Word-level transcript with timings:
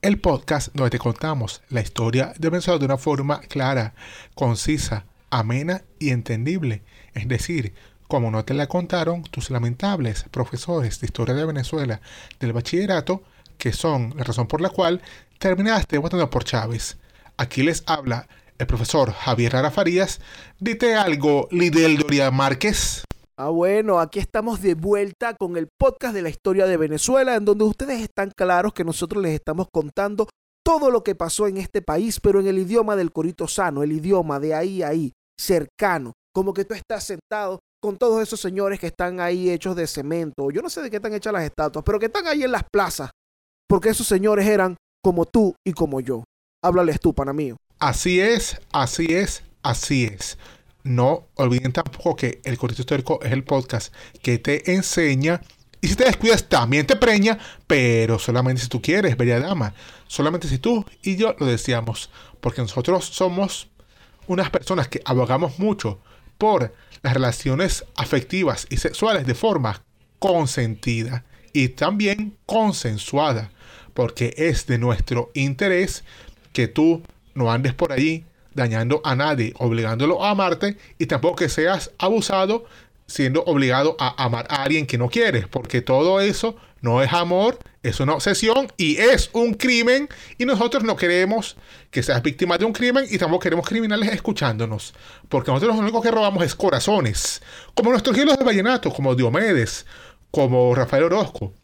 el 0.00 0.20
podcast 0.20 0.68
donde 0.74 0.90
te 0.90 0.98
contamos 0.98 1.62
la 1.70 1.80
historia 1.80 2.32
de 2.38 2.50
Venezuela 2.50 2.78
de 2.78 2.84
una 2.84 2.98
forma 2.98 3.40
clara, 3.40 3.94
concisa, 4.34 5.06
amena 5.30 5.82
y 5.98 6.10
entendible. 6.10 6.82
Es 7.14 7.26
decir, 7.26 7.74
como 8.06 8.30
no 8.30 8.44
te 8.44 8.54
la 8.54 8.68
contaron 8.68 9.22
tus 9.24 9.50
lamentables 9.50 10.24
profesores 10.30 11.00
de 11.00 11.06
historia 11.06 11.34
de 11.34 11.44
Venezuela 11.44 12.00
del 12.38 12.52
bachillerato, 12.52 13.22
que 13.58 13.72
son 13.72 14.14
la 14.16 14.24
razón 14.24 14.46
por 14.46 14.60
la 14.60 14.70
cual 14.70 15.02
terminaste 15.38 15.98
votando 15.98 16.30
por 16.30 16.44
Chávez. 16.44 16.96
Aquí 17.36 17.62
les 17.62 17.82
habla 17.86 18.28
el 18.58 18.66
profesor 18.66 19.12
Javier 19.12 19.52
Rara 19.52 19.70
Farías. 19.70 20.20
Dite 20.58 20.94
algo, 20.94 21.48
Lidel 21.50 21.98
Doria 21.98 22.30
Márquez. 22.30 23.07
Ah, 23.40 23.50
bueno, 23.50 24.00
aquí 24.00 24.18
estamos 24.18 24.60
de 24.60 24.74
vuelta 24.74 25.36
con 25.36 25.56
el 25.56 25.68
podcast 25.78 26.12
de 26.12 26.22
la 26.22 26.28
historia 26.28 26.66
de 26.66 26.76
Venezuela, 26.76 27.36
en 27.36 27.44
donde 27.44 27.62
ustedes 27.62 28.00
están 28.00 28.32
claros 28.36 28.72
que 28.72 28.82
nosotros 28.82 29.22
les 29.22 29.34
estamos 29.34 29.68
contando 29.72 30.28
todo 30.66 30.90
lo 30.90 31.04
que 31.04 31.14
pasó 31.14 31.46
en 31.46 31.56
este 31.56 31.80
país, 31.80 32.18
pero 32.18 32.40
en 32.40 32.48
el 32.48 32.58
idioma 32.58 32.96
del 32.96 33.12
corito 33.12 33.46
sano, 33.46 33.84
el 33.84 33.92
idioma 33.92 34.40
de 34.40 34.56
ahí 34.56 34.82
a 34.82 34.88
ahí, 34.88 35.12
cercano, 35.38 36.14
como 36.34 36.52
que 36.52 36.64
tú 36.64 36.74
estás 36.74 37.04
sentado 37.04 37.60
con 37.80 37.96
todos 37.96 38.20
esos 38.20 38.40
señores 38.40 38.80
que 38.80 38.88
están 38.88 39.20
ahí 39.20 39.50
hechos 39.50 39.76
de 39.76 39.86
cemento, 39.86 40.50
yo 40.50 40.60
no 40.60 40.68
sé 40.68 40.82
de 40.82 40.90
qué 40.90 40.96
están 40.96 41.14
hechas 41.14 41.32
las 41.32 41.44
estatuas, 41.44 41.84
pero 41.84 42.00
que 42.00 42.06
están 42.06 42.26
ahí 42.26 42.42
en 42.42 42.50
las 42.50 42.64
plazas, 42.64 43.10
porque 43.68 43.90
esos 43.90 44.08
señores 44.08 44.48
eran 44.48 44.74
como 45.00 45.26
tú 45.26 45.54
y 45.64 45.74
como 45.74 46.00
yo. 46.00 46.24
Háblales 46.60 46.98
tú, 46.98 47.14
pana 47.14 47.32
mío. 47.32 47.56
Así 47.78 48.18
es, 48.18 48.60
así 48.72 49.06
es, 49.10 49.44
así 49.62 50.06
es. 50.06 50.36
No 50.88 51.28
olviden 51.34 51.72
tampoco 51.72 52.16
que 52.16 52.40
el 52.44 52.56
Corito 52.56 52.80
Histórico 52.80 53.20
es 53.22 53.30
el 53.32 53.44
podcast 53.44 53.92
que 54.22 54.38
te 54.38 54.72
enseña 54.72 55.42
y 55.82 55.88
si 55.88 55.96
te 55.96 56.04
descuidas 56.04 56.48
también 56.48 56.86
te 56.86 56.96
preña, 56.96 57.38
pero 57.66 58.18
solamente 58.18 58.62
si 58.62 58.68
tú 58.68 58.80
quieres, 58.80 59.18
bella 59.18 59.38
dama. 59.38 59.74
Solamente 60.06 60.48
si 60.48 60.56
tú 60.56 60.86
y 61.02 61.16
yo 61.16 61.36
lo 61.38 61.44
deseamos. 61.44 62.08
Porque 62.40 62.62
nosotros 62.62 63.04
somos 63.04 63.68
unas 64.28 64.48
personas 64.48 64.88
que 64.88 65.02
abogamos 65.04 65.58
mucho 65.58 66.00
por 66.38 66.74
las 67.02 67.12
relaciones 67.12 67.84
afectivas 67.94 68.66
y 68.70 68.78
sexuales 68.78 69.26
de 69.26 69.34
forma 69.34 69.84
consentida 70.18 71.26
y 71.52 71.68
también 71.68 72.38
consensuada. 72.46 73.52
Porque 73.92 74.32
es 74.38 74.66
de 74.66 74.78
nuestro 74.78 75.32
interés 75.34 76.02
que 76.54 76.66
tú 76.66 77.02
no 77.34 77.52
andes 77.52 77.74
por 77.74 77.92
allí 77.92 78.24
dañando 78.58 79.00
a 79.04 79.14
nadie, 79.14 79.54
obligándolo 79.58 80.22
a 80.22 80.30
amarte 80.30 80.76
y 80.98 81.06
tampoco 81.06 81.36
que 81.36 81.48
seas 81.48 81.92
abusado 81.98 82.66
siendo 83.06 83.42
obligado 83.44 83.96
a 83.98 84.22
amar 84.22 84.46
a 84.50 84.62
alguien 84.62 84.86
que 84.86 84.98
no 84.98 85.08
quieres, 85.08 85.48
porque 85.48 85.80
todo 85.80 86.20
eso 86.20 86.56
no 86.82 87.02
es 87.02 87.12
amor, 87.12 87.58
es 87.82 88.00
una 88.00 88.14
obsesión 88.14 88.70
y 88.76 88.98
es 88.98 89.30
un 89.32 89.54
crimen 89.54 90.08
y 90.36 90.44
nosotros 90.44 90.84
no 90.84 90.94
queremos 90.94 91.56
que 91.90 92.02
seas 92.02 92.22
víctima 92.22 92.58
de 92.58 92.66
un 92.66 92.72
crimen 92.72 93.06
y 93.10 93.16
tampoco 93.16 93.44
queremos 93.44 93.66
criminales 93.66 94.12
escuchándonos, 94.12 94.94
porque 95.28 95.50
nosotros 95.50 95.74
lo 95.74 95.82
único 95.82 96.02
que 96.02 96.10
robamos 96.10 96.44
es 96.44 96.54
corazones, 96.54 97.42
como 97.74 97.90
nuestros 97.90 98.14
hielos 98.14 98.36
de 98.36 98.44
vallenato, 98.44 98.92
como 98.92 99.14
Diomedes, 99.14 99.86
como 100.30 100.74
Rafael 100.74 101.04
Orozco, 101.04 101.54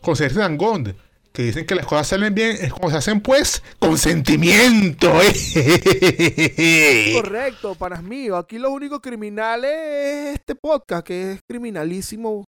con 0.00 0.14
Sergio 0.14 0.40
Dangond, 0.40 0.94
que 1.32 1.42
dicen 1.44 1.66
que 1.66 1.74
las 1.74 1.86
cosas 1.86 2.08
salen 2.08 2.34
bien 2.34 2.56
es 2.60 2.72
como 2.72 2.90
se 2.90 2.96
hacen 2.96 3.20
pues 3.20 3.62
con 3.78 3.96
sentimiento. 3.98 5.10
¿eh? 5.22 7.12
Correcto, 7.22 7.74
panas 7.74 8.02
míos. 8.02 8.38
Aquí 8.38 8.58
lo 8.58 8.70
único 8.70 9.00
criminal 9.00 9.64
es 9.64 10.34
este 10.34 10.54
podcast, 10.54 11.06
que 11.06 11.32
es 11.32 11.40
criminalísimo 11.48 12.44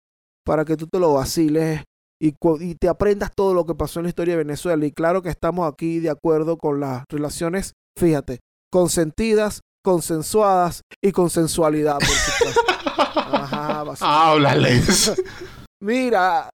para 0.46 0.66
que 0.66 0.78
tú 0.78 0.88
te 0.88 1.00
lo 1.00 1.14
vaciles 1.14 1.84
y, 2.22 2.34
y 2.60 2.76
te 2.76 2.88
aprendas 2.88 3.32
todo 3.36 3.54
lo 3.54 3.66
que 3.66 3.76
pasó 3.76 4.00
en 4.00 4.04
la 4.04 4.10
historia 4.10 4.34
de 4.36 4.44
Venezuela. 4.44 4.86
Y 4.86 4.92
claro 4.92 5.22
que 5.22 5.30
estamos 5.30 5.72
aquí 5.72 6.00
de 6.00 6.10
acuerdo 6.10 6.58
con 6.58 6.80
las 6.80 7.04
relaciones, 7.10 7.74
fíjate, 7.98 8.40
consentidas, 8.72 9.62
consensuadas 9.84 10.82
y 11.04 11.12
consensualidad, 11.12 12.00
por 12.00 12.08
supuesto. 12.08 12.62
Ajá, 13.16 13.84
Háblales. 14.00 15.22
Mira, 15.82 16.50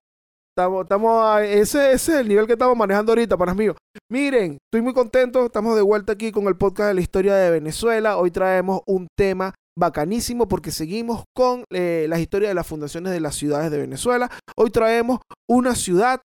Estamos, 0.57 0.83
estamos 0.83 1.41
ese, 1.41 1.91
ese, 1.91 2.13
es 2.13 2.19
el 2.19 2.29
nivel 2.29 2.47
que 2.47 2.53
estamos 2.53 2.77
manejando 2.77 3.11
ahorita, 3.11 3.35
panas 3.35 3.57
míos. 3.57 3.75
Miren, 4.09 4.57
estoy 4.71 4.81
muy 4.81 4.93
contento. 4.93 5.45
Estamos 5.45 5.75
de 5.75 5.81
vuelta 5.81 6.13
aquí 6.13 6.31
con 6.31 6.47
el 6.47 6.55
podcast 6.55 6.87
de 6.87 6.93
la 6.93 7.01
historia 7.01 7.35
de 7.35 7.51
Venezuela. 7.51 8.15
Hoy 8.15 8.31
traemos 8.31 8.79
un 8.85 9.07
tema 9.17 9.53
bacanísimo 9.77 10.47
porque 10.47 10.71
seguimos 10.71 11.25
con 11.35 11.65
eh, 11.73 12.05
las 12.07 12.21
historias 12.21 12.51
de 12.51 12.53
las 12.53 12.65
fundaciones 12.65 13.11
de 13.11 13.19
las 13.19 13.35
ciudades 13.35 13.69
de 13.69 13.79
Venezuela. 13.79 14.31
Hoy 14.55 14.69
traemos 14.69 15.19
una 15.49 15.75
ciudad. 15.75 16.21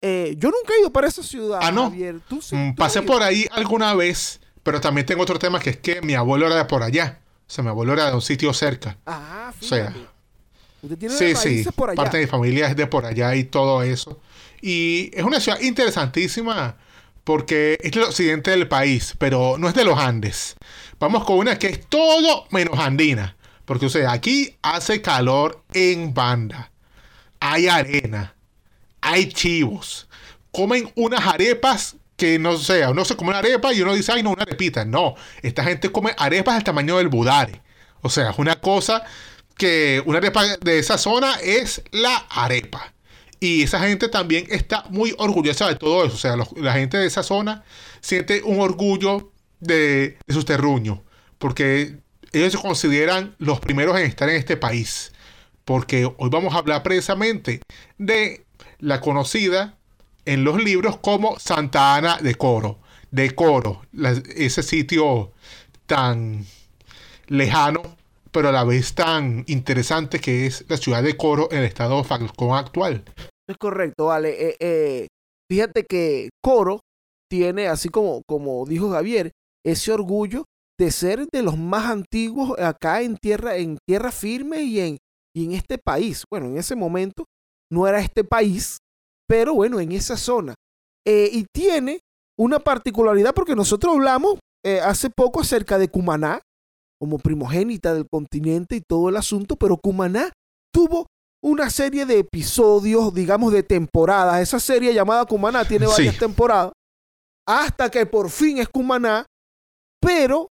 Eh, 0.00 0.36
yo 0.38 0.50
nunca 0.50 0.74
he 0.76 0.80
ido 0.80 0.92
para 0.92 1.08
esa 1.08 1.24
ciudad. 1.24 1.58
Ah, 1.60 1.72
no. 1.72 1.90
Javier. 1.90 2.20
¿Tú 2.28 2.40
sí, 2.40 2.54
Mm, 2.54 2.76
tú 2.76 2.78
Pasé 2.78 3.02
por 3.02 3.24
ahí 3.24 3.48
alguna 3.50 3.96
vez, 3.96 4.40
pero 4.62 4.80
también 4.80 5.08
tengo 5.08 5.24
otro 5.24 5.40
tema 5.40 5.58
que 5.58 5.70
es 5.70 5.76
que 5.78 6.00
mi 6.02 6.14
abuelo 6.14 6.46
era 6.46 6.54
de 6.54 6.66
por 6.66 6.84
allá. 6.84 7.18
O 7.48 7.50
sea, 7.50 7.64
mi 7.64 7.70
abuelo 7.70 7.94
era 7.94 8.10
de 8.10 8.14
un 8.14 8.22
sitio 8.22 8.54
cerca. 8.54 8.96
Ah, 9.06 9.52
O 9.60 9.64
sea, 9.64 9.90
fíjate. 9.90 10.12
Usted 10.82 10.98
tiene 10.98 11.14
Sí, 11.16 11.24
raíces 11.32 11.64
sí. 11.64 11.70
por 11.74 11.90
allá. 11.90 11.96
Parte 11.96 12.16
de 12.18 12.24
mi 12.24 12.28
familia 12.30 12.66
es 12.66 12.76
de 12.76 12.86
por 12.86 13.06
allá 13.06 13.34
y 13.36 13.44
todo 13.44 13.82
eso. 13.82 14.20
Y 14.60 15.10
es 15.14 15.22
una 15.24 15.40
ciudad 15.40 15.60
interesantísima 15.60 16.76
porque 17.24 17.78
es 17.80 17.92
el 17.92 18.02
occidente 18.02 18.50
del 18.50 18.66
país, 18.68 19.14
pero 19.18 19.56
no 19.58 19.68
es 19.68 19.74
de 19.74 19.84
los 19.84 19.98
Andes. 19.98 20.56
Vamos 20.98 21.24
con 21.24 21.38
una 21.38 21.58
que 21.58 21.68
es 21.68 21.86
todo 21.88 22.46
menos 22.50 22.78
andina. 22.78 23.36
Porque, 23.64 23.86
o 23.86 23.88
sea, 23.90 24.12
aquí 24.12 24.56
hace 24.62 25.00
calor 25.02 25.62
en 25.72 26.12
banda. 26.14 26.72
Hay 27.38 27.68
arena. 27.68 28.34
Hay 29.00 29.28
chivos. 29.28 30.08
Comen 30.50 30.90
unas 30.96 31.24
arepas 31.26 31.96
que 32.16 32.38
no 32.38 32.56
sé, 32.56 32.86
uno 32.86 33.04
se 33.04 33.16
come 33.16 33.30
una 33.30 33.38
arepa 33.38 33.72
y 33.72 33.82
uno 33.82 33.94
dice, 33.94 34.12
ay, 34.12 34.22
no, 34.22 34.30
una 34.30 34.42
arepita. 34.42 34.84
No, 34.84 35.14
esta 35.42 35.64
gente 35.64 35.90
come 35.90 36.14
arepas 36.18 36.54
del 36.54 36.64
tamaño 36.64 36.98
del 36.98 37.08
budare. 37.08 37.60
O 38.00 38.10
sea, 38.10 38.30
es 38.30 38.38
una 38.38 38.56
cosa 38.60 39.04
que 39.56 40.02
una 40.06 40.18
arepa 40.18 40.56
de 40.58 40.78
esa 40.78 40.98
zona 40.98 41.36
es 41.42 41.82
la 41.90 42.16
arepa. 42.30 42.92
Y 43.40 43.62
esa 43.62 43.80
gente 43.80 44.08
también 44.08 44.46
está 44.50 44.84
muy 44.90 45.14
orgullosa 45.18 45.68
de 45.68 45.76
todo 45.76 46.04
eso. 46.04 46.14
O 46.14 46.18
sea, 46.18 46.36
la 46.56 46.72
gente 46.74 46.96
de 46.96 47.06
esa 47.06 47.22
zona 47.22 47.64
siente 48.00 48.42
un 48.44 48.60
orgullo 48.60 49.32
de, 49.58 50.16
de 50.26 50.34
sus 50.34 50.44
terruños. 50.44 51.00
Porque 51.38 51.96
ellos 52.32 52.52
se 52.52 52.58
consideran 52.58 53.34
los 53.38 53.58
primeros 53.60 53.98
en 53.98 54.06
estar 54.06 54.28
en 54.28 54.36
este 54.36 54.56
país. 54.56 55.12
Porque 55.64 56.04
hoy 56.04 56.30
vamos 56.30 56.54
a 56.54 56.58
hablar 56.58 56.82
precisamente 56.82 57.60
de 57.98 58.44
la 58.78 59.00
conocida 59.00 59.76
en 60.24 60.44
los 60.44 60.62
libros 60.62 60.98
como 60.98 61.38
Santa 61.38 61.96
Ana 61.96 62.18
de 62.18 62.34
Coro. 62.34 62.78
De 63.10 63.34
Coro, 63.34 63.82
ese 64.36 64.62
sitio 64.62 65.32
tan 65.86 66.46
lejano, 67.26 67.82
pero 68.32 68.48
a 68.48 68.52
la 68.52 68.64
vez 68.64 68.94
tan 68.94 69.44
interesante 69.46 70.18
que 70.18 70.46
es 70.46 70.64
la 70.68 70.78
ciudad 70.78 71.02
de 71.02 71.16
Coro 71.16 71.48
en 71.52 71.58
el 71.58 71.64
estado 71.64 72.02
Falcón 72.02 72.56
actual. 72.56 73.04
Es 73.48 73.56
correcto, 73.58 74.06
vale. 74.06 74.48
Eh, 74.48 74.56
eh, 74.58 75.06
fíjate 75.50 75.84
que 75.84 76.30
Coro 76.42 76.80
tiene, 77.30 77.68
así 77.68 77.88
como, 77.88 78.22
como 78.26 78.64
dijo 78.66 78.90
Javier, 78.90 79.32
ese 79.64 79.92
orgullo 79.92 80.44
de 80.80 80.90
ser 80.90 81.26
de 81.30 81.42
los 81.42 81.58
más 81.58 81.90
antiguos 81.90 82.58
acá 82.58 83.02
en 83.02 83.16
tierra, 83.16 83.56
en 83.56 83.78
tierra 83.86 84.10
firme 84.10 84.62
y 84.62 84.80
en, 84.80 84.98
y 85.36 85.44
en 85.44 85.52
este 85.52 85.78
país. 85.78 86.24
Bueno, 86.30 86.46
en 86.46 86.56
ese 86.56 86.74
momento 86.74 87.26
no 87.70 87.86
era 87.86 88.00
este 88.00 88.24
país, 88.24 88.78
pero 89.28 89.54
bueno, 89.54 89.78
en 89.80 89.92
esa 89.92 90.16
zona. 90.16 90.54
Eh, 91.06 91.28
y 91.32 91.46
tiene 91.52 92.00
una 92.38 92.60
particularidad 92.60 93.34
porque 93.34 93.54
nosotros 93.54 93.94
hablamos 93.94 94.38
hace 94.84 95.10
poco 95.10 95.40
acerca 95.40 95.76
de 95.76 95.88
Cumaná, 95.88 96.40
como 97.02 97.18
primogénita 97.18 97.94
del 97.94 98.06
continente 98.08 98.76
y 98.76 98.80
todo 98.80 99.08
el 99.08 99.16
asunto, 99.16 99.56
pero 99.56 99.76
Cumaná 99.76 100.30
tuvo 100.72 101.08
una 101.42 101.68
serie 101.68 102.06
de 102.06 102.20
episodios, 102.20 103.12
digamos, 103.12 103.52
de 103.52 103.64
temporadas. 103.64 104.40
Esa 104.40 104.60
serie 104.60 104.94
llamada 104.94 105.24
Cumaná 105.26 105.64
tiene 105.64 105.86
Sí. 105.86 105.92
varias 105.94 106.18
temporadas. 106.20 106.70
Hasta 107.44 107.90
que 107.90 108.06
por 108.06 108.30
fin 108.30 108.58
es 108.58 108.68
Cumaná. 108.68 109.26
Pero 110.00 110.46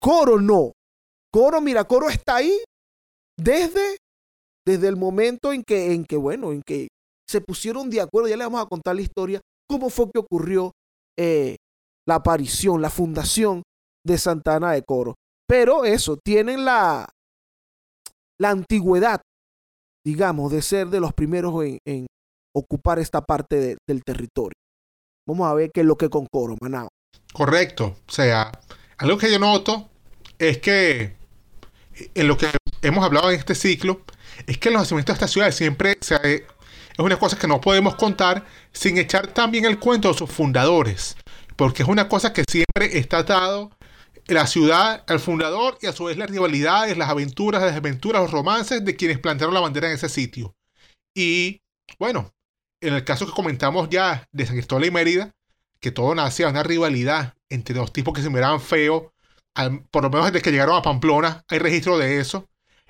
Coro 0.00 0.40
no. 0.40 0.70
Coro, 1.32 1.60
mira, 1.60 1.82
Coro 1.82 2.08
está 2.08 2.36
ahí 2.36 2.56
desde, 3.36 3.96
desde 4.64 4.86
el 4.86 4.94
momento 4.94 5.52
en 5.52 5.64
que, 5.64 5.92
en 5.92 6.04
que, 6.04 6.16
bueno, 6.16 6.52
en 6.52 6.62
que 6.62 6.86
se 7.28 7.40
pusieron 7.40 7.90
de 7.90 8.00
acuerdo. 8.00 8.28
Ya 8.28 8.36
le 8.36 8.44
vamos 8.44 8.62
a 8.62 8.66
contar 8.68 8.94
la 8.94 9.02
historia. 9.02 9.40
Cómo 9.68 9.90
fue 9.90 10.06
que 10.14 10.20
ocurrió 10.20 10.70
eh, 11.18 11.56
la 12.06 12.14
aparición, 12.14 12.80
la 12.80 12.90
fundación 12.90 13.64
de 14.06 14.18
Santana 14.18 14.70
de 14.70 14.84
Coro. 14.84 15.16
Pero 15.48 15.84
eso, 15.84 16.16
tienen 16.24 16.64
la, 16.64 17.08
la 18.40 18.50
antigüedad, 18.50 19.20
digamos, 20.04 20.52
de 20.52 20.62
ser 20.62 20.88
de 20.88 21.00
los 21.00 21.12
primeros 21.12 21.54
en, 21.86 22.06
ocupar 22.54 22.98
esta 22.98 23.20
parte 23.20 23.56
de- 23.56 23.76
del 23.88 24.02
territorio. 24.02 24.54
Vamos 25.28 25.46
a 25.48 25.54
ver 25.54 25.70
qué 25.74 25.80
es 25.80 25.86
lo 25.86 25.96
que 25.96 26.08
con 26.08 26.26
Coro, 26.32 26.56
Manao. 26.60 26.88
Correcto. 27.32 27.96
O 28.08 28.10
sea, 28.10 28.50
algo 28.98 29.18
que 29.18 29.30
yo 29.30 29.38
noto 29.38 29.88
es 30.38 30.58
que 30.58 31.16
en 32.14 32.28
lo 32.28 32.36
que 32.36 32.48
hemos 32.82 33.04
hablado 33.04 33.30
en 33.30 33.38
este 33.38 33.54
ciclo 33.54 34.00
es 34.46 34.58
que 34.58 34.70
los 34.70 34.80
nacimientos 34.82 35.14
de 35.14 35.16
esta 35.24 35.28
ciudad 35.28 35.50
siempre 35.50 35.92
eh, 36.22 36.46
es 36.92 36.98
una 36.98 37.18
cosa 37.18 37.38
que 37.38 37.46
no 37.48 37.60
podemos 37.60 37.96
contar 37.96 38.44
sin 38.72 38.96
echar 38.98 39.28
también 39.28 39.64
el 39.64 39.78
cuento 39.78 40.08
de 40.08 40.14
sus 40.14 40.30
fundadores. 40.30 41.16
Porque 41.56 41.82
es 41.82 41.88
una 41.88 42.08
cosa 42.08 42.32
que 42.32 42.44
siempre 42.48 42.98
está 42.98 43.18
atado 43.18 43.70
la 44.26 44.46
ciudad 44.46 45.04
al 45.06 45.20
fundador 45.20 45.78
y 45.80 45.86
a 45.86 45.92
su 45.92 46.04
vez 46.04 46.16
las 46.16 46.30
rivalidades, 46.30 46.96
las 46.96 47.08
aventuras, 47.08 47.62
las 47.62 47.74
desventuras, 47.74 48.22
los 48.22 48.30
romances 48.30 48.84
de 48.84 48.96
quienes 48.96 49.18
plantearon 49.18 49.54
la 49.54 49.60
bandera 49.60 49.88
en 49.88 49.94
ese 49.94 50.08
sitio. 50.08 50.56
Y 51.14 51.62
bueno, 51.98 52.34
en 52.80 52.94
el 52.94 53.04
caso 53.04 53.26
que 53.26 53.32
comentamos 53.32 53.88
ya 53.88 54.28
de 54.32 54.46
San 54.46 54.56
Cristóbal 54.56 54.86
y 54.86 54.90
Mérida, 54.90 55.34
que 55.80 55.92
todo 55.92 56.14
nacía 56.14 56.48
una 56.48 56.62
rivalidad 56.62 57.34
entre 57.48 57.74
dos 57.74 57.92
tipos 57.92 58.14
que 58.14 58.22
se 58.22 58.30
miraban 58.30 58.60
feos, 58.60 59.04
al- 59.54 59.84
por 59.84 60.02
lo 60.02 60.10
menos 60.10 60.26
desde 60.26 60.42
que 60.42 60.50
llegaron 60.50 60.76
a 60.76 60.82
Pamplona, 60.82 61.44
hay 61.48 61.58
registro 61.58 61.96
de 61.98 62.18
eso. 62.20 62.48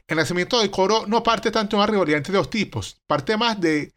El 0.09 0.17
nacimiento 0.17 0.61
de 0.61 0.71
Coro 0.71 1.07
no 1.07 1.23
parte 1.23 1.51
tanto 1.51 1.77
de 1.77 1.83
una 1.83 1.91
rivalidad 1.93 2.19
entre 2.19 2.35
dos 2.35 2.49
tipos, 2.51 3.01
parte 3.07 3.37
más 3.37 3.61
de 3.61 3.93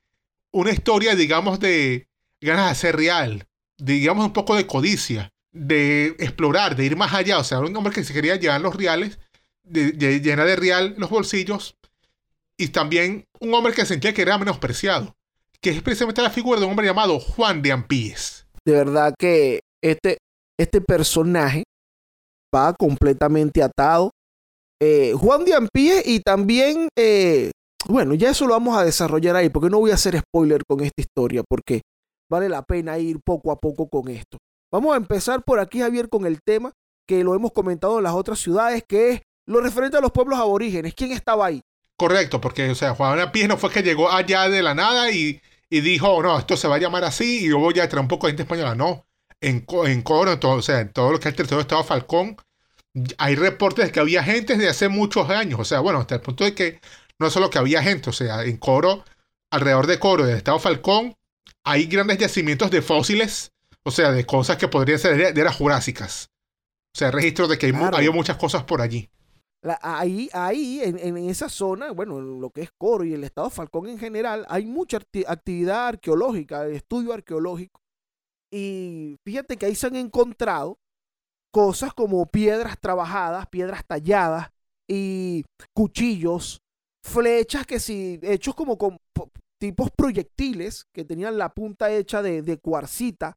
una 0.51 0.71
historia, 0.71 1.15
digamos, 1.15 1.59
de 1.59 2.07
ganas 2.41 2.69
de 2.69 2.75
ser 2.75 2.95
real, 2.95 3.47
digamos, 3.77 4.25
un 4.25 4.33
poco 4.33 4.55
de 4.55 4.67
codicia, 4.67 5.31
de 5.51 6.07
explorar, 6.19 6.75
de 6.75 6.85
ir 6.85 6.95
más 6.95 7.13
allá. 7.13 7.39
O 7.39 7.43
sea, 7.43 7.59
un 7.59 7.75
hombre 7.75 7.93
que 7.93 8.03
se 8.03 8.13
quería 8.13 8.35
llevar 8.35 8.61
los 8.61 8.75
reales, 8.75 9.19
de, 9.63 9.91
de- 9.91 10.19
llenar 10.21 10.47
de 10.47 10.55
real 10.55 10.95
los 10.97 11.09
bolsillos, 11.09 11.75
y 12.57 12.69
también 12.69 13.25
un 13.39 13.53
hombre 13.53 13.73
que 13.73 13.85
sentía 13.85 14.13
que 14.13 14.21
era 14.21 14.37
menospreciado, 14.37 15.15
que 15.61 15.69
es 15.69 15.81
precisamente 15.81 16.21
la 16.21 16.29
figura 16.29 16.59
de 16.59 16.65
un 16.65 16.71
hombre 16.71 16.87
llamado 16.87 17.19
Juan 17.19 17.61
de 17.61 17.71
Ampíes. 17.71 18.45
De 18.65 18.73
verdad 18.73 19.13
que 19.17 19.61
este, 19.81 20.17
este 20.59 20.81
personaje 20.81 21.63
va 22.53 22.73
completamente 22.73 23.63
atado. 23.63 24.11
Eh, 24.81 25.13
Juan 25.13 25.45
de 25.45 25.53
Ampie 25.55 26.01
y 26.05 26.19
también, 26.21 26.89
eh, 26.97 27.51
bueno, 27.87 28.13
ya 28.13 28.31
eso 28.31 28.45
lo 28.45 28.53
vamos 28.53 28.77
a 28.77 28.83
desarrollar 28.83 29.35
ahí, 29.35 29.49
porque 29.49 29.69
no 29.69 29.79
voy 29.79 29.91
a 29.91 29.95
hacer 29.95 30.19
spoiler 30.19 30.61
con 30.67 30.81
esta 30.81 31.01
historia, 31.01 31.43
porque 31.47 31.81
vale 32.29 32.49
la 32.49 32.61
pena 32.63 32.97
ir 32.97 33.19
poco 33.25 33.51
a 33.51 33.55
poco 33.57 33.87
con 33.87 34.09
esto. 34.09 34.37
Vamos 34.71 34.93
a 34.93 34.97
empezar 34.97 35.43
por 35.43 35.59
aquí, 35.59 35.79
Javier, 35.79 36.09
con 36.09 36.25
el 36.25 36.41
tema 36.41 36.73
que 37.07 37.23
lo 37.23 37.33
hemos 37.33 37.51
comentado 37.51 37.97
en 37.97 38.03
las 38.03 38.13
otras 38.13 38.39
ciudades, 38.39 38.83
que 38.87 39.11
es 39.11 39.21
lo 39.47 39.61
referente 39.61 39.97
a 39.97 40.01
los 40.01 40.11
pueblos 40.11 40.37
aborígenes. 40.37 40.93
¿Quién 40.93 41.11
estaba 41.11 41.47
ahí? 41.47 41.61
Correcto, 41.97 42.39
porque, 42.39 42.69
o 42.69 42.75
sea, 42.75 42.93
Juan 42.93 43.19
Ampíes 43.19 43.47
no 43.47 43.57
fue 43.57 43.71
que 43.71 43.83
llegó 43.83 44.11
allá 44.11 44.47
de 44.47 44.61
la 44.61 44.75
nada 44.75 45.11
y, 45.11 45.41
y 45.69 45.81
dijo, 45.81 46.21
no, 46.21 46.37
esto 46.37 46.55
se 46.55 46.67
va 46.67 46.75
a 46.75 46.79
llamar 46.79 47.03
así 47.03 47.45
y 47.45 47.49
yo 47.49 47.59
voy 47.59 47.79
a 47.79 47.89
traer 47.89 48.01
un 48.01 48.07
poco 48.07 48.27
de 48.27 48.31
gente 48.31 48.43
española. 48.43 48.75
No, 48.75 49.05
en, 49.41 49.61
Co- 49.61 49.87
en 49.87 50.01
Coro, 50.03 50.37
o 50.41 50.61
sea, 50.61 50.81
en 50.81 50.93
todo 50.93 51.11
lo 51.11 51.19
que 51.19 51.29
es 51.29 51.33
el 51.33 51.37
territorio 51.37 51.61
Estado 51.61 51.83
Falcón, 51.83 52.37
hay 53.17 53.35
reportes 53.35 53.85
de 53.85 53.91
que 53.91 53.99
había 53.99 54.23
gente 54.23 54.53
desde 54.53 54.69
hace 54.69 54.87
muchos 54.87 55.29
años. 55.29 55.59
O 55.59 55.65
sea, 55.65 55.79
bueno, 55.79 55.99
hasta 55.99 56.15
el 56.15 56.21
punto 56.21 56.43
de 56.43 56.53
que 56.53 56.79
no 57.17 57.29
solo 57.29 57.49
que 57.49 57.57
había 57.57 57.81
gente, 57.83 58.11
o 58.11 58.13
sea, 58.13 58.43
en 58.43 58.57
Coro, 58.57 59.03
alrededor 59.51 59.87
de 59.87 59.99
Coro, 59.99 60.25
del 60.25 60.37
Estado 60.37 60.59
Falcón, 60.59 61.15
hay 61.63 61.87
grandes 61.87 62.19
yacimientos 62.19 62.71
de 62.71 62.81
fósiles, 62.81 63.51
o 63.85 63.91
sea, 63.91 64.11
de 64.11 64.25
cosas 64.25 64.57
que 64.57 64.67
podrían 64.67 64.99
ser 64.99 65.17
de, 65.17 65.33
de 65.33 65.49
jurásicas. 65.51 66.29
O 66.95 66.97
sea, 66.97 67.11
registros 67.11 67.49
de 67.49 67.57
que 67.57 67.71
Claro. 67.71 67.97
había 67.97 68.11
muchas 68.11 68.37
cosas 68.37 68.63
por 68.63 68.81
allí. 68.81 69.09
La- 69.61 69.79
ahí, 69.81 70.29
ahí 70.33 70.81
en, 70.81 70.97
en 70.97 71.17
esa 71.29 71.49
zona, 71.49 71.91
bueno, 71.91 72.19
en 72.19 72.39
lo 72.41 72.49
que 72.49 72.61
es 72.61 72.69
Coro 72.77 73.03
y 73.03 73.13
el 73.13 73.23
estado 73.23 73.49
Falcón 73.49 73.87
en 73.87 73.99
general, 73.99 74.45
hay 74.49 74.65
mucha 74.65 74.99
acti- 74.99 75.25
actividad 75.27 75.87
arqueológica, 75.87 76.65
estudio 76.67 77.13
arqueológico. 77.13 77.81
Y 78.51 79.17
fíjate 79.25 79.57
que 79.57 79.65
ahí 79.67 79.75
se 79.75 79.87
han 79.87 79.95
encontrado 79.95 80.77
cosas 81.53 81.93
como 81.93 82.25
piedras 82.25 82.77
trabajadas, 82.79 83.47
piedras 83.47 83.83
talladas 83.85 84.49
y 84.89 85.43
cuchillos, 85.75 86.61
flechas 87.05 87.65
que 87.67 87.79
sí, 87.79 88.19
hechos 88.23 88.55
como 88.55 88.77
con 88.77 88.97
po- 89.13 89.29
tipos 89.59 89.89
proyectiles 89.95 90.85
que 90.93 91.03
tenían 91.05 91.37
la 91.37 91.49
punta 91.53 91.91
hecha 91.91 92.21
de, 92.21 92.41
de 92.41 92.57
cuarcita. 92.57 93.35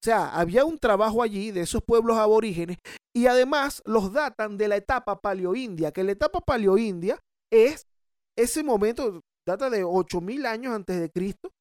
O 0.00 0.02
sea, 0.02 0.34
había 0.34 0.64
un 0.64 0.78
trabajo 0.78 1.22
allí 1.22 1.50
de 1.50 1.60
esos 1.60 1.82
pueblos 1.82 2.16
aborígenes 2.16 2.78
y 3.14 3.26
además 3.26 3.82
los 3.84 4.12
datan 4.14 4.56
de 4.56 4.68
la 4.68 4.76
etapa 4.76 5.20
paleoindia, 5.20 5.92
que 5.92 6.04
la 6.04 6.12
etapa 6.12 6.40
paleoindia 6.40 7.22
es 7.52 7.86
ese 8.34 8.62
momento, 8.62 9.20
data 9.46 9.68
de 9.68 9.84
8000 9.84 10.46
años 10.46 10.74
antes 10.74 10.98
de 10.98 11.10
Cristo, 11.10 11.52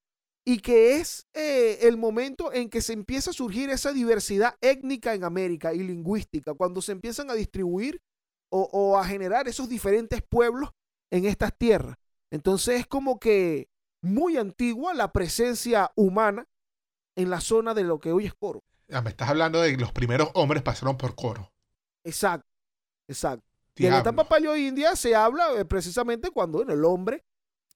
y 0.47 0.59
que 0.59 0.95
es 0.95 1.27
eh, 1.33 1.79
el 1.81 1.97
momento 1.97 2.53
en 2.53 2.69
que 2.69 2.81
se 2.81 2.93
empieza 2.93 3.31
a 3.31 3.33
surgir 3.33 3.69
esa 3.69 3.91
diversidad 3.91 4.55
étnica 4.61 5.13
en 5.13 5.25
América 5.25 5.73
y 5.73 5.79
lingüística, 5.79 6.53
cuando 6.53 6.81
se 6.81 6.93
empiezan 6.93 7.29
a 7.29 7.33
distribuir 7.33 7.99
o, 8.49 8.69
o 8.71 8.97
a 8.97 9.03
generar 9.03 9.49
esos 9.49 9.67
diferentes 9.67 10.21
pueblos 10.21 10.69
en 11.11 11.25
estas 11.25 11.57
tierras. 11.57 11.97
Entonces 12.31 12.79
es 12.79 12.87
como 12.87 13.19
que 13.19 13.67
muy 14.01 14.37
antigua 14.37 14.93
la 14.93 15.11
presencia 15.11 15.91
humana 15.95 16.47
en 17.21 17.29
la 17.29 17.41
zona 17.41 17.73
de 17.73 17.83
lo 17.83 17.99
que 17.99 18.11
hoy 18.11 18.25
es 18.25 18.33
Coro. 18.33 18.63
Ah, 18.91 19.01
Me 19.01 19.09
estás 19.09 19.29
hablando 19.29 19.61
de 19.61 19.75
los 19.77 19.91
primeros 19.91 20.29
hombres 20.35 20.61
pasaron 20.63 20.95
por 20.97 21.15
Coro. 21.15 21.51
Exacto, 22.03 22.47
exacto. 23.07 23.45
Y 23.77 23.87
en 23.87 23.93
la 23.93 23.99
etapa 23.99 24.27
paleoindia 24.27 24.95
se 24.95 25.15
habla 25.15 25.53
eh, 25.57 25.65
precisamente 25.65 26.31
cuando 26.31 26.59
bueno, 26.59 26.73
el 26.73 26.85
hombre 26.85 27.25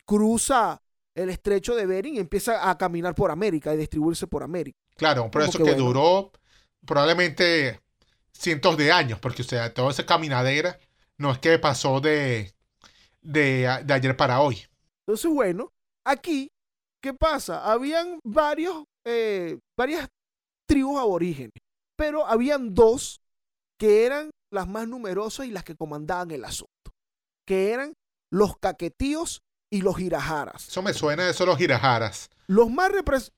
cruza 0.05 0.81
el 1.15 1.29
estrecho 1.29 1.75
de 1.75 1.85
Bering 1.87 2.15
y 2.15 2.19
empieza 2.19 2.69
a 2.69 2.77
caminar 2.77 3.15
por 3.15 3.31
América 3.31 3.73
y 3.73 3.77
distribuirse 3.77 4.27
por 4.27 4.43
América. 4.43 4.79
Claro, 4.95 5.29
por 5.31 5.41
eso 5.43 5.59
que 5.59 5.63
que 5.63 5.73
bueno. 5.73 5.85
duró 5.85 6.31
probablemente 6.85 7.81
cientos 8.33 8.77
de 8.77 8.91
años, 8.91 9.19
porque 9.19 9.41
o 9.43 9.45
sea, 9.45 9.73
toda 9.73 9.91
esa 9.91 10.05
caminadera 10.05 10.79
no 11.17 11.31
es 11.31 11.39
que 11.39 11.59
pasó 11.59 11.99
de, 12.01 12.53
de, 13.21 13.81
de 13.85 13.93
ayer 13.95 14.17
para 14.17 14.41
hoy. 14.41 14.65
Entonces, 15.05 15.31
bueno, 15.31 15.73
aquí, 16.03 16.51
¿qué 17.03 17.13
pasa? 17.13 17.69
Habían 17.71 18.19
varios, 18.23 18.85
eh, 19.05 19.59
varias 19.77 20.07
tribus 20.67 20.99
aborígenes, 20.99 21.51
pero 21.97 22.25
habían 22.25 22.73
dos 22.73 23.19
que 23.79 24.05
eran 24.05 24.29
las 24.51 24.67
más 24.67 24.87
numerosas 24.87 25.45
y 25.45 25.51
las 25.51 25.63
que 25.63 25.75
comandaban 25.75 26.31
el 26.31 26.45
asunto, 26.45 26.91
que 27.45 27.71
eran 27.71 27.93
los 28.31 28.57
caquetíos 28.57 29.41
y 29.71 29.81
los 29.81 29.97
girajaras. 29.97 30.67
Eso 30.69 30.81
me 30.81 30.93
suena 30.93 31.29
eso 31.29 31.45
los 31.45 31.57
girajaras, 31.57 32.29
Los 32.47 32.69
más 32.71 32.91
repres- 32.91 33.31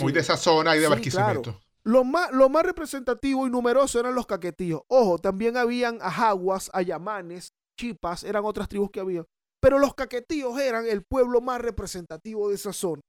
muy 0.00 0.10
Sí. 0.10 0.14
de 0.14 0.20
esa 0.20 0.36
zona 0.36 0.74
y 0.76 0.78
de 0.78 0.86
Sí, 0.86 0.90
Barquisimeto. 0.90 1.60
Lo 1.82 2.04
más, 2.04 2.30
lo 2.32 2.48
más 2.48 2.62
representativo 2.64 3.46
y 3.46 3.50
numeroso 3.50 4.00
eran 4.00 4.14
los 4.14 4.26
caquetíos. 4.26 4.82
Ojo, 4.88 5.18
también 5.18 5.56
habían 5.58 5.98
ajaguas, 6.00 6.70
ayamanes, 6.72 7.52
chipas, 7.78 8.22
eran 8.24 8.44
otras 8.46 8.68
tribus 8.68 8.90
que 8.90 9.00
había. 9.00 9.24
Pero 9.64 9.78
los 9.78 9.94
caquetíos 9.94 10.60
eran 10.60 10.86
el 10.86 11.02
pueblo 11.04 11.40
más 11.40 11.58
representativo 11.58 12.50
de 12.50 12.56
esa 12.56 12.74
zona. 12.74 13.00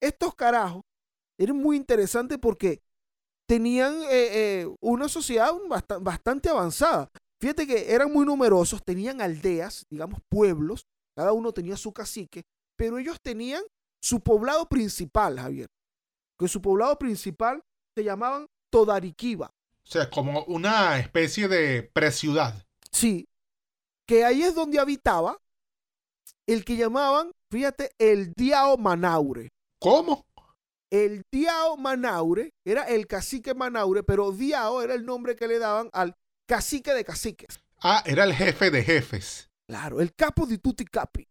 Estos 0.00 0.34
carajos 0.34 0.80
eran 1.38 1.58
muy 1.58 1.76
interesantes 1.76 2.38
porque 2.38 2.80
tenían 3.46 4.00
eh, 4.04 4.62
eh, 4.62 4.74
una 4.80 5.10
sociedad 5.10 5.52
basta- 5.68 5.98
bastante 5.98 6.48
avanzada. 6.48 7.10
Fíjate 7.38 7.66
que 7.66 7.92
eran 7.92 8.10
muy 8.10 8.24
numerosos, 8.24 8.82
tenían 8.82 9.20
aldeas, 9.20 9.84
digamos 9.90 10.20
pueblos, 10.30 10.86
cada 11.14 11.34
uno 11.34 11.52
tenía 11.52 11.76
su 11.76 11.92
cacique, 11.92 12.44
pero 12.74 12.96
ellos 12.96 13.18
tenían 13.20 13.62
su 14.02 14.20
poblado 14.20 14.70
principal, 14.70 15.38
Javier. 15.38 15.68
Que 16.38 16.48
su 16.48 16.62
poblado 16.62 16.98
principal 16.98 17.62
se 17.94 18.04
llamaban 18.04 18.46
Todariquiba. 18.72 19.50
O 19.84 19.90
sea, 19.90 20.08
como 20.08 20.44
una 20.44 20.98
especie 20.98 21.46
de 21.46 21.82
preciudad. 21.82 22.54
Sí, 22.90 23.28
que 24.06 24.24
ahí 24.24 24.42
es 24.42 24.54
donde 24.54 24.78
habitaba 24.78 25.38
el 26.48 26.64
que 26.64 26.76
llamaban, 26.76 27.30
fíjate, 27.50 27.90
el 27.98 28.32
Diao 28.32 28.78
Manaure. 28.78 29.50
¿Cómo? 29.78 30.26
El 30.90 31.22
Diao 31.30 31.76
Manaure 31.76 32.54
era 32.64 32.84
el 32.84 33.06
cacique 33.06 33.54
Manaure, 33.54 34.02
pero 34.02 34.32
Diao 34.32 34.80
era 34.80 34.94
el 34.94 35.04
nombre 35.04 35.36
que 35.36 35.46
le 35.46 35.58
daban 35.58 35.90
al 35.92 36.16
cacique 36.46 36.94
de 36.94 37.04
caciques. 37.04 37.60
Ah, 37.82 38.02
era 38.06 38.24
el 38.24 38.34
jefe 38.34 38.70
de 38.70 38.82
jefes. 38.82 39.50
Claro, 39.66 40.00
el 40.00 40.14
capo 40.14 40.46
de 40.46 40.56
tutti 40.56 40.86
capi. 40.86 41.28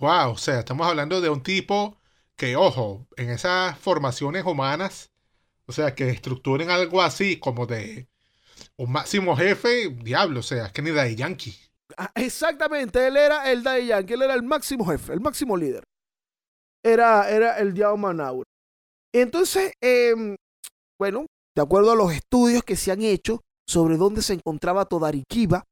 Wow, 0.00 0.32
o 0.32 0.36
sea, 0.36 0.58
estamos 0.58 0.86
hablando 0.88 1.20
de 1.20 1.30
un 1.30 1.44
tipo 1.44 1.96
que, 2.34 2.56
ojo, 2.56 3.06
en 3.16 3.30
esas 3.30 3.78
formaciones 3.78 4.44
humanas, 4.44 5.12
o 5.66 5.72
sea, 5.72 5.94
que 5.94 6.10
estructuren 6.10 6.70
algo 6.70 7.02
así 7.02 7.38
como 7.38 7.66
de 7.66 8.08
un 8.76 8.90
máximo 8.90 9.36
jefe, 9.36 9.90
diablo, 9.90 10.40
o 10.40 10.42
sea, 10.42 10.66
es 10.66 10.72
que 10.72 10.82
ni 10.82 10.90
de 10.90 11.14
Yankee. 11.14 11.56
Ah, 11.96 12.10
Exactamente, 12.14 13.06
él 13.06 13.16
era 13.16 13.50
el 13.50 13.62
Daddy 13.62 13.86
Yankee, 13.86 14.14
él 14.14 14.22
era 14.22 14.34
el 14.34 14.42
máximo 14.42 14.84
jefe, 14.86 15.12
el 15.12 15.20
máximo 15.20 15.56
líder. 15.56 15.84
Era, 16.84 17.30
era 17.30 17.58
el 17.58 17.74
Diao 17.74 17.96
Manaure. 17.96 18.48
Entonces, 19.14 19.72
em, 19.80 20.36
bueno, 20.98 21.26
de 21.56 21.62
acuerdo 21.62 21.92
a 21.92 21.96
los 21.96 22.12
estudios 22.12 22.62
que 22.62 22.76
se 22.76 22.92
han 22.92 23.02
hecho, 23.02 23.40
sobre 23.68 23.96
dónde 23.96 24.22
se 24.22 24.34
encontraba 24.34 24.84
Todariquiba. 24.84 25.64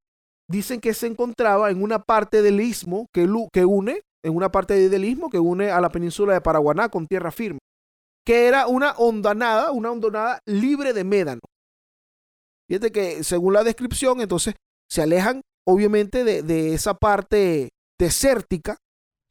Dicen 0.51 0.81
que 0.81 0.93
se 0.93 1.07
encontraba 1.07 1.71
en 1.71 1.83
una 1.83 2.01
parte 2.01 2.43
del 2.43 2.61
istmo 2.61 3.07
que, 3.15 3.27
que 3.53 3.65
une, 3.65 4.03
en 4.23 4.37
una 4.37 4.51
parte 4.51 4.89
del 4.89 5.05
istmo 5.05 5.31
que 5.31 5.39
une 5.39 5.71
a 5.71 5.81
la 5.81 5.91
península 5.91 6.35
de 6.35 6.41
Paraguaná 6.41 6.91
con 6.91 7.07
tierra 7.07 7.31
firme, 7.31 7.61
que 8.27 8.47
era 8.47 8.67
una 8.67 8.93
hondonada, 8.93 9.71
una 9.71 9.91
hondonada 9.91 10.41
libre 10.47 10.93
de 10.93 11.05
médano. 11.05 11.41
Fíjate 12.69 12.93
que 12.93 13.25
según 13.25 13.55
la 13.55 13.65
descripción, 13.65 14.21
entonces 14.21 14.55
se 14.91 15.03
alejan 15.03 15.41
obviamente 15.67 16.25
de, 16.25 16.43
de 16.43 16.75
esa 16.75 16.95
parte 16.95 17.71
desértica 17.99 18.79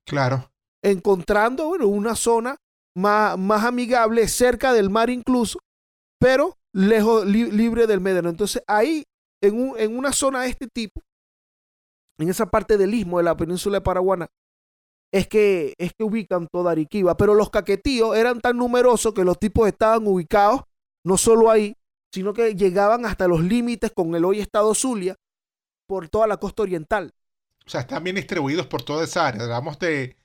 Claro. 0.07 0.51
encontrando 0.83 1.67
bueno, 1.67 1.87
una 1.87 2.15
zona 2.15 2.57
más, 2.95 3.37
más 3.37 3.63
amigable, 3.65 4.27
cerca 4.27 4.73
del 4.73 4.89
mar 4.89 5.09
incluso, 5.09 5.59
pero 6.19 6.57
lejos, 6.73 7.25
li- 7.25 7.51
libre 7.51 7.87
del 7.87 8.01
médano. 8.01 8.29
Entonces 8.29 8.61
ahí, 8.67 9.03
en, 9.41 9.59
un- 9.69 9.79
en 9.79 9.97
una 9.97 10.11
zona 10.11 10.41
de 10.43 10.49
este 10.49 10.67
tipo, 10.67 11.01
en 12.19 12.29
esa 12.29 12.45
parte 12.45 12.77
del 12.77 12.93
istmo 12.93 13.17
de 13.17 13.23
la 13.23 13.35
península 13.37 13.77
de 13.77 13.81
Paraguaná, 13.81 14.27
es 15.11 15.27
que, 15.27 15.73
es 15.77 15.93
que 15.93 16.03
ubican 16.03 16.47
toda 16.51 16.71
Arequipa. 16.71 17.15
Pero 17.17 17.33
los 17.35 17.49
caquetíos 17.49 18.15
eran 18.15 18.41
tan 18.41 18.57
numerosos 18.57 19.13
que 19.13 19.23
los 19.23 19.39
tipos 19.39 19.67
estaban 19.67 20.07
ubicados 20.07 20.61
no 21.05 21.17
solo 21.17 21.51
ahí, 21.51 21.75
sino 22.13 22.33
que 22.33 22.55
llegaban 22.55 23.05
hasta 23.05 23.27
los 23.27 23.41
límites 23.41 23.91
con 23.95 24.15
el 24.15 24.25
hoy 24.25 24.39
estado 24.39 24.73
Zulia 24.73 25.15
por 25.93 26.09
toda 26.09 26.25
la 26.27 26.37
costa 26.37 26.63
oriental. 26.63 27.13
O 27.65 27.69
sea, 27.69 27.81
están 27.81 28.03
bien 28.03 28.15
distribuidos 28.15 28.67
por 28.67 28.83
toda 28.83 29.03
esa 29.03 29.27
área. 29.27 29.43
Hablamos 29.43 29.77
de 29.79 30.15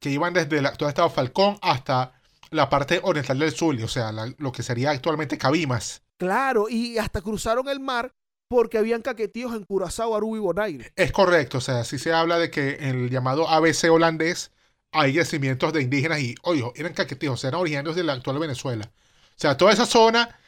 que 0.00 0.10
iban 0.10 0.34
desde 0.34 0.58
el 0.58 0.66
actual 0.66 0.90
estado 0.90 1.10
Falcón 1.10 1.58
hasta 1.62 2.12
la 2.50 2.68
parte 2.70 3.00
oriental 3.02 3.38
del 3.38 3.52
Zulia, 3.52 3.86
o 3.86 3.88
sea, 3.88 4.12
la- 4.12 4.32
lo 4.38 4.52
que 4.52 4.62
sería 4.62 4.90
actualmente 4.90 5.38
Cabimas. 5.38 6.02
Claro, 6.18 6.68
y 6.68 6.98
hasta 6.98 7.20
cruzaron 7.22 7.68
el 7.68 7.80
mar 7.80 8.12
porque 8.48 8.78
habían 8.78 9.02
caquetíos 9.02 9.54
en 9.54 9.64
Curazao, 9.64 10.14
Aruba 10.16 10.36
y 10.36 10.40
Bonaire. 10.40 10.92
Es 10.96 11.12
correcto, 11.12 11.58
o 11.58 11.60
sea, 11.60 11.84
sí 11.84 11.98
se 11.98 12.12
habla 12.12 12.38
de 12.38 12.50
que 12.50 12.76
en 12.80 13.04
el 13.04 13.10
llamado 13.10 13.48
ABC 13.48 13.90
holandés 13.90 14.52
hay 14.92 15.14
yacimientos 15.14 15.72
de 15.72 15.82
indígenas 15.82 16.20
y, 16.20 16.34
oye, 16.42 16.64
eran 16.76 16.94
caquetíos, 16.94 17.44
eran 17.44 17.60
originarios 17.60 17.96
de 17.96 18.04
la 18.04 18.14
actual 18.14 18.38
Venezuela. 18.38 18.90
O 19.36 19.40
sea, 19.40 19.56
toda 19.56 19.72
esa 19.72 19.86
zona, 19.86 20.38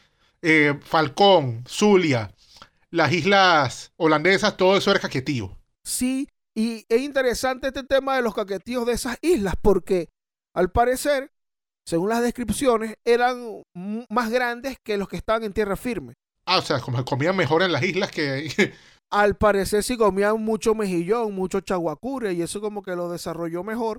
eh, 0.43 0.79
Falcón, 0.83 1.65
Zulia, 1.69 2.33
las 2.91 3.13
islas 3.13 3.93
holandesas, 3.97 4.57
todo 4.57 4.77
eso 4.77 4.91
era 4.91 5.01
caquetío. 5.01 5.57
Sí, 5.85 6.29
y 6.55 6.85
es 6.89 7.01
interesante 7.01 7.69
este 7.69 7.85
tema 7.85 8.17
de 8.17 8.23
los 8.23 8.35
caquetíos 8.35 8.87
de 8.87 8.93
esas 8.93 9.19
islas 9.23 9.55
porque 9.61 10.09
al 10.55 10.71
parecer, 10.71 11.33
según 11.87 12.09
las 12.09 12.23
descripciones, 12.23 12.97
eran 13.05 13.63
más 14.09 14.31
grandes 14.31 14.77
que 14.85 14.99
los 14.99 15.09
que 15.09 15.17
estaban 15.17 15.45
en 15.45 15.53
tierra 15.53 15.77
firme. 15.77 16.15
Ah, 16.47 16.59
o 16.59 16.63
sea, 16.63 16.81
como 16.81 17.05
comían 17.05 17.37
mejor 17.37 17.63
en 17.63 17.73
las 17.73 17.83
islas 17.83 18.11
que... 18.11 18.73
Al 19.13 19.37
parecer 19.37 19.83
sí 19.83 19.97
comían 19.97 20.41
mucho 20.41 20.75
mejillón, 20.75 21.35
mucho 21.35 21.61
chaguacure 21.61 22.33
y 22.33 22.43
eso 22.43 22.61
como 22.61 22.83
que 22.83 22.95
lo 22.95 23.11
desarrolló 23.11 23.65
mejor. 23.65 23.99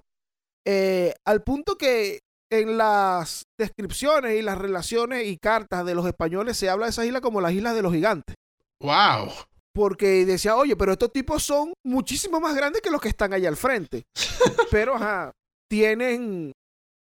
Eh, 0.65 1.13
al 1.25 1.43
punto 1.43 1.77
que 1.77 2.19
en 2.49 2.77
las 2.77 3.43
descripciones 3.59 4.39
y 4.39 4.41
las 4.41 4.57
relaciones 4.57 5.27
y 5.27 5.37
cartas 5.37 5.85
de 5.85 5.95
los 5.95 6.05
españoles 6.05 6.55
se 6.55 6.69
habla 6.69 6.85
de 6.85 6.91
esas 6.91 7.05
islas 7.05 7.21
como 7.21 7.41
las 7.41 7.51
islas 7.51 7.75
de 7.75 7.81
los 7.81 7.93
gigantes. 7.93 8.35
¡Wow! 8.81 9.31
porque 9.73 10.25
decía, 10.25 10.57
oye, 10.57 10.75
pero 10.75 10.91
estos 10.91 11.13
tipos 11.13 11.43
son 11.43 11.71
muchísimo 11.85 12.41
más 12.41 12.53
grandes 12.55 12.81
que 12.81 12.89
los 12.89 12.99
que 12.99 13.07
están 13.07 13.31
allá 13.33 13.47
al 13.47 13.55
frente. 13.55 14.03
pero, 14.69 14.95
ajá, 14.95 15.31
tienen, 15.69 16.51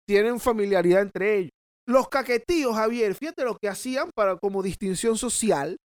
tienen 0.08 0.39
familiaridad 0.39 1.01
entre 1.01 1.38
ellos. 1.39 1.50
Los 1.88 2.08
caquetíos, 2.10 2.75
Javier, 2.75 3.15
fíjate 3.15 3.43
lo 3.43 3.58
que 3.58 3.67
hacían 3.70 4.12
para 4.15 4.38
como 4.38 4.62
distinción 4.62 5.17
social. 5.17 5.77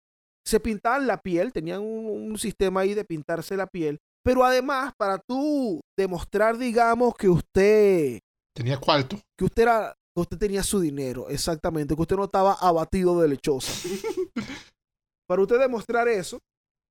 Se 0.46 0.60
pintaban 0.60 1.08
la 1.08 1.18
piel, 1.22 1.54
tenían 1.54 1.82
un, 1.82 2.32
un 2.32 2.38
sistema 2.38 2.82
ahí 2.82 2.94
de 2.94 3.06
pintarse 3.06 3.56
la 3.56 3.68
piel. 3.68 3.98
Pero 4.24 4.44
además, 4.44 4.92
para 4.98 5.20
tú 5.26 5.80
demostrar, 5.98 6.58
digamos, 6.58 7.14
que 7.16 7.30
usted, 7.30 8.20
Tenía 8.54 8.78
cuarto. 8.78 9.18
que 9.38 9.46
usted 9.46 9.64
era, 9.64 9.96
usted 10.18 10.38
tenía 10.38 10.64
su 10.64 10.82
dinero, 10.82 11.30
exactamente, 11.30 11.96
que 11.96 12.02
usted 12.02 12.18
no 12.18 12.26
estaba 12.26 12.54
abatido 12.54 13.22
de 13.22 13.30
lechosa. 13.30 13.72
para 15.28 15.42
usted 15.42 15.60
demostrar 15.60 16.08
eso, 16.08 16.40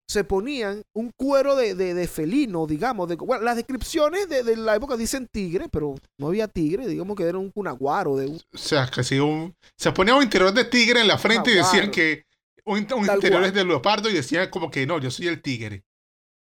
se 0.09 0.23
ponían 0.23 0.83
un 0.95 1.11
cuero 1.19 1.57
de, 1.57 1.75
de- 1.75 1.93
de 1.95 2.07
felino, 2.07 2.66
digamos. 2.66 3.09
De, 3.09 3.16
bueno, 3.16 3.43
las 3.43 3.57
descripciones 3.57 4.28
de, 4.28 4.45
de 4.45 4.57
la 4.57 4.76
época 4.76 4.97
dicen 4.97 5.26
tigre, 5.33 5.69
pero 5.71 5.97
no 6.21 6.28
había 6.28 6.47
tigre, 6.47 6.87
digamos 6.87 7.16
que 7.16 7.25
era 7.25 7.38
un 7.38 7.50
cunaguaro. 7.50 8.16
De 8.16 8.26
un- 8.26 8.40
O 8.55 8.59
sea, 8.59 8.87
que 8.88 9.02
si 9.02 9.19
un... 9.19 9.52
Se 9.76 9.90
ponía 9.93 10.14
un 10.14 10.23
interior 10.23 10.52
de 10.52 10.64
tigre 10.64 11.00
en 11.00 11.09
la 11.09 11.19
frente 11.19 11.50
y 11.50 11.55
decían 11.55 11.90
que 11.90 12.23
un, 12.64 12.78
un 12.95 13.11
interior 13.11 13.43
es 13.45 13.52
de 13.55 13.64
leopardo 13.64 14.09
y 14.09 14.12
decían 14.12 14.49
como 14.50 14.71
que 14.71 14.87
no, 14.87 14.99
yo 15.00 15.11
soy 15.11 15.26
el 15.26 15.43
tigre. 15.43 15.83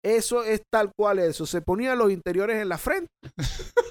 eso 0.02 0.42
es 0.44 0.62
tal 0.73 0.90
cual 0.97 1.18
eso. 1.18 1.44
Se 1.44 1.61
ponían 1.61 1.99
los 1.99 2.11
interiores 2.11 2.56
en 2.62 2.68
la 2.70 2.78
frente, 2.78 3.09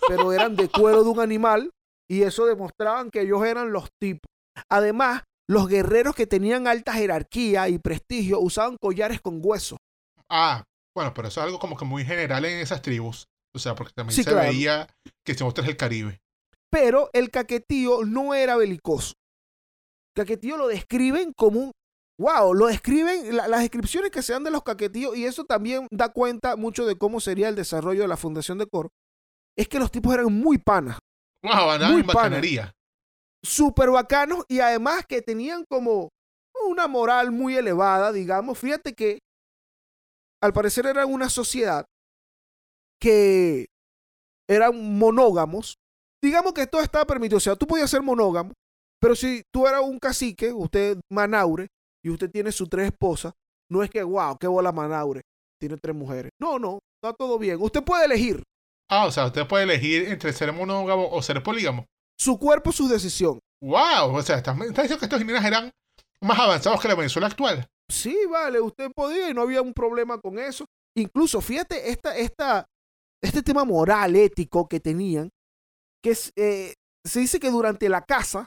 pero 0.07 0.33
eran 0.33 0.55
de 0.55 0.67
cuero 0.69 1.03
de 1.03 1.09
un 1.11 1.19
animal 1.19 1.69
y 2.09 2.23
eso 2.23 2.47
demostraban 2.47 3.11
que 3.11 3.21
ellos 3.21 3.45
eran 3.45 3.71
los 3.71 3.87
tipos. 4.01 4.25
Además, 4.71 5.21
los 5.49 5.67
guerreros 5.67 6.15
que 6.15 6.27
tenían 6.27 6.67
alta 6.67 6.93
jerarquía 6.93 7.67
y 7.69 7.79
prestigio 7.79 8.39
usaban 8.39 8.77
collares 8.79 9.19
con 9.19 9.39
hueso. 9.43 9.77
Ah, 10.29 10.63
bueno, 10.95 11.13
pero 11.13 11.27
eso 11.27 11.39
es 11.39 11.45
algo 11.45 11.57
como 11.59 11.75
que 11.75 11.85
muy 11.85 12.05
general 12.05 12.45
en 12.45 12.59
esas 12.59 12.81
tribus. 12.81 13.25
O 13.55 13.59
sea, 13.59 13.73
porque 13.73 13.93
también 13.95 14.15
Sí, 14.15 14.23
se 14.23 14.29
claro. 14.29 14.47
veía 14.49 14.87
que 15.25 15.33
se 15.33 15.43
muestra 15.43 15.65
el 15.65 15.75
Caribe. 15.75 16.19
Pero 16.71 17.09
el 17.13 17.31
caquetío 17.31 18.05
no 18.05 18.35
era 18.35 18.55
belicoso. 18.57 19.13
Caquetío 20.15 20.57
lo 20.57 20.67
describen 20.67 21.33
como 21.35 21.59
un... 21.59 21.71
¡Wow! 22.19 22.53
Lo 22.53 22.67
describen, 22.67 23.35
la- 23.35 23.47
las 23.47 23.61
descripciones 23.61 24.11
que 24.11 24.21
se 24.21 24.33
dan 24.33 24.43
de 24.43 24.51
los 24.51 24.61
caquetíos, 24.63 25.15
y 25.17 25.25
eso 25.25 25.45
también 25.45 25.87
da 25.89 26.09
cuenta 26.09 26.57
mucho 26.57 26.85
de 26.85 26.97
cómo 26.97 27.19
sería 27.21 27.47
el 27.49 27.55
desarrollo 27.55 28.01
de 28.01 28.07
la 28.09 28.17
fundación 28.17 28.57
de 28.57 28.67
Coro, 28.67 28.89
es 29.57 29.67
que 29.69 29.79
los 29.79 29.89
tipos 29.89 30.13
eran 30.13 30.31
muy 30.31 30.57
panas, 30.57 30.99
Wow, 31.41 31.71
andaban 31.71 31.93
Muy 31.93 32.01
en 32.01 32.07
pana. 32.07 32.19
bacanería. 32.19 32.71
Súper 33.43 33.89
bacanos, 33.89 34.45
y 34.47 34.59
además 34.59 35.05
que 35.07 35.21
tenían 35.21 35.65
como 35.69 36.09
una 36.67 36.87
moral 36.87 37.31
muy 37.31 37.55
elevada, 37.55 38.11
digamos. 38.11 38.57
Fíjate 38.57 38.93
que 38.93 39.19
al 40.41 40.53
parecer 40.53 40.85
eran 40.85 41.11
una 41.11 41.29
sociedad 41.29 41.85
que 43.01 43.67
eran 44.49 44.97
monógamos. 44.97 45.75
Digamos 46.21 46.53
que 46.53 46.67
todo 46.67 46.81
estaba 46.81 47.05
permitido. 47.05 47.37
O 47.37 47.41
sea, 47.41 47.55
tú 47.55 47.65
podías 47.65 47.89
ser 47.89 48.01
monógamo, 48.01 48.51
pero 49.01 49.15
si 49.15 49.43
tú 49.53 49.67
eras 49.67 49.81
un 49.81 49.99
cacique, 49.99 50.51
usted 50.51 50.99
Manaure, 51.11 51.67
y 52.03 52.09
usted 52.09 52.29
tiene 52.29 52.51
sus 52.51 52.69
tres 52.69 52.87
esposas, 52.87 53.33
no 53.69 53.83
es 53.83 53.89
que, 53.89 54.03
wow, 54.03 54.37
qué 54.37 54.47
bola 54.47 54.71
Manaure, 54.71 55.21
tiene 55.59 55.77
tres 55.77 55.95
mujeres. 55.95 56.31
No, 56.41 56.59
no, 56.59 56.79
está 57.01 57.15
todo 57.15 57.37
bien. 57.37 57.61
Usted 57.61 57.83
puede 57.83 58.05
elegir 58.05 58.43
Ah, 58.91 59.05
o 59.05 59.11
sea, 59.11 59.27
usted 59.27 59.47
puede 59.47 59.65
elegir 59.65 60.07
entre 60.07 60.33
ser 60.33 60.51
monógamo 60.51 61.09
o 61.11 61.21
ser 61.21 61.43
polígamo. 61.43 61.85
Su 62.19 62.37
cuerpo, 62.37 62.71
su 62.71 62.87
decisión. 62.87 63.39
Wow, 63.61 64.15
o 64.15 64.21
sea, 64.21 64.37
estás, 64.37 64.55
estás 64.59 64.83
diciendo 64.83 64.99
que 64.99 65.05
estos 65.05 65.21
indígenas 65.21 65.45
eran 65.45 65.71
más 66.21 66.39
avanzados 66.39 66.81
que 66.81 66.87
la 66.87 66.95
Venezuela 66.95 67.27
actual. 67.27 67.65
Sí, 67.89 68.15
vale, 68.29 68.61
usted 68.61 68.91
podía 68.95 69.29
y 69.29 69.33
no 69.33 69.41
había 69.41 69.61
un 69.61 69.73
problema 69.73 70.19
con 70.19 70.37
eso. 70.37 70.65
Incluso, 70.95 71.41
fíjate, 71.41 71.89
esta, 71.89 72.15
esta, 72.15 72.65
este 73.23 73.41
tema 73.41 73.63
moral, 73.63 74.15
ético 74.15 74.67
que 74.67 74.79
tenían, 74.79 75.29
que 76.03 76.11
es, 76.11 76.31
eh, 76.35 76.73
se 77.05 77.19
dice 77.21 77.39
que 77.39 77.49
durante 77.49 77.89
la 77.89 78.01
caza 78.01 78.45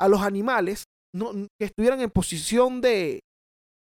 a 0.00 0.08
los 0.08 0.22
animales 0.22 0.84
no, 1.14 1.32
que 1.58 1.66
estuvieran 1.66 2.00
en 2.00 2.10
posición 2.10 2.80
de, 2.80 3.20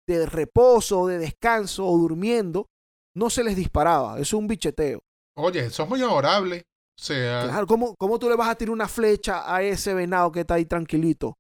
de 0.08 0.26
reposo, 0.26 1.08
de 1.08 1.18
descanso 1.18 1.86
o 1.86 1.98
durmiendo, 1.98 2.68
no 3.16 3.30
se 3.30 3.44
les 3.44 3.56
disparaba. 3.56 4.14
Eso 4.14 4.22
es 4.22 4.34
un 4.34 4.48
bicheteo. 4.48 5.00
Oye, 5.38 5.66
eso 5.66 5.84
es 5.84 5.90
muy 5.90 6.02
honorable. 6.02 6.64
O 6.96 7.02
sea, 7.04 7.44
Claro, 7.44 7.68
¿cómo, 7.68 7.96
¿cómo 7.98 8.20
tú 8.20 8.30
le 8.30 8.36
vas 8.36 8.50
a 8.50 8.56
tirar 8.56 8.72
una 8.72 8.88
flecha 8.88 9.54
a 9.54 9.62
ese 9.62 9.94
venado 9.94 10.32
que 10.32 10.42
está 10.42 10.56
ahí 10.56 10.66
tranquilito, 10.66 11.34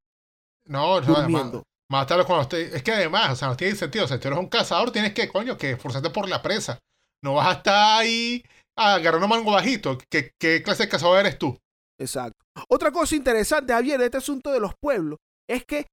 no, 0.65 0.99
no, 1.01 1.15
además? 1.15 1.61
Matarlo 1.91 2.25
cuando 2.25 2.43
usted. 2.43 2.73
Es 2.73 2.81
que 2.81 2.91
además, 2.91 3.31
o 3.31 3.35
sea, 3.35 3.49
no 3.49 3.57
tiene 3.57 3.75
sentido. 3.75 4.05
O 4.05 4.07
sea, 4.07 4.17
si 4.17 4.21
tú 4.21 4.29
eres 4.29 4.39
un 4.39 4.47
cazador, 4.47 4.91
tienes 4.91 5.13
que, 5.13 5.27
coño, 5.27 5.57
que 5.57 5.71
esforzarte 5.71 6.09
por 6.09 6.27
la 6.27 6.41
presa. 6.41 6.79
No 7.23 7.35
vas 7.35 7.47
a 7.47 7.51
estar 7.59 7.99
ahí 8.01 8.43
agarrando 8.75 9.27
mango 9.27 9.51
bajito. 9.51 9.97
¿Qué, 10.09 10.31
qué 10.39 10.63
clase 10.63 10.83
de 10.83 10.89
cazador 10.89 11.19
eres 11.19 11.37
tú? 11.37 11.55
Exacto. 11.99 12.39
Otra 12.69 12.91
cosa 12.91 13.15
interesante, 13.15 13.73
Javier, 13.73 13.99
de 13.99 14.05
este 14.05 14.17
asunto 14.17 14.51
de 14.51 14.59
los 14.59 14.73
pueblos, 14.81 15.19
es 15.47 15.65
que 15.65 15.85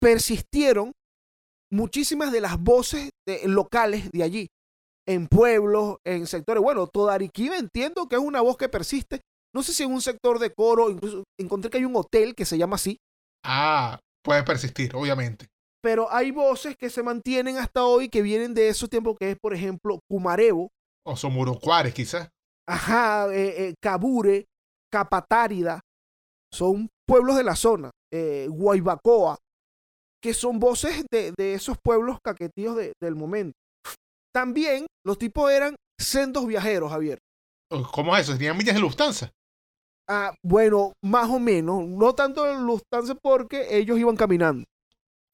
persistieron 0.00 0.92
muchísimas 1.70 2.32
de 2.32 2.40
las 2.40 2.58
voces 2.58 3.10
de- 3.26 3.46
locales 3.48 4.10
de 4.12 4.22
allí, 4.22 4.46
en 5.06 5.28
pueblos, 5.28 5.98
en 6.04 6.26
sectores. 6.26 6.62
Bueno, 6.62 6.86
toda 6.86 7.14
Arequipa 7.14 7.56
entiendo 7.56 8.08
que 8.08 8.16
es 8.16 8.22
una 8.22 8.40
voz 8.40 8.56
que 8.56 8.68
persiste. 8.68 9.20
No 9.54 9.62
sé 9.62 9.72
si 9.72 9.84
en 9.84 9.92
un 9.92 10.00
sector 10.02 10.38
de 10.38 10.52
coro, 10.52 10.90
incluso 10.90 11.24
encontré 11.38 11.70
que 11.70 11.78
hay 11.78 11.84
un 11.84 11.96
hotel 11.96 12.34
que 12.34 12.44
se 12.44 12.58
llama 12.58 12.76
así, 12.76 12.98
Ah, 13.44 13.98
puede 14.24 14.42
persistir, 14.42 14.94
obviamente. 14.96 15.46
pero 15.82 16.10
hay 16.12 16.32
voces 16.32 16.76
que 16.76 16.90
se 16.90 17.02
mantienen 17.02 17.56
hasta 17.58 17.84
hoy 17.84 18.08
que 18.08 18.20
vienen 18.22 18.54
de 18.54 18.68
esos 18.68 18.90
tiempos, 18.90 19.16
que 19.20 19.30
es, 19.30 19.36
por 19.40 19.54
ejemplo, 19.54 20.00
Cumarebo, 20.10 20.68
O 21.06 21.16
Somurocuares, 21.16 21.94
quizás. 21.94 22.28
Ajá, 22.68 23.32
eh, 23.32 23.68
eh, 23.68 23.74
Cabure, 23.80 24.46
Capatárida, 24.92 25.80
son 26.52 26.88
pueblos 27.06 27.36
de 27.36 27.44
la 27.44 27.54
zona, 27.54 27.90
eh, 28.12 28.48
Guaybacoa, 28.50 29.38
que 30.20 30.34
son 30.34 30.58
voces 30.58 31.04
de, 31.12 31.32
de 31.38 31.54
esos 31.54 31.76
pueblos 31.78 32.18
caquetíos 32.24 32.74
de- 32.76 32.92
del 33.00 33.14
momento. 33.14 33.52
También 34.36 34.84
los 35.02 35.16
tipos 35.16 35.50
eran 35.50 35.76
sendos 35.98 36.46
viajeros, 36.46 36.90
Javier. 36.90 37.18
¿Cómo 37.90 38.14
es 38.14 38.24
eso? 38.24 38.34
¿Tenían 38.34 38.58
millas 38.58 38.74
de 38.74 38.82
Lufthansa? 38.82 39.32
Ah, 40.06 40.34
bueno, 40.42 40.92
más 41.02 41.30
o 41.30 41.38
menos. 41.38 41.86
No 41.86 42.14
tanto 42.14 42.46
en 42.46 42.66
Lufthansa 42.66 43.14
porque 43.14 43.66
ellos 43.78 43.98
iban 43.98 44.14
caminando. 44.14 44.66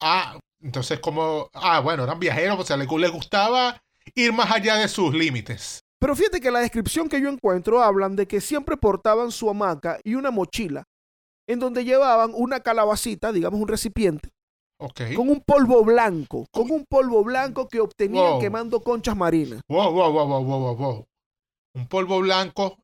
Ah, 0.01 0.39
entonces 0.61 1.01
como... 1.01 1.49
Ah, 1.51 1.81
bueno, 1.81 2.05
eran 2.05 2.17
viajeros, 2.17 2.57
o 2.57 2.63
sea, 2.63 2.77
les, 2.77 2.89
les 2.89 3.11
gustaba 3.11 3.83
ir 4.15 4.31
más 4.31 4.49
allá 4.49 4.77
de 4.77 4.87
sus 4.87 5.13
límites. 5.13 5.81
Pero 5.99 6.15
fíjate 6.15 6.39
que 6.39 6.49
la 6.49 6.59
descripción 6.61 7.09
que 7.09 7.19
yo 7.19 7.27
encuentro 7.27 7.83
hablan 7.83 8.15
de 8.15 8.25
que 8.25 8.39
siempre 8.39 8.77
portaban 8.77 9.33
su 9.33 9.49
hamaca 9.49 9.99
y 10.05 10.15
una 10.15 10.31
mochila 10.31 10.85
en 11.45 11.59
donde 11.59 11.83
llevaban 11.83 12.31
una 12.33 12.61
calabacita, 12.61 13.33
digamos 13.33 13.59
un 13.59 13.67
recipiente, 13.67 14.29
Con 15.15 15.29
un 15.29 15.41
polvo 15.45 15.83
blanco, 15.83 16.45
con 16.51 16.69
un 16.71 16.85
polvo 16.89 17.23
blanco 17.23 17.67
que 17.67 17.79
obtenían 17.79 18.33
Wow. 18.33 18.41
quemando 18.41 18.81
conchas 18.81 19.15
marinas. 19.15 19.61
Wow, 19.69 19.91
wow, 19.93 20.11
wow, 20.11 20.27
wow, 20.27 20.43
wow, 20.43 20.59
wow, 20.59 20.75
wow. 20.75 21.05
Un 21.75 21.87
polvo 21.87 22.19
blanco. 22.19 22.77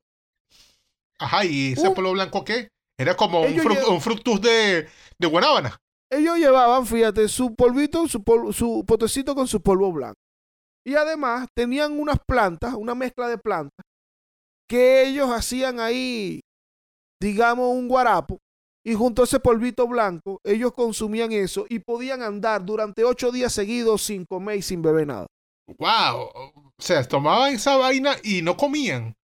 Ajá, 1.18 1.44
¿y 1.44 1.72
ese 1.72 1.88
Un- 1.88 1.94
polvo 1.94 2.12
blanco 2.12 2.44
qué? 2.44 2.68
Era 2.98 3.16
como 3.16 3.40
un, 3.40 3.54
fru- 3.56 3.88
un 3.90 4.00
fructus 4.00 4.40
de, 4.40 4.88
de 5.18 5.26
guanábana. 5.26 5.76
Ellos 6.10 6.38
llevaban, 6.38 6.86
fíjate, 6.86 7.28
su 7.28 7.54
polvito, 7.54 8.08
su, 8.08 8.22
pol- 8.22 8.52
su 8.52 8.84
potecito 8.86 9.34
con 9.34 9.46
su 9.46 9.60
polvo 9.60 9.92
blanco. 9.92 10.18
Y 10.86 10.94
además 10.94 11.46
tenían 11.54 11.98
unas 12.00 12.18
plantas, 12.26 12.74
una 12.74 12.94
mezcla 12.94 13.28
de 13.28 13.38
plantas, 13.38 13.84
que 14.68 15.06
ellos 15.06 15.30
hacían 15.30 15.78
ahí, 15.80 16.40
digamos, 17.20 17.68
un 17.70 17.86
guarapo. 17.88 18.38
Y 18.84 18.94
junto 18.94 19.22
a 19.22 19.24
ese 19.26 19.40
polvito 19.40 19.86
blanco, 19.86 20.40
ellos 20.42 20.72
consumían 20.72 21.32
eso 21.32 21.66
y 21.68 21.80
podían 21.80 22.22
andar 22.22 22.64
durante 22.64 23.04
ocho 23.04 23.30
días 23.30 23.52
seguidos 23.52 24.02
sin 24.02 24.24
comer 24.24 24.58
y 24.58 24.62
sin 24.62 24.80
beber 24.80 25.06
nada. 25.06 25.26
Wow. 25.78 26.30
O 26.34 26.72
sea, 26.78 27.04
tomaban 27.04 27.54
esa 27.54 27.76
vaina 27.76 28.16
y 28.22 28.42
no 28.42 28.56
comían. 28.56 29.14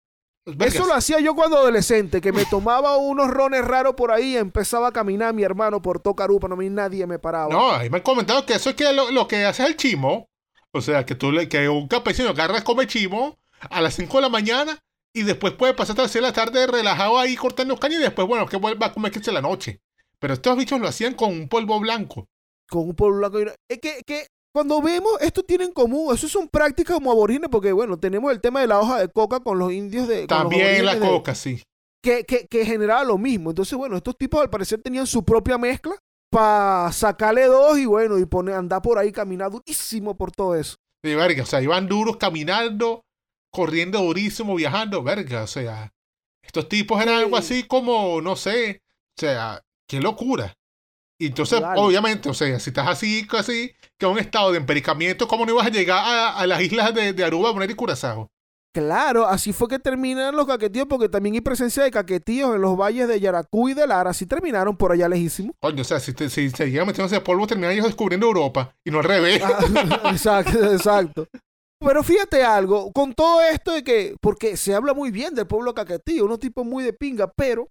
Vergas. 0.45 0.75
Eso 0.75 0.87
lo 0.87 0.95
hacía 0.95 1.19
yo 1.21 1.35
cuando 1.35 1.57
adolescente, 1.57 2.21
que 2.21 2.33
me 2.33 2.45
tomaba 2.51 2.99
unos 2.99 3.29
rones 3.29 3.65
raros 3.65 3.95
por 3.95 4.13
ahí 4.13 4.35
y 4.35 4.37
empezaba 4.37 4.89
a 4.89 4.93
caminar 4.93 5.35
mi 5.35 5.43
hermano 5.43 5.83
por 5.83 6.01
Tocarupa, 6.01 6.47
no 6.49 6.55
a 6.55 6.59
mí 6.59 6.71
nadie 6.71 7.07
me 7.07 7.19
paraba. 7.19 7.53
No, 7.53 7.73
ahí 7.73 7.91
me 7.91 7.97
han 7.97 8.03
comentado 8.03 8.45
que 8.47 8.55
eso 8.55 8.71
es 8.71 8.77
que 8.77 8.93
lo, 8.93 9.11
lo 9.11 9.27
que 9.27 9.45
hace 9.45 9.65
es 9.65 9.71
el 9.71 9.77
chimo. 9.77 10.29
O 10.71 10.81
sea, 10.83 11.07
que 11.07 11.15
tú 11.15 11.33
le, 11.33 11.49
que 11.49 11.69
un 11.69 11.89
campesino 11.89 12.29
agarra 12.29 12.63
come 12.63 12.87
chimo 12.87 13.39
a 13.71 13.81
las 13.81 13.95
5 13.95 14.19
de 14.19 14.23
la 14.23 14.29
mañana 14.29 14.79
y 15.17 15.23
después 15.23 15.55
puede 15.55 15.73
pasar 15.73 15.93
hasta 15.93 16.03
las 16.03 16.11
6 16.13 16.23
de 16.23 16.29
la 16.29 16.33
tarde 16.35 16.67
relajado 16.67 17.19
ahí 17.19 17.37
cortando 17.37 17.75
caños 17.79 18.01
y 18.01 18.03
después, 18.03 18.29
bueno, 18.29 18.47
que 18.47 18.59
vuelva 18.59 18.87
a 18.87 18.93
comer 18.93 19.11
que 19.11 19.33
la 19.33 19.41
noche. 19.41 19.81
Pero 20.19 20.35
estos 20.35 20.57
bichos 20.59 20.79
lo 20.79 20.87
hacían 20.89 21.15
con 21.15 21.33
un 21.33 21.49
polvo 21.49 21.81
blanco. 21.81 22.27
con 22.69 22.89
un 22.91 22.95
polvo 22.95 23.17
blanco. 23.17 23.39
Es 23.67 23.79
que, 23.81 24.03
que 24.07 24.27
cuando 24.53 24.83
vemos, 24.83 25.13
esto 25.23 25.43
tiene 25.43 25.65
en 25.65 25.73
común, 25.73 26.15
eso 26.15 26.29
son 26.29 26.49
prácticas 26.49 26.97
como 26.97 27.11
aborígenes, 27.11 27.49
porque 27.51 27.73
bueno, 27.73 27.99
tenemos 27.99 28.31
el 28.31 28.43
tema 28.43 28.61
de 28.61 28.67
la 28.67 28.79
hoja 28.79 28.99
de 29.01 29.09
coca 29.09 29.41
con 29.41 29.59
los 29.59 29.73
indios 29.73 30.07
de... 30.07 30.27
También 30.27 30.85
la 30.85 30.97
de- 30.97 31.01
coca, 31.01 31.35
sí. 31.35 31.63
que, 32.03 32.25
que, 32.25 32.47
que 32.47 32.67
generaba 32.67 33.03
lo 33.05 33.17
mismo. 33.17 33.51
Entonces, 33.51 33.77
bueno, 33.79 33.97
estos 33.97 34.19
tipos 34.19 34.41
al 34.43 34.51
parecer 34.51 34.83
tenían 34.83 35.07
su 35.07 35.25
propia 35.25 35.57
mezcla 35.57 35.97
para 36.31 36.93
sacarle 36.93 37.47
dos 37.47 37.79
y 37.79 37.87
bueno, 37.87 38.19
y 38.19 38.27
poner, 38.27 38.55
andar 38.57 38.83
por 38.83 38.99
ahí, 38.99 39.13
caminar 39.13 39.51
durísimo 39.51 40.15
por 40.15 40.31
todo 40.31 40.55
eso. 40.55 40.77
De 41.03 41.17
verga, 41.17 41.43
o 41.43 41.47
sea, 41.47 41.63
iban 41.63 41.87
duros 41.89 42.17
caminando, 42.19 43.01
corriendo 43.57 44.03
durísimo, 44.03 44.55
viajando, 44.55 45.03
verga, 45.03 45.45
o 45.45 45.47
sea, 45.47 45.91
estos 46.43 46.69
tipos 46.69 47.01
eran 47.01 47.17
Sí. 47.17 47.23
algo 47.25 47.39
así 47.39 47.63
como, 47.63 48.21
no 48.21 48.37
sé, 48.37 48.83
o 49.17 49.21
sea, 49.21 49.63
qué 49.89 49.99
locura. 49.99 50.53
Y 51.19 51.29
entonces, 51.29 51.63
obviamente, 51.77 52.29
o 52.29 52.35
sea, 52.35 52.61
si 52.61 52.69
estás 52.69 52.87
así, 52.87 53.27
casi, 53.27 53.73
que 53.99 54.05
un 54.05 54.19
estado 54.19 54.53
de 54.53 54.59
empericamiento, 54.59 55.27
¿cómo 55.27 55.47
no 55.47 55.53
ibas 55.53 55.69
a 55.69 55.71
llegar 55.71 56.05
a, 56.05 56.37
a 56.37 56.47
las 56.47 56.61
islas 56.61 56.93
de, 56.95 57.15
de 57.15 57.25
Aruba, 57.25 57.51
Bonaire 57.51 57.73
y 57.73 57.77
Curazao? 57.77 58.29
Claro, 58.75 59.27
así 59.27 59.55
fue 59.55 59.69
que 59.69 59.79
terminan 59.79 60.37
los 60.37 60.47
caquetíos, 60.47 60.87
porque 60.87 61.09
también 61.09 61.35
hay 61.37 61.41
presencia 61.41 61.83
de 61.83 61.91
caquetíos 61.91 62.55
en 62.55 62.61
los 62.61 62.77
valles 62.77 63.09
de 63.09 63.19
Yaracú 63.19 63.71
y 63.71 63.75
de 63.75 63.87
Lara, 63.87 64.11
así 64.11 64.27
terminaron 64.27 64.77
por 64.77 64.93
allá 64.93 65.09
lejísimo. 65.09 65.55
Coño, 65.63 65.81
o 65.81 65.85
sea, 65.85 65.99
si, 65.99 66.13
te, 66.13 66.29
si 66.29 66.51
se 66.51 66.71
llegan 66.71 66.87
metiendo 66.87 67.07
ese 67.07 67.23
polvo, 67.25 67.47
terminan 67.47 67.73
ellos 67.73 67.87
descubriendo 67.87 68.27
Europa, 68.27 68.77
y 68.85 68.91
no 68.91 68.99
al 68.99 69.05
revés. 69.05 69.43
Ah, 69.43 70.11
exacto, 70.13 70.71
exacto. 70.75 71.27
Pero 71.79 72.03
fíjate 72.03 72.43
algo, 72.43 72.91
con 72.93 73.13
todo 73.15 73.43
esto 73.43 73.73
de 73.73 73.85
que, 73.85 74.17
porque 74.21 74.57
se 74.57 74.75
habla 74.75 74.95
muy 74.95 75.11
bien 75.11 75.35
del 75.35 75.47
pueblo 75.47 75.75
caquetío, 75.75 76.25
unos 76.25 76.39
tipos 76.39 76.65
muy 76.65 76.83
de 76.83 76.93
pinga, 76.93 77.31
pero 77.37 77.69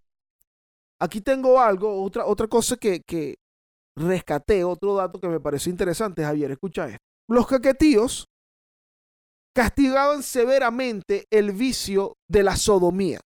aquí 1.02 1.22
tengo 1.22 1.60
algo, 1.60 2.04
otra, 2.04 2.26
otra 2.26 2.48
cosa 2.48 2.78
que, 2.78 3.02
que 3.06 3.36
rescaté, 3.98 4.64
otro 4.64 4.96
dato 4.96 5.20
que 5.20 5.28
me 5.28 5.40
pareció 5.40 5.72
interesante, 5.72 6.24
Javier, 6.24 6.52
escucha 6.52 6.86
esto. 6.88 7.00
Los 7.28 7.48
caquetíos 7.48 8.26
castigaban 9.56 10.22
severamente 10.22 11.26
el 11.32 11.52
vicio 11.52 12.14
de 12.30 12.44
la 12.44 12.56
sodomía. 12.58 13.22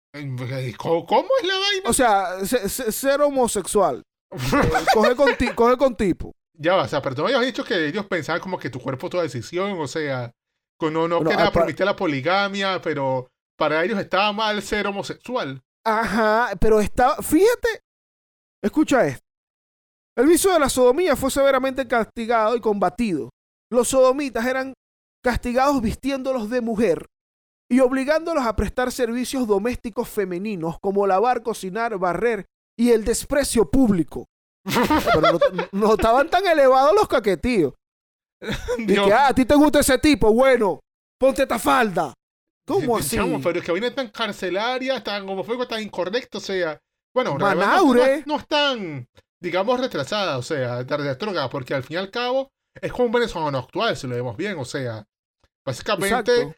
¿Cómo, 0.77 1.29
es 1.41 1.47
la 1.47 1.57
vaina? 1.57 1.89
O 1.89 1.93
sea, 1.93 2.45
se- 2.45 2.69
se- 2.69 2.91
ser 2.91 3.21
homosexual. 3.21 4.03
Eh, 4.31 4.85
coger, 4.93 5.15
con 5.15 5.29
coger 5.55 5.77
con 5.77 5.95
tipo. 5.95 6.33
Ya 6.59 6.75
va, 6.75 6.83
o 6.83 6.87
sea, 6.87 7.01
pero 7.01 7.15
tú 7.15 7.21
me 7.23 7.27
habías 7.29 7.45
dicho 7.45 7.63
que 7.63 7.87
ellos 7.87 8.05
pensaban 8.07 8.41
como 8.41 8.57
que 8.59 8.69
tu 8.69 8.79
cuerpo 8.79 9.07
es 9.07 9.11
tu 9.11 9.17
decisión, 9.19 9.79
o 9.79 9.87
sea, 9.87 10.31
no, 10.81 11.07
no 11.07 11.17
Bueno, 11.17 11.31
quería 11.31 11.47
ah, 11.47 11.51
permitir 11.51 11.85
la 11.85 11.95
poligamia, 11.95 12.81
pero 12.81 13.27
para 13.57 13.83
ellos 13.83 13.99
estaba 13.99 14.31
mal 14.31 14.61
ser 14.61 14.87
homosexual. 14.87 15.61
Ajá, 15.85 16.51
pero 16.59 16.79
estaba, 16.79 17.17
fíjate, 17.17 17.81
escucha 18.63 19.07
esto. 19.07 19.25
El 20.17 20.27
vicio 20.27 20.51
de 20.51 20.59
la 20.59 20.69
sodomía 20.69 21.15
fue 21.15 21.31
severamente 21.31 21.87
castigado 21.87 22.55
y 22.55 22.61
combatido. 22.61 23.29
Los 23.71 23.89
sodomitas 23.89 24.45
eran 24.45 24.73
castigados 25.23 25.81
vistiéndolos 25.81 26.49
de 26.49 26.61
mujer 26.61 27.07
y 27.69 27.81
obligándolos 27.81 28.45
a 28.45 28.55
prestar 28.55 28.91
servicios 28.91 29.47
domésticos 29.47 30.09
femeninos 30.09 30.77
como 30.79 31.05
lavar, 31.05 31.43
cocinar, 31.43 31.97
barrer 31.97 32.45
y 32.77 32.91
el 32.91 33.03
desprecio 33.03 33.69
público. 33.69 34.25
Pero 34.65 35.21
no, 35.21 35.39
no 35.71 35.93
estaban 35.93 36.29
tan 36.29 36.45
elevados 36.47 36.93
los 36.95 37.07
caquetíos. 37.07 37.73
Que, 38.87 38.99
ah, 39.13 39.27
a 39.27 39.33
ti 39.33 39.45
te 39.45 39.55
gusta 39.55 39.79
ese 39.79 39.97
tipo, 39.97 40.31
bueno, 40.31 40.79
ponte 41.19 41.43
esta 41.43 41.57
falda. 41.59 42.13
¿Cómo 42.67 42.97
así? 42.97 43.15
chamo, 43.15 43.41
pero 43.41 43.59
es 43.59 43.65
que 43.65 43.71
vaina 43.71 43.93
tan 43.93 44.09
carcelaria, 44.09 45.01
tan 45.03 45.27
homofóbico, 45.27 45.67
tan 45.67 45.81
incorrecto, 45.81 46.37
o 46.37 46.41
sea, 46.41 46.77
bueno, 47.15 47.35
Manaure. 47.37 48.17
no, 48.17 48.17
no, 48.17 48.23
no 48.25 48.39
es 48.39 48.47
tan, 48.47 49.07
digamos, 49.41 49.79
retrasada, 49.79 50.37
o 50.37 50.43
sea, 50.43 50.83
retrógrada, 50.83 51.49
porque 51.49 51.73
al 51.73 51.83
fin 51.83 51.95
y 51.95 51.97
al 51.97 52.11
cabo 52.11 52.51
es 52.81 52.91
como 52.91 53.05
un 53.05 53.11
venezolano 53.11 53.57
actual, 53.57 53.95
si 53.95 54.07
lo 54.07 54.15
vemos 54.15 54.37
bien, 54.37 54.57
o 54.59 54.65
sea, 54.65 55.03
básicamente 55.65 56.35
Exacto. 56.35 56.55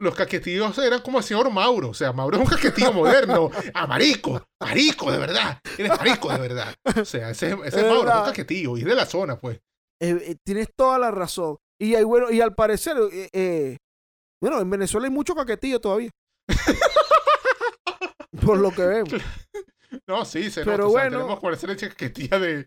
los 0.00 0.14
caquetillos 0.14 0.76
eran 0.78 1.00
como 1.02 1.18
el 1.18 1.24
señor 1.24 1.50
Mauro. 1.50 1.90
O 1.90 1.94
sea, 1.94 2.12
Mauro 2.12 2.38
es 2.38 2.42
un 2.42 2.48
caquetillo 2.48 2.92
moderno. 2.92 3.50
Ah, 3.74 3.86
marico, 3.86 4.42
marico, 4.60 5.10
de 5.12 5.18
verdad. 5.18 5.58
Eres 5.78 5.96
marico, 5.96 6.30
de 6.32 6.38
verdad. 6.38 6.74
O 7.00 7.04
sea, 7.04 7.30
ese, 7.30 7.56
ese 7.64 7.80
Es 7.80 7.86
Mauro, 7.86 8.10
es 8.10 8.16
un 8.16 8.24
caquetillo. 8.24 8.76
Y 8.76 8.80
es 8.80 8.86
de 8.86 8.94
la 8.94 9.06
zona, 9.06 9.38
pues. 9.38 9.60
Eh, 10.00 10.18
eh, 10.22 10.36
tienes 10.44 10.68
toda 10.74 10.98
la 10.98 11.10
razón. 11.10 11.56
Y, 11.78 11.94
hay, 11.94 12.04
bueno, 12.04 12.30
y 12.30 12.40
al 12.40 12.54
parecer, 12.54 12.96
eh, 13.12 13.76
bueno, 14.40 14.60
en 14.60 14.70
Venezuela 14.70 15.06
hay 15.06 15.12
mucho 15.12 15.34
caquetillo 15.34 15.80
todavía. 15.80 16.10
Por 18.44 18.58
lo 18.58 18.70
que 18.70 18.82
vemos. 18.82 19.12
No, 20.06 20.24
sí, 20.24 20.50
se 20.50 20.64
Pero 20.64 20.84
nota. 20.84 20.86
O 20.86 20.90
sea, 20.90 21.00
bueno. 21.02 21.16
tenemos 21.18 21.40
como 21.40 21.52
esa 21.52 21.88
caquetilla 21.88 22.38
de, 22.38 22.64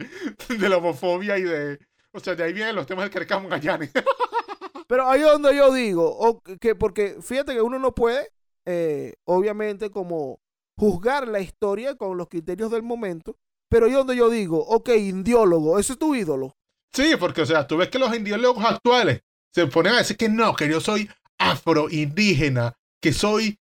de 0.50 0.70
la 0.70 0.78
homofobia 0.78 1.38
y 1.38 1.44
de... 1.44 1.80
O 2.12 2.20
sea, 2.20 2.36
de 2.36 2.44
ahí 2.44 2.54
vienen 2.54 2.76
los 2.76 2.86
temas 2.86 3.06
del 3.06 3.14
Carcamo 3.14 3.50
Gallani. 3.50 3.88
Pero 4.88 5.10
ahí 5.10 5.22
es 5.22 5.28
donde 5.28 5.56
yo 5.56 5.74
digo, 5.74 6.06
o 6.06 6.42
que 6.60 6.76
porque 6.76 7.18
fíjate 7.22 7.54
que 7.54 7.62
uno 7.62 7.80
no 7.80 7.96
puede, 7.96 8.30
eh, 8.66 9.14
obviamente, 9.26 9.90
como 9.90 10.40
juzgar 10.78 11.28
la 11.28 11.40
historia 11.40 11.96
con 11.96 12.18
los 12.18 12.28
criterios 12.28 12.70
del 12.70 12.84
momento, 12.84 13.38
pero 13.70 13.86
ahí 13.86 13.92
es 13.92 13.98
donde 13.98 14.16
yo 14.16 14.30
digo, 14.30 14.60
ok, 14.60 14.90
indiólogo, 14.90 15.80
ese 15.80 15.94
es 15.94 16.00
tu 16.00 16.14
ídolo. 16.14 16.56
Sí, 16.96 17.16
porque, 17.20 17.42
o 17.42 17.46
sea, 17.46 17.66
tú 17.68 17.78
ves 17.78 17.90
que 17.90 18.00
los 18.00 18.16
ideólogos 18.16 18.64
actuales 18.66 19.22
se 19.54 19.68
ponen 19.68 19.94
a 19.94 19.98
decir 19.98 20.18
que 20.18 20.30
no, 20.30 20.56
que 20.56 20.70
yo 20.70 20.80
soy 20.80 21.10
afroindígena, 21.40 22.74
que 23.02 23.14
soy, 23.14 23.58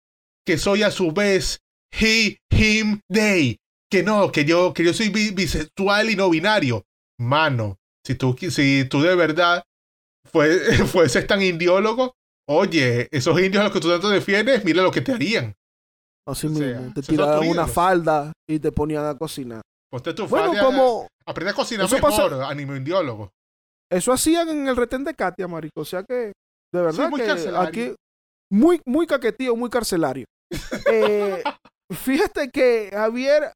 que 0.45 0.59
soy 0.59 0.83
a 0.83 0.91
su 0.91 1.13
vez 1.13 1.61
he, 1.93 2.39
him, 2.51 3.01
they, 3.09 3.59
que 3.91 4.03
no, 4.03 4.31
que 4.33 4.45
yo, 4.45 4.73
que 4.75 4.85
yo 4.85 4.93
soy 4.93 5.09
bi- 5.09 5.31
bisexual 5.31 6.11
y 6.11 6.17
no 6.17 6.31
binario. 6.31 6.85
Mano, 7.19 7.79
si 8.05 8.15
tú, 8.15 8.37
si 8.39 8.85
tú 8.89 9.03
de 9.03 9.15
verdad 9.15 9.63
fue, 10.31 10.59
fueses 10.87 11.27
tan 11.27 11.43
indiólogo, 11.43 12.15
oye, 12.49 13.09
esos 13.11 13.41
indios 13.41 13.61
a 13.61 13.65
los 13.65 13.73
que 13.73 13.81
tú 13.81 13.89
tanto 13.89 14.09
defiendes, 14.09 14.65
mira 14.65 14.83
lo 14.83 14.91
que 14.91 15.01
te 15.01 15.13
harían. 15.13 15.55
Así 16.27 16.47
O 16.47 16.55
sea, 16.55 16.81
mismo, 16.81 16.95
te 16.95 17.03
tiraban 17.03 17.49
una 17.49 17.67
falda 17.67 18.33
y 18.49 18.59
te 18.59 18.71
ponían 18.73 19.07
a 19.07 19.17
cocinar. 19.17 19.63
Ponte 19.91 20.15
tu 20.15 20.27
Bueno, 20.29 20.53
como 20.63 21.09
aprende 21.27 21.51
a 21.51 21.55
cocinar 21.55 21.87
eso 21.87 21.97
mejor, 21.97 22.11
pasa- 22.11 22.23
eso 23.91 24.13
hacían 24.13 24.49
en 24.49 24.69
el 24.69 24.77
retén 24.77 25.03
de 25.05 25.15
Katia, 25.15 25.49
marico. 25.49 25.81
O 25.81 25.85
sea 25.85 26.05
que, 26.05 26.33
de 26.73 26.81
verdad 26.81 27.11
muy 27.11 27.21
que 27.21 27.27
carcelario. 27.27 27.69
aquí, 27.69 27.95
muy, 28.53 28.81
muy 28.87 29.07
caquetío, 29.07 29.57
muy 29.57 29.69
carcelario. 29.71 30.27
Eh, 30.93 31.43
fíjate 31.93 32.51
que 32.51 32.91
Javier, 32.93 33.53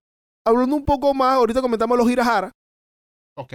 hablando 0.47 0.77
un 0.77 0.85
poco 0.85 1.15
más, 1.15 1.35
ahorita 1.35 1.61
comentamos 1.61 1.97
los 1.99 2.09
Girajara, 2.09 2.51
Ok. 3.37 3.53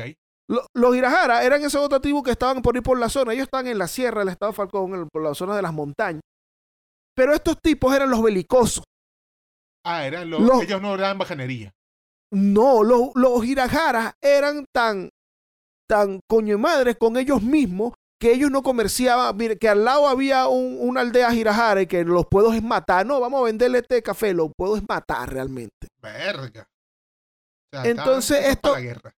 Lo- 0.50 0.65
los 0.76 0.96
Irajara 0.96 1.44
eran 1.44 1.63
esos 1.63 1.82
otros 1.82 2.02
tribus 2.02 2.24
que 2.24 2.32
estaban 2.32 2.62
por 2.62 2.76
ir 2.76 2.82
por 2.84 2.98
la 3.00 3.08
zona. 3.08 3.34
Ellos 3.34 3.44
estaban 3.44 3.68
en 3.68 3.78
la 3.78 3.88
sierra 3.88 4.20
del 4.22 4.30
estado 4.30 4.52
Falcón, 4.52 4.94
en- 4.96 5.08
por 5.10 5.22
la 5.24 5.34
zona 5.36 5.56
de 5.56 5.62
las 5.62 5.72
montañas. 5.74 6.22
Pero 7.15 7.34
estos 7.34 7.58
tipos 7.62 7.94
eran 7.96 8.10
los 8.10 8.22
belicosos. 8.24 8.84
Ah, 9.86 10.06
eran 10.06 10.30
los, 10.30 10.42
Los- 10.42 10.63
ellos 10.63 10.82
no 10.82 10.96
eran 10.96 11.18
bacanería. 11.18 11.72
No, 12.32 12.84
los, 12.84 13.10
los 13.15 13.44
eran 14.22 14.65
tan, 14.74 15.10
tan 15.88 16.20
coño 16.30 16.56
de 16.56 16.62
madre 16.62 16.96
con 16.96 17.18
ellos 17.18 17.42
mismos 17.42 17.94
que 18.22 18.34
ellos 18.34 18.52
no 18.52 18.62
comerciaban. 18.62 19.36
Mire, 19.38 19.58
que 19.58 19.70
al 19.70 19.84
lado 19.86 20.08
había 20.08 20.48
un- 20.48 20.78
una 20.80 21.02
aldea 21.02 21.32
Jirajara 21.32 21.82
y 21.82 21.88
que 21.88 22.04
los 22.04 22.26
puedo 22.28 22.54
es 22.54 22.62
matar. 22.62 23.06
No, 23.06 23.20
vamos 23.20 23.42
a 23.42 23.46
venderle 23.46 23.80
este 23.80 24.04
café, 24.04 24.34
lo 24.34 24.52
puedo 24.56 24.76
es 24.76 24.84
matar 24.88 25.32
realmente. 25.32 25.88
Verga. 26.02 26.68
O 27.74 27.82
sea, 27.82 27.89
Entonces, 27.89 28.46
esto- 28.46 28.74
la 28.74 28.82
guerra. 28.82 29.12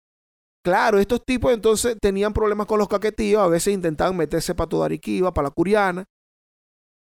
Claro, 0.64 1.00
estos 1.00 1.26
tipos 1.26 1.52
entonces 1.52 1.98
tenían 2.00 2.34
problemas 2.34 2.68
con 2.68 2.78
los 2.78 2.88
caquetíos, 2.88 3.42
a 3.42 3.48
veces 3.48 3.74
intentaban 3.74 4.16
meterse 4.16 4.54
para 4.54 4.70
toda 4.70 4.86
Arequipa, 4.86 5.34
para 5.34 5.48
la 5.48 5.54
Curiana. 5.54 6.06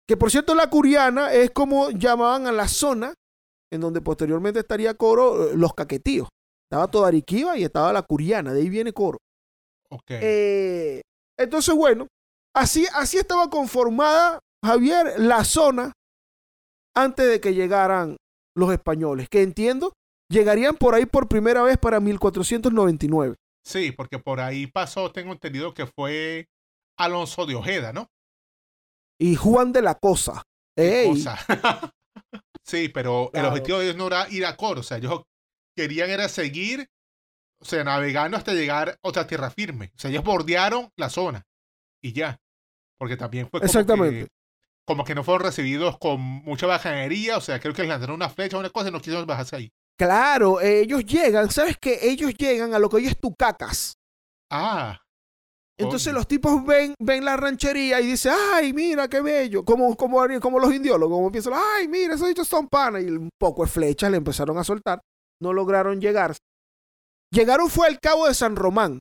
Que 0.08 0.16
por 0.16 0.30
cierto, 0.30 0.54
la 0.54 0.70
Curiana 0.70 1.32
es 1.32 1.50
como 1.50 1.90
llamaban 1.90 2.46
a 2.46 2.52
la 2.52 2.68
zona 2.68 3.12
en 3.74 3.80
donde 3.80 4.00
posteriormente 4.00 4.60
estaría 4.60 4.94
Coro, 4.94 5.50
eh, 5.50 5.56
los 5.56 5.74
caquetíos. 5.74 6.28
Estaba 6.70 6.88
toda 6.88 7.08
Arequipa 7.08 7.56
y 7.56 7.64
estaba 7.64 7.92
la 7.92 8.02
Curiana, 8.02 8.52
de 8.52 8.60
ahí 8.60 8.68
viene 8.68 8.92
Coro. 8.92 9.18
Ok. 9.90 10.10
Eh, 10.10 11.02
entonces, 11.38 11.74
bueno, 11.74 12.06
así, 12.54 12.86
así 12.94 13.18
estaba 13.18 13.50
conformada, 13.50 14.40
Javier, 14.64 15.18
la 15.18 15.44
zona 15.44 15.92
antes 16.96 17.28
de 17.28 17.40
que 17.40 17.54
llegaran 17.54 18.16
los 18.56 18.72
españoles, 18.72 19.28
que 19.28 19.42
entiendo, 19.42 19.92
llegarían 20.30 20.76
por 20.76 20.94
ahí 20.94 21.06
por 21.06 21.28
primera 21.28 21.62
vez 21.62 21.76
para 21.76 22.00
1499. 22.00 23.34
Sí, 23.64 23.92
porque 23.92 24.18
por 24.18 24.40
ahí 24.40 24.66
pasó, 24.66 25.10
tengo 25.10 25.32
entendido 25.32 25.74
que 25.74 25.86
fue 25.86 26.46
Alonso 26.98 27.46
de 27.46 27.54
Ojeda, 27.54 27.92
¿no? 27.92 28.08
Y 29.18 29.36
Juan 29.36 29.72
de 29.72 29.82
la 29.82 29.94
Cosa. 29.94 30.42
Ey, 30.76 31.08
cosa. 31.08 31.38
sí, 32.64 32.88
pero 32.88 33.30
el 33.32 33.44
objetivo 33.44 33.78
de 33.78 33.84
ellos 33.86 33.96
no 33.96 34.06
era 34.08 34.28
ir 34.30 34.44
a 34.46 34.56
Coro, 34.56 34.80
o 34.80 34.82
sea, 34.82 34.98
ellos 34.98 35.22
querían 35.76 36.10
era 36.10 36.28
seguir, 36.28 36.88
o 37.60 37.64
sea, 37.64 37.84
navegando 37.84 38.36
hasta 38.36 38.52
llegar 38.52 38.90
a 38.90 38.98
otra 39.02 39.26
tierra 39.26 39.50
firme. 39.50 39.92
O 39.96 39.98
sea, 39.98 40.10
ellos 40.10 40.24
bordearon 40.24 40.90
la 40.96 41.10
zona 41.10 41.46
y 42.02 42.12
ya. 42.12 42.40
Porque 42.98 43.16
también 43.16 43.48
fue 43.48 43.60
como 43.60 43.66
Exactamente. 43.66 44.24
que, 44.24 44.30
como 44.84 45.04
que 45.04 45.14
no 45.14 45.24
fueron 45.24 45.44
recibidos 45.44 45.98
con 45.98 46.20
mucha 46.20 46.66
bajanería, 46.66 47.36
o 47.36 47.40
sea, 47.40 47.58
creo 47.60 47.74
que 47.74 47.82
les 47.82 47.88
lanzaron 47.88 48.16
una 48.16 48.28
flecha 48.28 48.56
o 48.56 48.60
una 48.60 48.70
cosa 48.70 48.88
y 48.88 48.92
no 48.92 49.00
quisieron 49.00 49.26
bajarse 49.26 49.56
ahí. 49.56 49.72
Claro, 49.96 50.60
ellos 50.60 51.04
llegan, 51.04 51.50
¿sabes 51.50 51.76
qué? 51.80 51.98
Ellos 52.02 52.34
llegan 52.34 52.74
a 52.74 52.78
lo 52.78 52.88
que 52.88 52.96
hoy 52.96 53.06
es 53.06 53.18
Tucacas. 53.18 53.96
Ah. 54.50 55.00
Entonces 55.76 56.12
los 56.12 56.28
tipos 56.28 56.64
ven, 56.64 56.94
ven 57.00 57.24
la 57.24 57.36
ranchería 57.36 58.00
y 58.00 58.06
dicen, 58.06 58.32
ay, 58.52 58.72
mira, 58.72 59.08
qué 59.08 59.20
bello. 59.20 59.64
Como, 59.64 59.96
como, 59.96 60.22
como 60.40 60.58
los 60.60 60.72
indiólogos, 60.72 61.16
como 61.16 61.32
piensan, 61.32 61.54
ay, 61.56 61.88
mira, 61.88 62.14
esos 62.14 62.28
dichos 62.28 62.46
son 62.46 62.68
panas. 62.68 63.02
Y 63.02 63.06
un 63.10 63.28
poco 63.40 63.64
de 63.64 63.70
flechas 63.70 64.10
le 64.10 64.18
empezaron 64.18 64.56
a 64.56 64.64
soltar. 64.64 65.00
No 65.42 65.52
lograron 65.52 66.00
llegar. 66.00 66.36
Llegaron 67.32 67.68
fue 67.68 67.88
al 67.88 67.98
cabo 67.98 68.28
de 68.28 68.34
San 68.34 68.54
Román, 68.54 69.00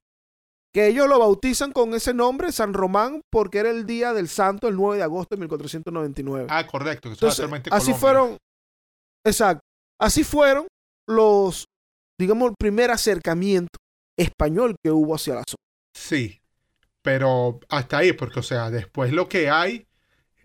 que 0.73 0.87
ellos 0.87 1.07
lo 1.07 1.19
bautizan 1.19 1.71
con 1.71 1.93
ese 1.93 2.15
nombre, 2.15 2.51
San 2.51 2.73
Román, 2.73 3.21
porque 3.31 3.59
era 3.59 3.69
el 3.69 3.85
día 3.85 4.11
del 4.13 4.27
santo, 4.27 4.67
el 4.67 4.75
9 4.75 4.97
de 4.97 5.03
agosto 5.03 5.35
de 5.35 5.41
1499. 5.41 6.47
Ah, 6.49 6.65
correcto, 6.65 7.09
que 7.09 7.13
Entonces, 7.13 7.45
así 7.45 7.61
Colombia. 7.69 7.95
fueron, 7.95 8.37
exacto, 9.23 9.61
así 10.01 10.23
fueron 10.23 10.65
los, 11.07 11.65
digamos, 12.19 12.49
el 12.49 12.55
primer 12.59 12.89
acercamiento 12.89 13.77
español 14.17 14.75
que 14.83 14.89
hubo 14.89 15.13
hacia 15.13 15.35
la 15.35 15.43
zona. 15.47 15.63
Sí, 15.95 16.39
pero 17.03 17.59
hasta 17.69 17.99
ahí, 17.99 18.13
porque, 18.13 18.39
o 18.39 18.43
sea, 18.43 18.71
después 18.71 19.11
lo 19.13 19.29
que 19.29 19.49
hay 19.51 19.87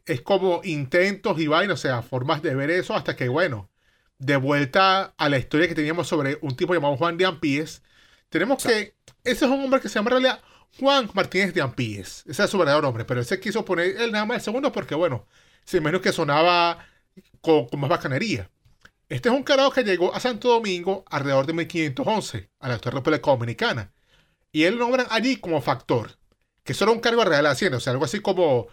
es 0.05 0.21
como 0.23 0.61
intentos 0.65 1.39
y 1.41 1.47
vainas, 1.47 1.79
o 1.79 1.83
sea, 1.83 2.03
formas 2.03 2.43
de 2.43 2.55
ver 2.55 2.71
eso 2.71 2.95
hasta 2.95 3.17
que, 3.17 3.29
bueno, 3.29 3.71
de 4.19 4.37
vuelta 4.37 5.15
a 5.17 5.29
la 5.29 5.39
historia 5.39 5.69
que 5.69 5.75
teníamos 5.75 6.09
sobre 6.09 6.39
un 6.43 6.57
tipo 6.57 6.75
llamado 6.75 6.97
Juan 6.97 7.17
de 7.17 7.27
Ampíes, 7.27 7.83
tenemos 8.29 8.63
que, 8.63 8.95
ese 9.25 9.45
es 9.47 9.51
un 9.51 9.63
hombre 9.65 9.81
que 9.81 9.89
se 9.89 9.95
llama 9.97 10.09
en 10.09 10.23
realidad 10.23 10.43
Juan 10.81 11.09
Martínez 11.15 11.55
de 11.55 11.63
Ampíes, 11.63 12.25
ese 12.27 12.45
es 12.45 12.51
su 12.51 12.59
verdadero 12.59 12.83
nombre, 12.83 13.05
pero 13.05 13.21
él 13.21 13.27
se 13.27 13.41
quiso 13.41 13.65
poner 13.65 13.97
el 14.01 14.13
nombre 14.13 14.37
el 14.37 14.43
segundo 14.43 14.73
porque, 14.73 14.95
bueno, 14.95 15.27
se 15.65 15.81
menos 15.81 16.01
que 16.01 16.13
sonaba 16.13 16.85
con, 17.41 17.69
con 17.69 17.81
más 17.81 17.91
bacanería. 17.91 18.51
Este 19.09 19.29
es 19.29 19.35
un 19.35 19.45
carajo 19.45 19.71
que 19.71 19.85
llegó 19.85 20.15
a 20.15 20.21
Santo 20.21 20.49
Domingo 20.49 21.05
alrededor 21.09 21.47
de 21.47 21.53
1511, 21.53 22.51
a 22.59 22.69
la 22.69 22.75
actual 22.75 22.97
República 22.97 23.31
Dominicana. 23.31 23.93
Y 24.53 24.65
él 24.65 24.75
lo 24.75 24.81
nombran 24.81 25.07
allí 25.11 25.37
como 25.37 25.63
factor, 25.63 26.18
que 26.75 26.85
era 26.85 26.93
un 26.93 27.01
cargo 27.01 27.25
real 27.25 27.47
Hacienda, 27.47 27.79
o 27.79 27.81
sea, 27.81 27.93
algo 27.93 28.05
así 28.05 28.21
como, 28.21 28.69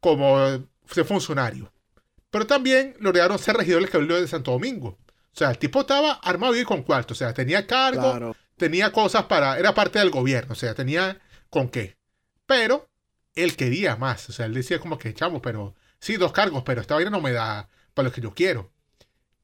como 0.00 0.38
ser 0.90 1.04
funcionario. 1.04 1.72
Pero 2.30 2.46
también 2.46 2.96
lo 3.00 3.10
ordenaron 3.10 3.38
ser 3.38 3.56
regidor 3.56 3.82
del 3.82 3.90
Cabildo 3.90 4.20
de 4.20 4.28
Santo 4.28 4.52
Domingo. 4.52 4.98
O 5.08 5.36
sea, 5.36 5.50
el 5.50 5.58
tipo 5.58 5.80
estaba 5.80 6.12
armado 6.12 6.56
y 6.56 6.64
con 6.64 6.82
cuarto, 6.82 7.14
o 7.14 7.16
sea, 7.16 7.32
tenía 7.34 7.66
cargo, 7.66 8.10
Claro. 8.10 8.36
tenía 8.56 8.92
cosas 8.92 9.24
para, 9.24 9.58
era 9.58 9.74
parte 9.74 9.98
del 9.98 10.10
gobierno, 10.10 10.52
o 10.52 10.56
sea, 10.56 10.74
tenía 10.74 11.20
con 11.50 11.68
qué. 11.68 11.96
Pero 12.46 12.88
él 13.34 13.56
quería 13.56 13.96
más, 13.96 14.28
o 14.28 14.32
sea, 14.32 14.46
él 14.46 14.54
decía 14.54 14.78
como 14.78 14.98
que, 14.98 15.14
chamo, 15.14 15.40
pero 15.42 15.74
sí, 15.98 16.16
dos 16.16 16.32
cargos, 16.32 16.62
pero 16.64 16.80
esta 16.80 16.94
vaina 16.94 17.10
no 17.10 17.20
me 17.20 17.32
da 17.32 17.68
para 17.94 18.08
lo 18.08 18.14
que 18.14 18.20
yo 18.20 18.32
quiero. 18.34 18.70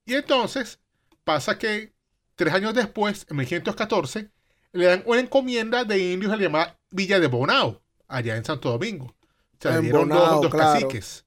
Y 0.05 0.15
entonces 0.15 0.79
pasa 1.25 1.59
que 1.59 1.93
tres 2.37 2.55
años 2.55 2.75
después, 2.75 3.27
en 3.29 3.37
1514, 3.37 4.31
le 4.73 4.87
dan 4.87 5.03
una 5.07 5.21
encomienda 5.21 5.85
de 5.85 6.13
indios 6.13 6.33
a 6.33 6.37
la 6.37 6.43
llamada 6.43 6.79
Villa 6.91 7.19
de 7.21 7.27
Bonao, 7.27 7.83
allá 8.07 8.37
en 8.37 8.45
Santo 8.45 8.71
Domingo. 8.71 9.07
O 9.07 9.17
sea, 9.61 9.77
le 9.77 9.83
dieron 9.83 10.09
dos- 10.09 10.19
Bonao, 10.19 10.43
dos, 10.43 10.51
claro. 10.51 10.73
caciques. 10.75 11.25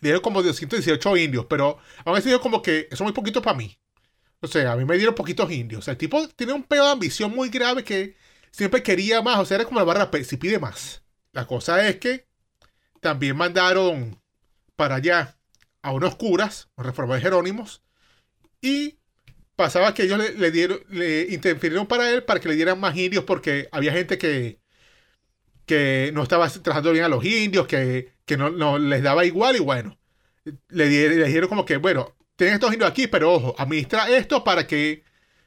Le 0.00 0.08
dieron 0.08 0.22
como 0.22 0.42
218 0.42 1.16
indios, 1.16 1.46
pero 1.48 1.78
aún 2.04 2.16
así 2.18 2.30
yo 2.30 2.40
como 2.40 2.60
que 2.62 2.80
eso 2.90 2.94
es 2.96 3.00
muy 3.02 3.12
poquito 3.12 3.40
para 3.40 3.56
mí. 3.56 3.78
O 4.40 4.46
sea, 4.46 4.72
a 4.72 4.76
mí 4.76 4.84
me 4.84 4.96
dieron 4.96 5.14
poquitos 5.14 5.50
indios. 5.50 5.78
O 5.78 5.82
sea, 5.82 5.92
el 5.92 5.98
tipo 5.98 6.26
tiene 6.28 6.52
un 6.52 6.62
pedo 6.64 6.84
de 6.84 6.92
ambición 6.92 7.34
muy 7.34 7.48
grave 7.48 7.82
que 7.84 8.16
siempre 8.50 8.82
quería 8.82 9.22
más. 9.22 9.38
O 9.38 9.44
sea, 9.46 9.54
era 9.56 9.64
como 9.64 9.78
la 9.80 9.84
barra 9.84 10.10
si 10.22 10.36
pide 10.36 10.58
más. 10.58 11.02
La 11.32 11.46
cosa 11.46 11.88
es 11.88 11.96
que 11.96 12.26
también 13.00 13.36
mandaron 13.36 14.20
para 14.76 14.96
allá 14.96 15.38
a 15.80 15.92
unos 15.92 16.16
curas, 16.16 16.68
reformadores 16.76 17.22
jerónimos, 17.22 17.82
y 18.60 18.98
pasaba 19.56 19.94
que 19.94 20.04
ellos 20.04 20.18
le, 20.36 20.50
dieron, 20.50 20.80
le 20.90 21.22
interfirieron 21.32 21.86
para 21.86 22.10
él 22.12 22.24
para 22.24 22.40
que 22.40 22.48
le 22.48 22.56
dieran 22.56 22.80
más 22.80 22.96
indios 22.96 23.24
porque 23.24 23.68
había 23.72 23.92
gente 23.92 24.18
que, 24.18 24.60
que 25.66 26.10
no 26.14 26.22
estaba 26.22 26.48
trabajando 26.48 26.92
bien 26.92 27.04
a 27.04 27.08
los 27.08 27.24
indios, 27.24 27.66
que, 27.66 28.12
que 28.24 28.36
no, 28.36 28.50
no 28.50 28.78
les 28.78 29.02
daba 29.02 29.24
igual 29.24 29.56
y 29.56 29.60
bueno, 29.60 29.98
le, 30.68 30.86
le 30.90 31.26
dijeron 31.26 31.48
como 31.48 31.64
que, 31.64 31.76
bueno, 31.78 32.16
tienen 32.36 32.54
estos 32.56 32.72
indios 32.72 32.90
aquí, 32.90 33.06
pero 33.06 33.32
ojo, 33.32 33.54
administra 33.58 34.10
esto 34.10 34.44
para 34.44 34.66
que 34.66 35.04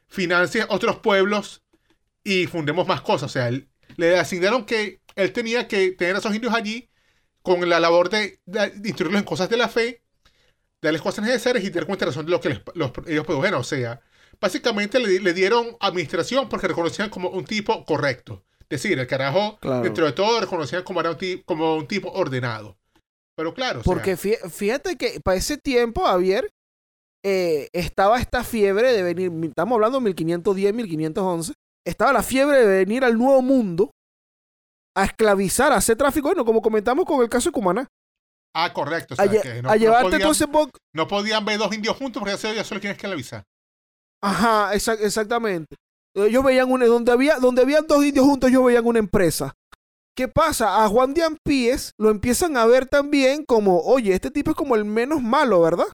financie 0.08 0.64
otros 0.68 0.98
pueblos 0.98 1.64
y 2.24 2.46
fundemos 2.46 2.86
más 2.88 3.02
cosas. 3.02 3.30
O 3.30 3.34
sea, 3.34 3.48
él- 3.48 3.68
le 3.96 4.18
asignaron 4.18 4.66
que 4.66 5.02
él 5.16 5.32
tenía 5.32 5.68
que 5.68 5.92
tener 5.92 6.16
a 6.16 6.18
esos 6.20 6.34
indios 6.34 6.54
allí 6.54 6.90
con 7.42 7.68
la 7.68 7.80
labor 7.80 8.10
de, 8.10 8.40
de 8.46 8.88
instruirlos 8.88 9.20
en 9.20 9.26
cosas 9.26 9.48
de 9.50 9.56
la 9.58 9.68
fe, 9.68 10.02
darles 10.82 11.02
cosas 11.02 11.24
necesarias 11.24 11.64
y 11.64 11.70
tener 11.70 11.86
cuenta 11.86 12.06
razón 12.06 12.24
de 12.26 12.32
lo 12.32 12.40
que 12.40 12.50
les- 12.50 12.62
los- 12.74 12.92
ellos 13.06 13.24
produjeron. 13.26 13.60
O 13.60 13.64
sea, 13.64 14.00
básicamente 14.40 14.98
le, 15.00 15.20
le 15.20 15.32
dieron 15.34 15.76
administración 15.80 16.48
porque 16.48 16.68
reconocían 16.68 17.10
como 17.10 17.30
un 17.30 17.44
tipo 17.44 17.84
correcto. 17.84 18.44
Es 18.60 18.82
decir, 18.82 18.98
el 18.98 19.06
carajo, 19.06 19.58
Claro. 19.60 19.82
dentro 19.82 20.04
de 20.06 20.12
todo, 20.12 20.40
reconocían 20.40 20.82
como, 20.82 21.00
era 21.00 21.10
un 21.10 21.16
ti- 21.18 21.42
como 21.44 21.76
un 21.76 21.86
tipo 21.88 22.10
ordenado. 22.10 22.76
Pero 23.36 23.54
claro, 23.54 23.80
o 23.80 23.82
sea, 23.82 23.92
Porque 23.92 24.16
fí- 24.16 24.50
fíjate 24.50 24.96
que 24.96 25.20
para 25.20 25.36
ese 25.36 25.56
tiempo, 25.58 26.02
Javier, 26.04 26.50
eh, 27.24 27.68
estaba 27.72 28.20
esta 28.20 28.44
fiebre 28.44 28.92
de 28.92 29.02
venir, 29.02 29.32
estamos 29.44 29.74
hablando 29.76 29.98
de 29.98 30.04
1510, 30.04 30.74
1511, 30.74 31.52
estaba 31.84 32.12
la 32.12 32.22
fiebre 32.22 32.58
de 32.58 32.66
venir 32.84 33.04
al 33.04 33.16
nuevo 33.16 33.40
mundo 33.42 33.90
a 34.96 35.04
esclavizar, 35.04 35.72
a 35.72 35.76
hacer 35.76 35.96
tráfico, 35.96 36.28
bueno, 36.28 36.44
como 36.44 36.60
comentamos 36.60 37.04
con 37.04 37.22
el 37.22 37.28
caso 37.28 37.48
de 37.48 37.52
Cumaná, 37.54 37.86
Ah, 38.54 38.72
correcto. 38.72 39.14
O 39.14 39.16
sea, 39.16 39.24
a, 39.26 39.28
que 39.28 39.62
no, 39.62 39.70
a 39.70 39.72
no 39.74 39.78
llevarte 39.78 40.04
podían, 40.04 40.20
entonces 40.22 40.46
vos- 40.48 40.68
no 40.94 41.06
podían 41.06 41.44
ver 41.44 41.58
dos 41.58 41.72
indios 41.74 41.96
juntos 41.96 42.20
porque 42.20 42.36
ya, 42.36 42.64
solo 42.64 42.80
quieren 42.80 42.96
esclavizar. 42.96 43.44
Ajá, 44.22 44.74
exa- 44.74 44.98
exactamente. 45.00 45.76
Ellos 46.16 46.42
veían 46.42 46.70
una, 46.70 46.86
donde 46.86 47.12
había, 47.12 47.38
donde 47.38 47.62
habían 47.62 47.86
dos 47.86 48.04
indios 48.04 48.26
juntos, 48.26 48.50
ellos 48.50 48.64
veían 48.64 48.86
una 48.86 48.98
empresa. 48.98 49.54
¿Qué 50.16 50.26
pasa? 50.26 50.82
A 50.84 50.88
Juan 50.88 51.14
de 51.14 51.22
Ampíes 51.22 51.92
lo 51.96 52.10
empiezan 52.10 52.56
a 52.56 52.66
ver 52.66 52.86
también 52.86 53.44
como, 53.46 53.80
oye, 53.82 54.12
este 54.14 54.32
tipo 54.32 54.50
es 54.50 54.56
como 54.56 54.74
el 54.74 54.84
menos 54.84 55.22
malo, 55.22 55.60
¿verdad? 55.60 55.86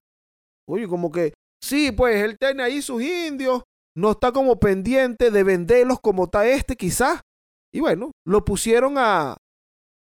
Oye, 0.66 0.88
como 0.88 1.12
que, 1.12 1.34
sí, 1.62 1.92
pues 1.92 2.22
él 2.22 2.38
tiene 2.38 2.62
ahí 2.62 2.80
sus 2.80 3.02
indios, 3.02 3.62
no 3.94 4.12
está 4.12 4.32
como 4.32 4.58
pendiente 4.58 5.30
de 5.30 5.42
venderlos 5.42 5.98
como 6.00 6.24
está 6.24 6.46
este, 6.46 6.74
quizás. 6.74 7.20
Y 7.70 7.80
bueno, 7.80 8.12
lo 8.26 8.46
pusieron 8.46 8.94
a, 8.96 9.36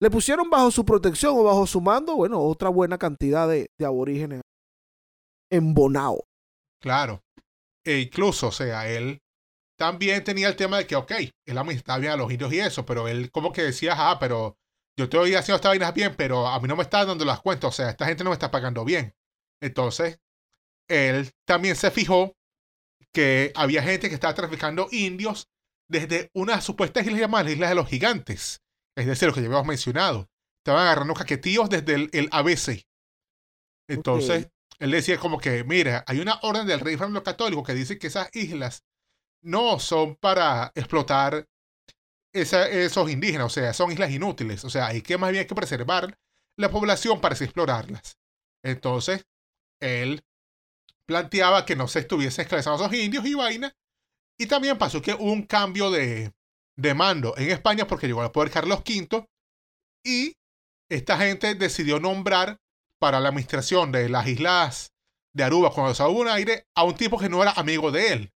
le 0.01 0.09
pusieron 0.09 0.49
bajo 0.49 0.71
su 0.71 0.85
protección 0.85 1.35
o 1.37 1.43
bajo 1.43 1.67
su 1.67 1.81
mando, 1.81 2.15
bueno, 2.15 2.39
otra 2.39 2.69
buena 2.69 2.97
cantidad 2.97 3.47
de, 3.47 3.69
aborígenes 3.83 4.41
en 5.51 5.73
Bonao. 5.73 6.23
Claro. 6.81 7.21
E 7.85 7.99
incluso, 7.99 8.47
o 8.47 8.51
sea, 8.51 8.89
él 8.89 9.19
también 9.77 10.23
tenía 10.23 10.47
el 10.47 10.55
tema 10.55 10.77
de 10.77 10.87
que, 10.87 10.95
ok, 10.95 11.11
él 11.45 11.57
administraba 11.57 11.99
bien 11.99 12.13
a 12.13 12.17
los 12.17 12.31
indios 12.31 12.53
y 12.53 12.59
eso, 12.59 12.85
pero 12.85 13.07
él 13.07 13.31
como 13.31 13.51
que 13.51 13.63
decía, 13.63 13.93
ah, 13.97 14.19
pero 14.19 14.57
yo 14.97 15.05
estoy 15.05 15.35
haciendo 15.35 15.55
estas 15.55 15.71
vainas 15.71 15.93
bien, 15.93 16.15
pero 16.17 16.47
a 16.47 16.59
mí 16.59 16.67
no 16.67 16.75
me 16.75 16.83
está 16.83 17.05
dando 17.05 17.25
las 17.25 17.41
cuentas, 17.41 17.69
o 17.69 17.71
sea, 17.71 17.89
esta 17.89 18.05
gente 18.05 18.23
no 18.23 18.29
me 18.29 18.35
está 18.35 18.51
pagando 18.51 18.83
bien. 18.85 19.13
Entonces, 19.61 20.19
él 20.89 21.29
también 21.45 21.75
se 21.75 21.91
fijó 21.91 22.33
que 23.13 23.51
había 23.55 23.81
gente 23.81 24.09
que 24.09 24.15
estaba 24.15 24.33
traficando 24.33 24.87
indios 24.91 25.47
desde 25.89 26.29
unas 26.33 26.63
supuestas 26.63 27.05
islas 27.05 27.21
llamadas 27.21 27.51
Islas 27.51 27.69
de 27.69 27.75
los 27.75 27.87
Gigantes, 27.87 28.61
es 28.99 29.07
decir, 29.07 29.27
lo 29.27 29.33
que 29.33 29.41
ya 29.41 29.47
habíamos 29.47 29.67
mencionado. 29.67 30.29
Estaban 30.59 30.83
agarrando 30.85 31.13
caquetíos 31.13 31.69
desde 31.69 31.95
el, 31.95 32.09
el 32.13 32.29
ABC. 32.31 32.85
Entonces, 33.89 34.49
él 34.79 34.91
decía 34.91 35.17
como 35.19 35.39
que, 35.39 35.63
mira, 35.63 36.03
hay 36.07 36.19
una 36.19 36.39
orden 36.43 36.67
del 36.67 36.79
rey 36.81 36.95
romano 36.95 37.23
católico 37.23 37.63
que 37.63 37.73
dice 37.73 37.99
que 37.99 38.07
esas 38.07 38.29
islas 38.35 38.83
no 39.43 39.79
son 39.79 40.15
para 40.17 40.71
explotar 40.75 41.47
esa- 42.33 42.67
esos 42.69 43.09
indígenas, 43.11 43.47
o 43.47 43.49
sea, 43.49 43.73
son 43.73 43.91
islas 43.91 44.11
inútiles, 44.11 44.63
o 44.65 44.69
sea, 44.69 44.87
hay 44.87 45.01
que 45.01 45.17
más 45.17 45.31
bien 45.31 45.41
hay 45.43 45.47
que 45.47 45.55
preservar 45.55 46.17
la 46.57 46.69
población 46.71 47.21
para 47.21 47.33
así 47.33 47.45
explorarlas. 47.45 48.17
Entonces, 48.63 49.25
él 49.81 50.23
planteaba 51.05 51.65
que 51.65 51.75
no 51.75 51.87
se 51.87 51.99
estuviesen 51.99 52.43
esclavizados 52.43 52.81
a 52.81 52.85
esos 52.85 52.97
indios 52.97 53.25
y 53.25 53.33
vaina, 53.33 53.73
y 54.39 54.47
también 54.47 54.77
pasó 54.77 55.01
que 55.01 55.13
hubo 55.13 55.31
un 55.31 55.43
cambio 55.43 55.91
de, 55.91 56.31
de 56.79 56.93
mando 56.93 57.33
en 57.37 57.49
España 57.49 57.85
porque 57.85 58.07
llegó 58.07 58.21
al 58.21 58.31
poder 58.31 58.51
Carlos 58.51 58.79
V 58.79 59.25
y 60.03 60.33
esta 60.87 61.17
gente 61.17 61.55
decidió 61.55 61.99
nombrar 61.99 62.57
para 62.99 63.19
la 63.19 63.29
administración 63.29 63.91
de 63.91 64.07
las 64.09 64.27
islas 64.27 64.93
de 65.33 65.43
Aruba 65.43 65.71
cuando 65.71 65.93
se 65.93 66.03
un 66.03 66.27
aire 66.27 66.67
a 66.75 66.83
un 66.83 66.95
tipo 66.95 67.19
que 67.19 67.29
no 67.29 67.41
era 67.41 67.51
amigo 67.51 67.91
de 67.91 68.13
él. 68.13 68.33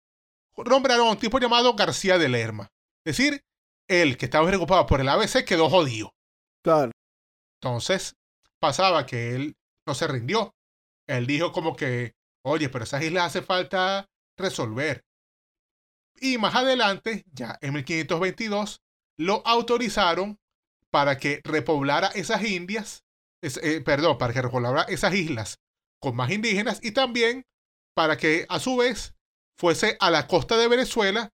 Nombraron 0.58 1.08
a 1.08 1.12
un 1.12 1.17
tipo 1.17 1.39
llamado 1.39 1.75
García 1.75 2.17
de 2.17 2.30
Lerma. 2.30 2.69
Es 3.06 3.17
decir, 3.17 3.41
él 3.88 4.17
que 4.17 4.25
estaba 4.25 4.47
preocupado 4.47 4.86
por 4.86 5.01
el 5.01 5.10
ABC 5.10 5.45
quedó 5.45 5.69
jodido. 5.69 6.13
Claro. 6.63 6.91
Entonces 7.62 8.15
pasaba 8.60 9.06
que 9.06 9.36
él 9.36 9.56
no 9.88 9.93
se 9.93 10.08
rindió. 10.08 10.54
Él 11.08 11.25
dijo 11.27 11.51
como 11.51 11.75
que, 11.75 12.13
oye, 12.43 12.69
pero 12.69 12.84
esas 12.84 13.04
islas 13.04 13.27
hace 13.27 13.41
falta 13.41 14.08
resolver. 14.38 15.04
Y 16.24 16.38
más 16.38 16.54
adelante, 16.54 17.26
ya 17.34 17.58
en 17.62 17.74
1522, 17.74 18.84
lo 19.18 19.42
autorizaron 19.46 20.40
para 20.92 21.18
que 21.18 21.42
repoblara 21.44 22.08
esas 22.10 22.44
indias, 22.44 23.04
eh, 23.42 23.82
perdón, 23.82 24.20
para 24.20 24.32
que 24.32 24.42
repoblara 24.44 24.84
esas 24.84 25.16
islas 25.16 25.60
con 26.00 26.16
más 26.16 26.30
indígenas 26.30 26.80
y 26.84 26.92
también 26.92 27.46
para 27.96 28.18
que 28.18 28.46
a 28.50 28.60
su 28.60 28.78
vez 28.78 29.16
fuese 29.58 29.98
a 30.00 30.12
la 30.12 30.28
costa 30.28 30.58
de 30.58 30.68
Venezuela 30.68 31.32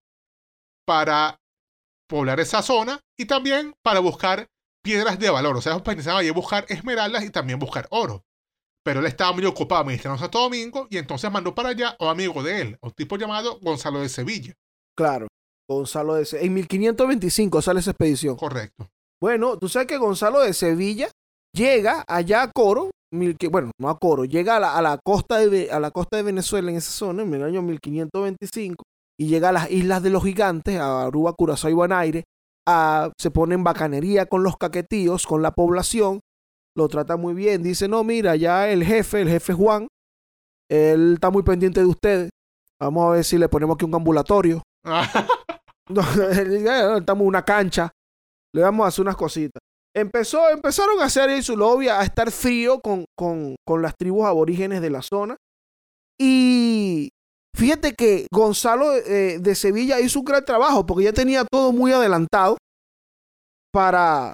para 0.86 1.42
poblar 2.08 2.40
esa 2.40 2.62
zona 2.62 3.02
y 3.18 3.26
también 3.26 3.76
para 3.82 4.00
buscar 4.00 4.48
piedras 4.82 5.20
de 5.20 5.30
valor. 5.30 5.58
O 5.58 5.62
sea, 5.62 5.78
pensaban 5.84 6.22
ahí 6.22 6.30
buscar 6.30 6.66
esmeraldas 6.70 7.26
y 7.26 7.30
también 7.30 7.60
buscar 7.60 7.88
oro. 7.92 8.24
Pero 8.84 9.02
él 9.02 9.06
estaba 9.06 9.34
muy 9.34 9.44
ocupado 9.44 9.82
administrando 9.82 10.18
Santo 10.18 10.40
Domingo 10.40 10.88
y 10.90 10.98
entonces 10.98 11.30
mandó 11.30 11.54
para 11.54 11.70
allá 11.70 11.98
a 12.00 12.06
un 12.06 12.10
amigo 12.10 12.42
de 12.42 12.62
él, 12.62 12.78
un 12.82 12.92
tipo 12.92 13.18
llamado 13.18 13.60
Gonzalo 13.60 14.00
de 14.00 14.08
Sevilla. 14.08 14.56
Claro. 14.98 15.28
Gonzalo 15.70 16.16
de 16.16 16.26
Se- 16.26 16.44
En 16.46 16.54
1525 16.54 17.62
sale 17.62 17.80
esa 17.82 17.92
expedición. 17.92 18.36
Correcto. 18.38 18.88
Bueno, 19.22 19.58
tú 19.58 19.68
sabes 19.70 19.88
que 19.88 19.98
Gonzalo 19.98 20.40
de 20.42 20.54
Sevilla 20.54 21.10
llega 21.56 22.04
allá 22.08 22.44
a 22.44 22.52
Coro, 22.52 22.92
mil 23.14 23.36
bueno, 23.52 23.72
no 23.80 23.90
a 23.90 23.98
Coro, 23.98 24.26
llega 24.26 24.58
a 24.58 24.60
la, 24.60 24.76
a 24.78 24.82
la 24.82 25.00
costa 25.04 25.38
de, 25.40 25.72
a 25.72 25.80
la 25.80 25.92
costa 25.92 26.18
de 26.18 26.24
Venezuela 26.24 26.70
en 26.72 26.78
esa 26.78 26.92
zona, 26.92 27.24
en 27.24 27.34
el 27.34 27.44
año 27.44 27.62
1525, 27.62 28.84
y 29.20 29.28
llega 29.28 29.50
a 29.50 29.52
las 29.52 29.72
Islas 29.72 30.04
de 30.04 30.10
los 30.12 30.24
Gigantes, 30.24 30.80
a 30.80 31.04
Aruba, 31.08 31.34
Curazao 31.34 31.70
y 31.72 31.74
Bonaire, 31.74 32.24
a- 32.68 33.12
se 33.20 33.32
pone 33.32 33.56
en 33.56 33.64
bacanería 33.64 34.28
con 34.28 34.44
los 34.44 34.56
caquetíos, 34.58 35.26
con 35.26 35.42
la 35.42 35.52
población, 35.52 36.20
lo 36.78 36.88
trata 36.88 37.18
muy 37.18 37.34
bien, 37.34 37.64
dice, 37.64 37.88
no, 37.88 38.04
mira, 38.04 38.36
ya 38.36 38.70
el 38.70 38.84
jefe, 38.86 39.22
el 39.22 39.30
jefe 39.30 39.54
Juan, 39.54 39.88
él 40.70 41.14
está 41.16 41.30
muy 41.32 41.44
pendiente 41.44 41.80
de 41.80 41.88
ustedes, 41.88 42.30
vamos 42.80 43.06
a 43.08 43.10
ver 43.14 43.24
si 43.24 43.38
le 43.40 43.50
ponemos 43.50 43.76
aquí 43.76 43.86
un 43.86 43.96
ambulatorio, 43.96 44.62
estamos 45.90 47.22
en 47.22 47.28
una 47.28 47.44
cancha. 47.44 47.92
Le 48.54 48.62
vamos 48.62 48.86
a 48.86 48.88
hacer 48.88 49.04
unas 49.04 49.16
cositas. 49.16 49.62
Empezó, 49.96 50.50
empezaron 50.50 51.00
a 51.02 51.06
hacer 51.06 51.30
en 51.30 51.44
su 51.44 51.58
lobby 51.58 51.88
a 51.88 52.04
estar 52.04 52.32
frío 52.32 52.80
con, 52.80 53.06
con, 53.18 53.56
con 53.66 53.82
las 53.82 53.96
tribus 53.98 54.26
aborígenes 54.26 54.82
de 54.82 54.90
la 54.90 55.02
zona. 55.02 55.36
Y 56.20 57.10
fíjate 57.56 57.94
que 57.94 58.28
Gonzalo 58.32 58.94
eh, 58.94 59.40
de 59.40 59.56
Sevilla 59.56 60.00
hizo 60.00 60.20
un 60.20 60.26
gran 60.26 60.46
trabajo 60.46 60.86
porque 60.86 61.06
ya 61.06 61.14
tenía 61.14 61.46
todo 61.46 61.72
muy 61.72 61.92
adelantado 61.92 62.58
para, 63.74 64.34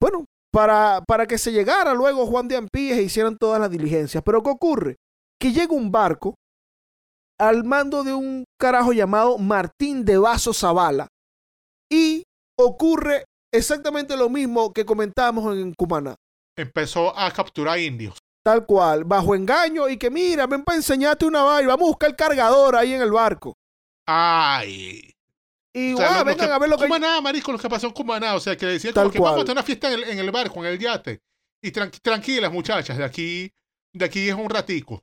bueno, 0.00 0.24
para, 0.52 1.02
para 1.06 1.26
que 1.26 1.38
se 1.38 1.52
llegara 1.52 1.94
luego 1.94 2.26
Juan 2.26 2.48
de 2.48 2.56
Ampíes 2.56 2.98
e 2.98 3.02
hicieran 3.02 3.36
todas 3.36 3.60
las 3.60 3.70
diligencias. 3.70 4.22
Pero 4.24 4.42
¿qué 4.42 4.50
ocurre? 4.50 4.96
Que 5.40 5.52
llega 5.52 5.74
un 5.74 5.90
barco 5.90 6.34
al 7.40 7.64
mando 7.64 8.04
de 8.04 8.12
un 8.14 8.44
carajo 8.60 8.92
llamado 8.92 9.38
Martín 9.38 10.04
de 10.04 10.18
Vaso 10.18 10.52
Zavala 10.52 11.08
y 11.90 12.22
ocurre 12.58 13.24
exactamente 13.52 14.16
lo 14.16 14.28
mismo 14.28 14.72
que 14.72 14.84
comentábamos 14.84 15.56
en 15.56 15.74
Cumaná. 15.74 16.14
Empezó 16.56 17.16
a 17.18 17.30
capturar 17.32 17.78
indios. 17.78 18.16
Tal 18.44 18.66
cual, 18.66 19.04
bajo 19.04 19.34
engaño 19.34 19.88
y 19.88 19.96
que 19.96 20.10
mira, 20.10 20.46
ven 20.46 20.62
para 20.64 20.76
enseñarte 20.76 21.24
una 21.26 21.42
vaina, 21.42 21.68
vamos 21.70 21.86
a 21.86 21.90
buscar 21.90 22.10
el 22.10 22.16
cargador 22.16 22.76
ahí 22.76 22.92
en 22.92 23.00
el 23.02 23.10
barco. 23.10 23.54
Ay. 24.06 25.10
Y 25.74 25.94
O 25.94 25.96
sea, 25.96 26.20
ah, 26.20 26.24
vengan 26.24 26.46
que- 26.48 26.52
a 26.54 26.58
ver 26.58 26.68
lo 26.68 26.76
que... 26.76 26.84
Cumaná, 26.84 27.20
marisco, 27.20 27.50
lo 27.52 27.58
que 27.58 27.68
pasó 27.68 27.86
en 27.88 27.92
Cumaná. 27.92 28.34
O 28.36 28.40
sea, 28.40 28.56
que 28.56 28.66
decían 28.66 28.94
Tal 28.94 29.04
como 29.04 29.12
que 29.12 29.18
vamos 29.20 29.40
a 29.40 29.44
tener 29.44 29.56
una 29.56 29.62
fiesta 29.64 29.92
en 29.92 29.94
el, 30.00 30.04
en 30.10 30.18
el 30.18 30.30
barco, 30.30 30.60
en 30.64 30.66
el 30.72 30.78
yate. 30.78 31.20
Y 31.62 31.70
tranqui- 31.72 32.00
tranquilas, 32.00 32.52
muchachas, 32.52 32.96
de 32.98 33.04
aquí, 33.04 33.50
de 33.92 34.04
aquí 34.04 34.28
es 34.28 34.34
un 34.34 34.48
ratico. 34.50 35.02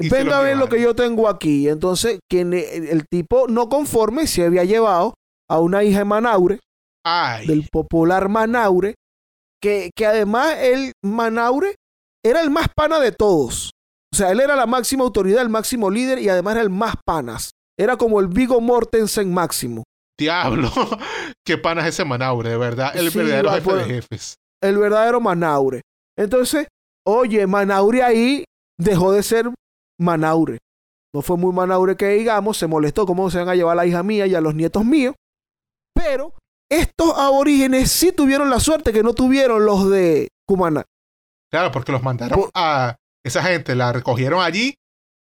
Y 0.00 0.08
Venga 0.08 0.38
a 0.38 0.42
ver 0.42 0.56
lo 0.56 0.68
que 0.68 0.80
yo 0.80 0.94
tengo 0.94 1.28
aquí. 1.28 1.68
Entonces, 1.68 2.18
quien, 2.28 2.52
el, 2.52 2.88
el 2.88 3.04
tipo 3.08 3.46
no 3.48 3.68
conforme 3.68 4.26
se 4.26 4.44
había 4.44 4.64
llevado 4.64 5.14
a 5.48 5.60
una 5.60 5.84
hija 5.84 5.98
de 6.00 6.04
Manaure, 6.04 6.58
Ay. 7.06 7.46
del 7.46 7.68
popular 7.70 8.28
Manaure, 8.28 8.94
que, 9.62 9.90
que 9.96 10.06
además 10.06 10.56
el 10.58 10.92
Manaure 11.04 11.76
era 12.24 12.40
el 12.40 12.50
más 12.50 12.66
pana 12.74 12.98
de 12.98 13.12
todos. 13.12 13.70
O 14.12 14.16
sea, 14.16 14.30
él 14.30 14.40
era 14.40 14.56
la 14.56 14.66
máxima 14.66 15.04
autoridad, 15.04 15.42
el 15.42 15.48
máximo 15.48 15.90
líder 15.90 16.18
y 16.18 16.28
además 16.28 16.54
era 16.54 16.62
el 16.62 16.70
más 16.70 16.94
panas. 17.04 17.50
Era 17.78 17.96
como 17.96 18.20
el 18.20 18.28
Vigo 18.28 18.60
Mortensen 18.60 19.32
máximo. 19.32 19.84
Diablo. 20.18 20.70
Qué 21.46 21.58
panas 21.58 21.86
ese 21.86 22.04
Manaure, 22.04 22.50
de 22.50 22.56
verdad. 22.56 22.96
El 22.96 23.10
Sí, 23.10 23.18
verdadero 23.18 23.48
va, 23.48 23.54
jefe 23.54 23.64
pues. 23.70 23.86
de 23.88 23.94
jefes. 23.94 24.34
El 24.62 24.78
verdadero 24.78 25.20
Manaure. 25.20 25.82
Entonces, 26.18 26.68
oye, 27.06 27.46
Manaure 27.46 28.02
ahí 28.02 28.44
dejó 28.78 29.12
de 29.12 29.22
ser 29.22 29.50
Manaure. 30.00 30.58
No 31.14 31.22
fue 31.22 31.36
muy 31.36 31.52
Manaure 31.52 31.96
que 31.96 32.08
digamos, 32.08 32.56
se 32.58 32.66
molestó 32.66 33.06
cómo 33.06 33.30
se 33.30 33.38
van 33.38 33.48
a 33.48 33.54
llevar 33.54 33.72
a 33.74 33.76
la 33.82 33.86
hija 33.86 34.02
mía 34.02 34.26
y 34.26 34.34
a 34.34 34.40
los 34.40 34.54
nietos 34.54 34.84
míos. 34.84 35.14
Pero 35.94 36.34
estos 36.70 37.16
aborígenes 37.16 37.90
sí 37.90 38.10
tuvieron 38.12 38.50
la 38.50 38.58
suerte 38.60 38.92
que 38.92 39.02
no 39.02 39.14
tuvieron 39.14 39.64
los 39.64 39.88
de 39.90 40.28
Cumaná. 40.46 40.84
Claro, 41.52 41.70
porque 41.70 41.92
los 41.92 42.02
mandaron 42.02 42.38
Por- 42.40 42.50
a 42.54 42.96
esa 43.24 43.42
gente, 43.44 43.74
la 43.76 43.92
recogieron 43.92 44.42
allí. 44.42 44.74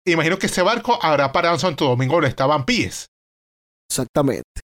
Imagino 0.06 0.38
que 0.38 0.46
ese 0.46 0.62
barco 0.62 0.98
habrá 1.02 1.32
parado 1.32 1.54
en 1.54 1.60
Santo 1.60 1.86
Domingo 1.86 2.14
donde 2.14 2.28
estaban 2.28 2.64
Píes. 2.66 3.06
Exactamente. 3.90 4.60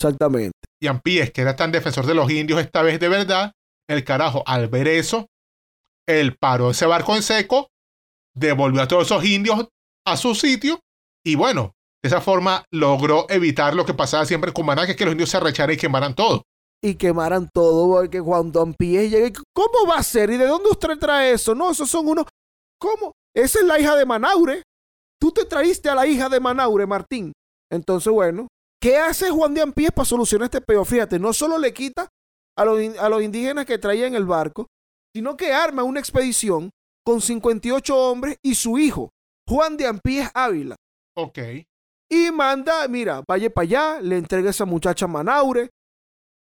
Exactamente. 0.00 0.58
Y 0.82 0.86
Ampíes, 0.88 1.30
que 1.30 1.42
era 1.42 1.54
tan 1.54 1.70
defensor 1.70 2.06
de 2.06 2.14
los 2.14 2.30
indios 2.30 2.60
esta 2.60 2.82
vez 2.82 2.98
de 2.98 3.08
verdad, 3.08 3.52
el 3.88 4.04
carajo, 4.04 4.42
al 4.46 4.68
ver 4.68 4.88
eso, 4.88 5.26
él 6.08 6.36
paró 6.40 6.70
ese 6.70 6.86
barco 6.86 7.14
en 7.14 7.22
seco, 7.22 7.68
devolvió 8.34 8.82
a 8.82 8.88
todos 8.88 9.06
esos 9.06 9.24
indios 9.24 9.68
a 10.06 10.16
su 10.16 10.34
sitio 10.34 10.80
y 11.24 11.36
bueno, 11.36 11.74
de 12.02 12.08
esa 12.08 12.20
forma 12.20 12.64
logró 12.72 13.26
evitar 13.28 13.74
lo 13.74 13.86
que 13.86 13.94
pasaba 13.94 14.26
siempre 14.26 14.50
en 14.50 14.54
Cumaná, 14.54 14.84
que 14.84 14.92
es 14.92 14.96
que 14.96 15.04
los 15.04 15.12
indios 15.12 15.30
se 15.30 15.36
arrecharan 15.36 15.74
y 15.74 15.78
quemaran 15.78 16.14
todo. 16.14 16.42
Y 16.82 16.96
quemaran 16.96 17.48
todo 17.54 18.00
porque 18.00 18.20
cuando 18.20 18.60
Ampíes 18.60 19.10
llega, 19.10 19.40
¿cómo 19.54 19.86
va 19.88 19.98
a 19.98 20.02
ser? 20.02 20.30
¿Y 20.30 20.36
de 20.36 20.46
dónde 20.46 20.70
usted 20.70 20.98
trae 20.98 21.32
eso? 21.32 21.54
No, 21.54 21.70
esos 21.70 21.88
son 21.88 22.08
unos... 22.08 22.26
¿Cómo? 22.80 23.12
Esa 23.36 23.60
es 23.60 23.64
la 23.64 23.78
hija 23.78 23.94
de 23.94 24.04
Manaure. 24.04 24.62
Tú 25.20 25.30
te 25.30 25.44
traíste 25.44 25.88
a 25.88 25.94
la 25.94 26.08
hija 26.08 26.28
de 26.28 26.40
Manaure, 26.40 26.86
Martín. 26.86 27.32
Entonces, 27.70 28.12
bueno, 28.12 28.48
¿qué 28.80 28.98
hace 28.98 29.30
Juan 29.30 29.54
de 29.54 29.62
Ampíes 29.62 29.92
para 29.92 30.04
solucionar 30.04 30.46
este 30.46 30.60
peo? 30.60 30.84
Fíjate, 30.84 31.20
no 31.20 31.32
solo 31.32 31.56
le 31.56 31.72
quita 31.72 32.08
a 32.58 32.64
los, 32.64 32.98
a 32.98 33.08
los 33.08 33.22
indígenas 33.22 33.64
que 33.64 33.78
traía 33.78 34.08
en 34.08 34.16
el 34.16 34.26
barco, 34.26 34.66
sino 35.14 35.36
que 35.36 35.52
arma 35.52 35.84
una 35.84 36.00
expedición 36.00 36.70
con 37.04 37.20
58 37.20 37.96
hombres 37.96 38.36
y 38.42 38.54
su 38.54 38.78
hijo, 38.78 39.10
Juan 39.48 39.76
de 39.76 39.86
Ampíes 39.86 40.30
Ávila. 40.34 40.76
Ok. 41.16 41.38
Y 42.10 42.30
manda, 42.30 42.86
mira, 42.88 43.22
vaya 43.26 43.50
para 43.50 43.62
allá, 43.62 44.00
le 44.00 44.18
entrega 44.18 44.48
a 44.48 44.50
esa 44.50 44.64
muchacha 44.64 45.06
Manaure. 45.06 45.70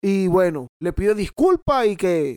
Y 0.03 0.27
bueno, 0.27 0.69
le 0.81 0.93
pide 0.93 1.15
disculpas 1.15 1.87
y 1.87 1.97
que 1.97 2.37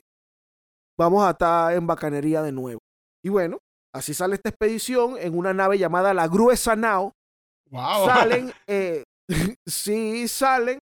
vamos 0.97 1.25
a 1.25 1.31
estar 1.31 1.73
en 1.73 1.85
bacanería 1.85 2.41
de 2.41 2.53
nuevo. 2.53 2.79
Y 3.23 3.29
bueno, 3.29 3.59
así 3.93 4.13
sale 4.13 4.35
esta 4.35 4.49
expedición 4.49 5.17
en 5.19 5.37
una 5.37 5.53
nave 5.53 5.77
llamada 5.77 6.13
la 6.13 6.27
Gruesa 6.27 6.75
Nao. 6.77 7.11
Wow. 7.69 8.05
Salen, 8.05 8.53
eh, 8.67 9.03
sí 9.67 10.27
salen. 10.29 10.79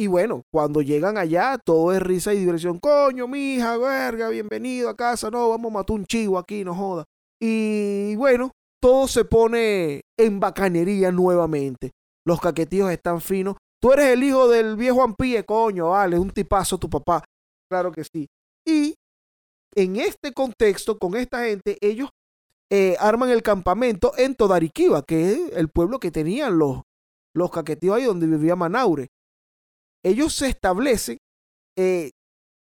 Y 0.00 0.06
bueno, 0.06 0.44
cuando 0.52 0.80
llegan 0.80 1.18
allá, 1.18 1.58
todo 1.58 1.92
es 1.92 2.00
risa 2.00 2.32
y 2.32 2.38
diversión. 2.38 2.78
Coño, 2.78 3.26
mija, 3.26 3.76
verga, 3.76 4.28
bienvenido 4.28 4.88
a 4.88 4.96
casa. 4.96 5.28
No, 5.28 5.48
vamos 5.48 5.72
a 5.72 5.74
matar 5.74 5.96
un 5.96 6.06
chivo 6.06 6.38
aquí, 6.38 6.62
no 6.62 6.72
joda. 6.72 7.04
Y 7.42 8.14
bueno, 8.14 8.52
todo 8.80 9.08
se 9.08 9.24
pone 9.24 10.02
en 10.16 10.38
bacanería 10.38 11.10
nuevamente. 11.10 11.90
Los 12.24 12.40
caquetíos 12.40 12.92
están 12.92 13.20
finos. 13.20 13.56
Tú 13.82 13.92
eres 13.92 14.10
el 14.12 14.22
hijo 14.22 14.46
del 14.46 14.76
viejo 14.76 15.02
Ampie, 15.02 15.42
coño, 15.42 15.88
vale, 15.88 16.16
un 16.16 16.30
tipazo 16.30 16.78
tu 16.78 16.88
papá. 16.88 17.24
Claro 17.68 17.90
que 17.90 18.04
sí. 18.04 18.28
Y 18.64 18.94
en 19.74 19.96
este 19.96 20.32
contexto, 20.32 20.96
con 20.96 21.16
esta 21.16 21.42
gente, 21.42 21.76
ellos 21.80 22.10
eh, 22.70 22.94
arman 23.00 23.30
el 23.30 23.42
campamento 23.42 24.12
en 24.16 24.36
Todariquiba, 24.36 25.02
que 25.02 25.32
es 25.32 25.40
el 25.54 25.70
pueblo 25.70 25.98
que 25.98 26.12
tenían 26.12 26.56
los, 26.56 26.82
los 27.34 27.50
caquetíos 27.50 27.96
ahí 27.96 28.04
donde 28.04 28.28
vivía 28.28 28.54
Manaure 28.54 29.08
ellos 30.04 30.34
se 30.34 30.48
establecen 30.48 31.18
eh, 31.76 32.10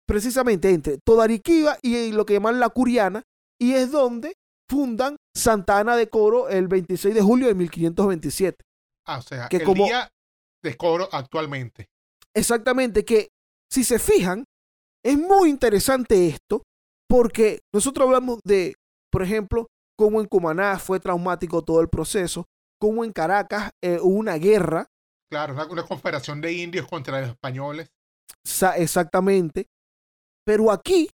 precisamente 0.06 0.70
entre 0.70 0.98
Todariquiba 0.98 1.78
y 1.82 2.12
lo 2.12 2.24
que 2.24 2.34
llaman 2.34 2.60
la 2.60 2.68
Curiana, 2.68 3.22
y 3.60 3.72
es 3.72 3.90
donde 3.90 4.34
fundan 4.68 5.16
Santa 5.34 5.78
Ana 5.78 5.96
de 5.96 6.08
Coro 6.08 6.48
el 6.48 6.68
26 6.68 7.14
de 7.14 7.22
julio 7.22 7.48
de 7.48 7.54
1527. 7.54 8.64
Ah, 9.06 9.18
o 9.18 9.22
sea, 9.22 9.48
que 9.48 9.58
el 9.58 9.64
como, 9.64 9.84
día 9.84 10.08
de 10.62 10.76
Coro 10.76 11.08
actualmente. 11.12 11.88
Exactamente, 12.34 13.04
que 13.04 13.30
si 13.70 13.84
se 13.84 13.98
fijan, 13.98 14.44
es 15.04 15.16
muy 15.16 15.48
interesante 15.48 16.26
esto, 16.26 16.62
porque 17.08 17.60
nosotros 17.72 18.06
hablamos 18.06 18.40
de, 18.44 18.74
por 19.10 19.22
ejemplo, 19.22 19.68
cómo 19.96 20.20
en 20.20 20.26
Cumaná 20.26 20.78
fue 20.78 21.00
traumático 21.00 21.62
todo 21.62 21.80
el 21.80 21.88
proceso, 21.88 22.46
cómo 22.80 23.04
en 23.04 23.12
Caracas 23.12 23.70
eh, 23.82 23.98
hubo 24.00 24.18
una 24.18 24.36
guerra 24.36 24.86
Claro, 25.30 25.54
una, 25.54 25.66
una 25.66 25.82
confederación 25.82 26.40
de 26.40 26.52
indios 26.52 26.86
contra 26.86 27.20
los 27.20 27.30
españoles. 27.30 27.90
exactamente. 28.76 29.68
Pero 30.44 30.70
aquí 30.70 31.08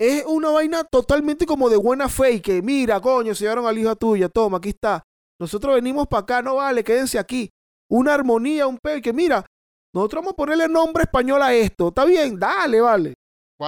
es 0.00 0.24
una 0.26 0.50
vaina 0.50 0.84
totalmente 0.84 1.46
como 1.46 1.68
de 1.68 1.76
buena 1.76 2.08
fe 2.08 2.32
y 2.32 2.40
que 2.40 2.62
mira, 2.62 3.00
coño, 3.00 3.34
se 3.34 3.44
llevaron 3.44 3.66
al 3.66 3.78
hijo 3.78 3.94
tuya, 3.96 4.28
toma, 4.28 4.58
aquí 4.58 4.70
está. 4.70 5.02
Nosotros 5.38 5.74
venimos 5.74 6.06
para 6.08 6.22
acá, 6.22 6.42
no 6.42 6.56
vale, 6.56 6.82
quédense 6.82 7.18
aquí. 7.18 7.50
Una 7.90 8.14
armonía, 8.14 8.66
un 8.66 8.78
pe, 8.78 9.02
que 9.02 9.12
mira, 9.12 9.44
nosotros 9.94 10.22
vamos 10.22 10.32
a 10.32 10.36
ponerle 10.36 10.68
nombre 10.68 11.02
español 11.02 11.42
a 11.42 11.52
esto. 11.52 11.88
Está 11.88 12.04
bien, 12.04 12.38
dale, 12.38 12.80
vale. 12.80 13.14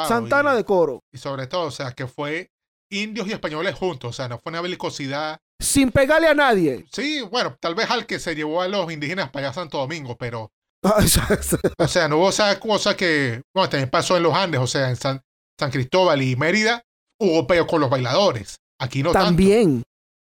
Santana 0.08 0.54
de 0.54 0.64
Coro. 0.64 1.00
Y 1.12 1.18
sobre 1.18 1.46
todo, 1.46 1.66
o 1.66 1.70
sea, 1.70 1.92
que 1.92 2.06
fue 2.06 2.48
indios 2.90 3.28
y 3.28 3.32
españoles 3.32 3.74
juntos, 3.74 4.10
o 4.10 4.12
sea, 4.12 4.28
no 4.28 4.38
fue 4.38 4.50
una 4.50 4.60
belicosidad 4.60 5.38
sin 5.60 5.90
pegarle 5.90 6.28
a 6.28 6.34
nadie. 6.34 6.84
Sí, 6.92 7.22
bueno, 7.22 7.56
tal 7.60 7.74
vez 7.74 7.90
al 7.90 8.06
que 8.06 8.18
se 8.18 8.34
llevó 8.34 8.60
a 8.60 8.68
los 8.68 8.90
indígenas 8.92 9.30
para 9.30 9.46
allá 9.46 9.54
Santo 9.54 9.78
Domingo, 9.78 10.16
pero. 10.16 10.50
o 11.78 11.88
sea, 11.88 12.08
no 12.08 12.18
hubo 12.18 12.28
esa 12.28 12.58
cosa 12.60 12.96
que. 12.96 13.42
Bueno, 13.54 13.70
también 13.70 13.90
pasó 13.90 14.16
en 14.16 14.22
los 14.22 14.34
Andes, 14.34 14.60
o 14.60 14.66
sea, 14.66 14.90
en 14.90 14.96
San, 14.96 15.22
San 15.58 15.70
Cristóbal 15.70 16.20
y 16.22 16.36
Mérida 16.36 16.82
hubo 17.20 17.46
peo 17.46 17.66
con 17.66 17.80
los 17.80 17.90
bailadores. 17.90 18.56
Aquí 18.78 19.02
no 19.02 19.12
También. 19.12 19.82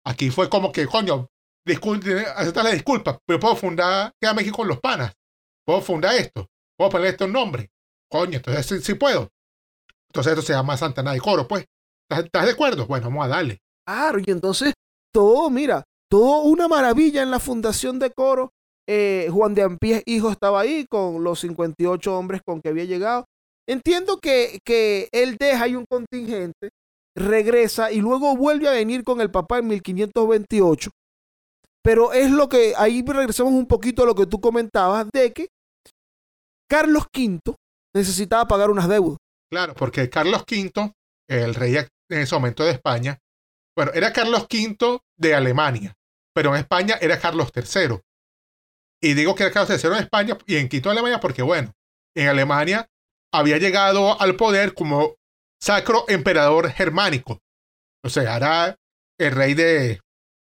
Aquí 0.06 0.30
fue 0.30 0.50
como 0.50 0.70
que, 0.70 0.86
coño, 0.86 1.28
aceptar 2.36 2.64
la 2.64 2.70
disculpa, 2.70 3.18
pero 3.26 3.40
puedo 3.40 3.56
fundar, 3.56 4.12
queda 4.20 4.34
México 4.34 4.58
con 4.58 4.68
los 4.68 4.80
panas. 4.80 5.14
Puedo 5.64 5.80
fundar 5.80 6.14
esto. 6.16 6.46
Puedo 6.76 6.90
poner 6.90 7.08
esto 7.08 7.24
en 7.24 7.32
nombre. 7.32 7.70
Coño, 8.10 8.36
entonces 8.36 8.84
sí, 8.84 8.94
puedo. 8.94 9.30
Entonces 10.08 10.32
esto 10.32 10.42
se 10.42 10.52
llama 10.52 10.76
Santana 10.76 11.12
de 11.12 11.20
Coro, 11.20 11.48
pues. 11.48 11.64
¿Estás, 12.08 12.26
¿Estás 12.26 12.44
de 12.44 12.52
acuerdo? 12.52 12.86
Bueno, 12.86 13.06
vamos 13.06 13.24
a 13.24 13.28
darle. 13.28 13.62
Claro, 13.86 14.18
y 14.18 14.30
entonces 14.30 14.74
todo, 15.14 15.48
mira, 15.48 15.84
todo 16.10 16.42
una 16.42 16.68
maravilla 16.68 17.22
en 17.22 17.30
la 17.30 17.38
fundación 17.38 17.98
de 17.98 18.10
coro. 18.10 18.50
Eh, 18.86 19.28
Juan 19.30 19.54
de 19.54 19.62
Ampiés, 19.62 20.02
hijo, 20.04 20.30
estaba 20.30 20.60
ahí 20.60 20.84
con 20.90 21.24
los 21.24 21.40
58 21.40 22.18
hombres 22.18 22.42
con 22.44 22.60
que 22.60 22.68
había 22.68 22.84
llegado. 22.84 23.24
Entiendo 23.66 24.18
que, 24.18 24.58
que 24.64 25.08
él 25.12 25.36
deja 25.38 25.64
ahí 25.64 25.74
un 25.74 25.86
contingente, 25.86 26.68
regresa 27.16 27.90
y 27.92 28.00
luego 28.00 28.36
vuelve 28.36 28.68
a 28.68 28.72
venir 28.72 29.04
con 29.04 29.20
el 29.22 29.30
papá 29.30 29.58
en 29.58 29.68
1528. 29.68 30.90
Pero 31.82 32.12
es 32.12 32.30
lo 32.30 32.48
que, 32.48 32.74
ahí 32.76 33.02
regresamos 33.06 33.52
un 33.52 33.66
poquito 33.66 34.02
a 34.02 34.06
lo 34.06 34.14
que 34.14 34.26
tú 34.26 34.40
comentabas, 34.40 35.08
de 35.12 35.32
que 35.32 35.48
Carlos 36.68 37.04
V 37.14 37.54
necesitaba 37.94 38.46
pagar 38.46 38.70
unas 38.70 38.88
deudas. 38.88 39.18
Claro, 39.50 39.74
porque 39.74 40.10
Carlos 40.10 40.44
V, 40.50 40.92
el 41.28 41.54
rey 41.54 41.76
en 41.76 42.18
ese 42.18 42.34
momento 42.34 42.64
de 42.64 42.72
España, 42.72 43.18
bueno, 43.76 43.92
era 43.94 44.12
Carlos 44.12 44.46
V 44.50 45.00
de 45.16 45.34
Alemania, 45.34 45.96
pero 46.34 46.50
en 46.50 46.60
España 46.60 46.98
era 47.00 47.18
Carlos 47.18 47.50
III. 47.54 47.98
Y 49.02 49.14
digo 49.14 49.34
que 49.34 49.44
era 49.44 49.52
Carlos 49.52 49.82
III 49.82 49.90
en 49.90 50.02
España 50.02 50.38
y 50.46 50.56
en 50.56 50.68
Quito, 50.68 50.90
Alemania, 50.90 51.20
porque 51.20 51.42
bueno, 51.42 51.72
en 52.16 52.28
Alemania 52.28 52.88
había 53.32 53.58
llegado 53.58 54.20
al 54.20 54.36
poder 54.36 54.74
como 54.74 55.16
sacro 55.60 56.04
emperador 56.08 56.70
germánico. 56.70 57.40
O 58.04 58.08
sea, 58.08 58.36
era 58.36 58.76
el 59.18 59.32
rey 59.32 59.54
de 59.54 60.00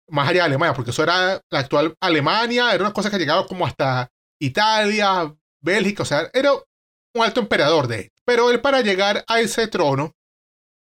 más 0.08 0.28
allá 0.28 0.42
de 0.42 0.46
Alemania, 0.46 0.74
porque 0.74 0.90
eso 0.90 1.02
era 1.02 1.40
la 1.50 1.58
actual 1.58 1.96
Alemania, 2.00 2.72
era 2.72 2.84
una 2.84 2.92
cosa 2.92 3.10
que 3.10 3.18
llegaba 3.18 3.46
como 3.46 3.66
hasta 3.66 4.08
Italia, 4.40 5.34
Bélgica, 5.60 6.02
o 6.02 6.06
sea, 6.06 6.30
era 6.32 6.52
un 6.52 7.24
alto 7.24 7.40
emperador 7.40 7.88
de 7.88 8.00
él. 8.00 8.12
Pero 8.24 8.50
él 8.50 8.60
para 8.60 8.82
llegar 8.82 9.24
a 9.26 9.40
ese 9.40 9.66
trono 9.68 10.12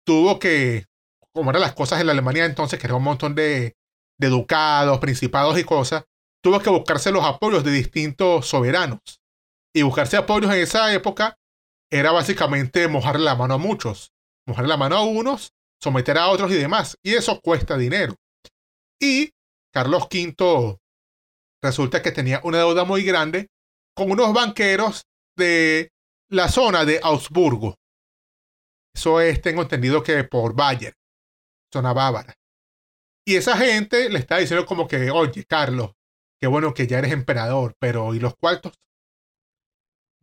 tuvo 0.05 0.39
que 0.39 0.85
como 1.33 1.49
eran 1.49 1.61
las 1.61 1.73
cosas 1.73 1.99
en 1.99 2.07
la 2.07 2.13
Alemania 2.13 2.45
entonces, 2.45 2.79
que 2.79 2.87
era 2.87 2.95
un 2.95 3.03
montón 3.03 3.35
de, 3.35 3.75
ducados, 4.17 4.99
principados 4.99 5.59
y 5.59 5.65
cosas, 5.65 6.05
tuvo 6.41 6.59
que 6.61 6.69
buscarse 6.69 7.11
los 7.11 7.25
apoyos 7.25 7.63
de 7.63 7.71
distintos 7.71 8.47
soberanos. 8.47 8.99
Y 9.75 9.81
buscarse 9.81 10.15
apoyos 10.15 10.53
en 10.53 10.61
esa 10.61 10.93
época 10.93 11.35
era 11.91 12.11
básicamente 12.11 12.87
mojarle 12.87 13.25
la 13.25 13.35
mano 13.35 13.55
a 13.55 13.57
muchos. 13.57 14.11
Mojarle 14.47 14.69
la 14.69 14.77
mano 14.77 14.95
a 14.95 15.03
unos, 15.03 15.51
someter 15.81 16.17
a 16.17 16.29
otros 16.29 16.51
y 16.51 16.55
demás. 16.55 16.95
Y 17.03 17.15
eso 17.15 17.41
cuesta 17.41 17.77
dinero. 17.77 18.15
Y 19.01 19.31
Carlos 19.73 20.03
V 20.03 20.77
resulta 21.61 22.01
que 22.01 22.11
tenía 22.11 22.39
una 22.43 22.59
deuda 22.59 22.85
muy 22.85 23.03
grande 23.03 23.47
con 23.95 24.11
unos 24.11 24.31
banqueros 24.33 25.03
de 25.35 25.91
la 26.29 26.47
zona 26.49 26.85
de 26.85 26.99
Augsburgo. 27.03 27.75
Eso 28.95 29.19
es, 29.19 29.41
tengo 29.41 29.63
entendido 29.63 30.03
que 30.03 30.23
por 30.23 30.55
Bayer 30.55 30.93
zona 31.73 31.91
bávara. 31.91 32.35
Y 33.25 33.35
esa 33.35 33.57
gente 33.57 34.09
le 34.09 34.19
está 34.19 34.37
diciendo 34.37 34.65
como 34.65 34.87
que, 34.87 35.09
oye, 35.09 35.45
Carlos, 35.45 35.91
qué 36.39 36.47
bueno 36.47 36.73
que 36.73 36.87
ya 36.87 36.99
eres 36.99 37.11
emperador, 37.11 37.73
pero 37.79 38.13
¿y 38.13 38.19
los 38.19 38.35
cuartos? 38.35 38.73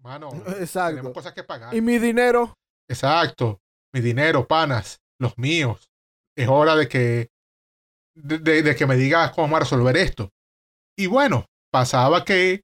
Mano, 0.02 0.30
Exacto. 0.58 0.96
tenemos 0.96 1.12
cosas 1.12 1.32
que 1.32 1.42
pagar. 1.44 1.74
¿Y 1.74 1.80
mi 1.80 1.98
dinero? 1.98 2.54
Exacto, 2.88 3.60
mi 3.92 4.00
dinero, 4.00 4.46
panas, 4.46 5.00
los 5.18 5.36
míos. 5.36 5.90
Es 6.36 6.48
hora 6.48 6.76
de 6.76 6.88
que, 6.88 7.28
de, 8.14 8.62
de 8.62 8.76
que 8.76 8.86
me 8.86 8.96
digas 8.96 9.32
cómo 9.32 9.46
vamos 9.46 9.56
a 9.56 9.60
resolver 9.60 9.96
esto. 9.96 10.30
Y 10.96 11.06
bueno, 11.06 11.46
pasaba 11.72 12.24
que 12.24 12.62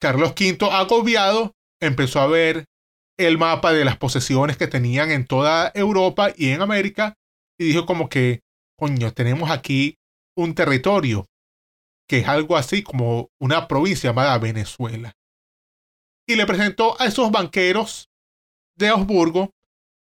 Carlos 0.00 0.32
V, 0.32 0.58
agobiado, 0.70 1.52
empezó 1.80 2.20
a 2.20 2.26
ver 2.26 2.66
el 3.18 3.38
mapa 3.38 3.72
de 3.72 3.84
las 3.84 3.96
posesiones 3.96 4.56
que 4.56 4.66
tenían 4.66 5.10
en 5.10 5.26
toda 5.26 5.70
Europa 5.74 6.32
y 6.36 6.50
en 6.50 6.62
América 6.62 7.14
y 7.58 7.66
dijo 7.66 7.86
como 7.86 8.08
que, 8.08 8.40
coño, 8.76 9.12
tenemos 9.12 9.50
aquí 9.50 9.96
un 10.36 10.54
territorio 10.54 11.26
que 12.08 12.18
es 12.18 12.28
algo 12.28 12.56
así 12.56 12.82
como 12.82 13.30
una 13.40 13.66
provincia 13.66 14.10
llamada 14.10 14.38
Venezuela. 14.38 15.12
Y 16.26 16.36
le 16.36 16.46
presentó 16.46 17.00
a 17.00 17.06
esos 17.06 17.30
banqueros 17.30 18.08
de 18.76 18.88
Augsburgo 18.88 19.50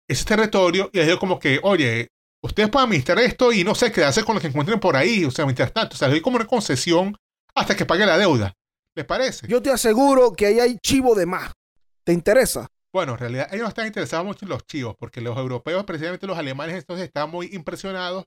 ese 0.09 0.24
territorio 0.24 0.90
y 0.92 0.98
le 0.98 1.07
dijo 1.07 1.18
como 1.18 1.38
que, 1.38 1.61
oye, 1.62 2.09
ustedes 2.42 2.68
pueden 2.68 2.88
administrar 2.88 3.18
esto 3.20 3.53
y 3.53 3.64
no 3.64 3.74
sé, 3.74 3.92
qué 3.92 4.05
hacer 4.05 4.24
con 4.24 4.35
lo 4.35 4.40
que 4.40 4.48
encuentren 4.48 4.81
por 4.81 4.96
ahí, 4.96 5.24
o 5.24 5.31
sea, 5.31 5.44
mientras 5.44 5.72
tanto, 5.72 5.94
o 5.94 5.98
sea, 5.98 6.09
le 6.09 6.14
doy 6.14 6.20
como 6.20 6.37
una 6.37 6.46
concesión 6.46 7.16
hasta 7.55 7.76
que 7.76 7.86
pague 7.86 8.07
la 8.07 8.18
deuda. 8.18 8.55
¿Les 8.95 9.07
parece? 9.07 9.47
Yo 9.47 9.62
te 9.62 9.70
aseguro 9.70 10.32
que 10.32 10.47
ahí 10.47 10.61
hay 10.61 10.78
chivo 10.78 11.14
de 11.14 11.26
más. 11.26 11.53
¿Te 12.05 12.12
interesa? 12.12 12.68
Bueno, 12.93 13.12
en 13.12 13.18
realidad 13.18 13.49
ellos 13.51 13.62
no 13.62 13.68
están 13.68 13.86
interesados 13.86 14.26
mucho 14.26 14.45
en 14.45 14.49
los 14.49 14.66
chivos, 14.66 14.97
porque 14.99 15.20
los 15.20 15.36
europeos, 15.36 15.84
precisamente 15.84 16.26
los 16.26 16.38
alemanes, 16.38 16.76
entonces 16.76 17.07
están 17.07 17.30
muy 17.30 17.49
impresionados 17.53 18.24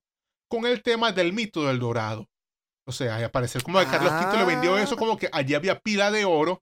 con 0.50 0.66
el 0.66 0.82
tema 0.82 1.12
del 1.12 1.34
mito 1.34 1.66
del 1.66 1.80
dorado. 1.80 2.30
O 2.86 2.92
sea, 2.92 3.18
al 3.18 3.32
parecer 3.32 3.64
como 3.64 3.80
que 3.80 3.86
Carlos 3.86 4.12
V 4.12 4.38
le 4.38 4.46
vendió 4.46 4.78
eso, 4.78 4.98
como 4.98 5.18
que 5.18 5.30
allí 5.32 5.54
había 5.54 5.80
pila 5.80 6.12
de 6.12 6.26
oro, 6.26 6.62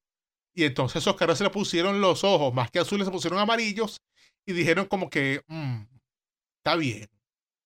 y 0.55 0.65
entonces 0.65 1.01
esos 1.01 1.15
carros 1.15 1.37
se 1.37 1.43
le 1.43 1.49
pusieron 1.49 2.01
los 2.01 2.23
ojos, 2.23 2.53
más 2.53 2.71
que 2.71 2.79
azules, 2.79 3.05
se 3.05 3.11
pusieron 3.11 3.39
amarillos, 3.39 4.01
y 4.45 4.53
dijeron 4.53 4.85
como 4.85 5.09
que, 5.09 5.41
mm, 5.47 5.83
está 6.57 6.75
bien. 6.75 7.07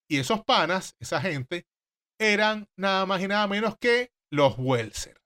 Y 0.10 0.18
esos 0.18 0.44
panas, 0.44 0.96
esa 1.00 1.20
gente, 1.22 1.66
eran 2.20 2.68
nada 2.78 3.06
más 3.06 3.22
y 3.22 3.28
nada 3.28 3.48
menos 3.48 3.76
que 3.80 4.12
los 4.32 4.56
Welser. 4.58 5.18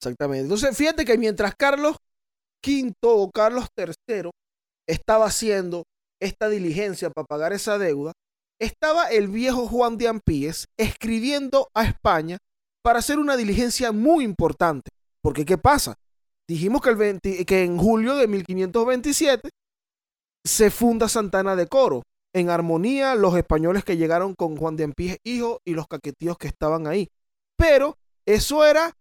Exactamente. 0.00 0.42
Entonces, 0.42 0.76
fíjate 0.76 1.04
que 1.04 1.18
mientras 1.18 1.54
Carlos 1.56 1.96
V 2.64 2.94
o 3.02 3.30
Carlos 3.30 3.66
III 3.76 4.30
estaba 4.86 5.26
haciendo 5.26 5.84
esta 6.20 6.48
diligencia 6.48 7.10
para 7.10 7.26
pagar 7.26 7.52
esa 7.52 7.78
deuda, 7.78 8.12
estaba 8.60 9.08
el 9.08 9.28
viejo 9.28 9.66
Juan 9.66 9.96
de 9.98 10.08
Ampíes 10.08 10.66
escribiendo 10.78 11.68
a 11.74 11.84
España 11.84 12.38
para 12.82 12.98
hacer 12.98 13.18
una 13.18 13.36
diligencia 13.36 13.92
muy 13.92 14.24
importante. 14.24 14.90
Porque 15.22 15.44
¿qué 15.44 15.58
pasa? 15.58 15.96
Dijimos 16.48 16.82
que, 16.82 16.90
el 16.90 16.96
20 16.96 17.46
que 17.46 17.64
en 17.64 17.78
julio 17.78 18.14
de 18.16 18.28
1527 18.28 19.48
se 20.44 20.70
funda 20.70 21.08
Santana 21.08 21.56
de 21.56 21.66
Coro. 21.66 22.02
En 22.34 22.50
armonía, 22.50 23.14
los 23.14 23.36
españoles 23.36 23.84
que 23.84 23.96
llegaron 23.96 24.34
con 24.34 24.56
Juan 24.56 24.76
de 24.76 24.84
Empíes 24.84 25.18
hijo 25.24 25.60
y 25.64 25.74
los 25.74 25.86
caquetíos 25.86 26.36
que 26.36 26.48
estaban 26.48 26.86
ahí. 26.86 27.08
Pero 27.56 27.96
eso 28.26 28.64
era, 28.64 28.92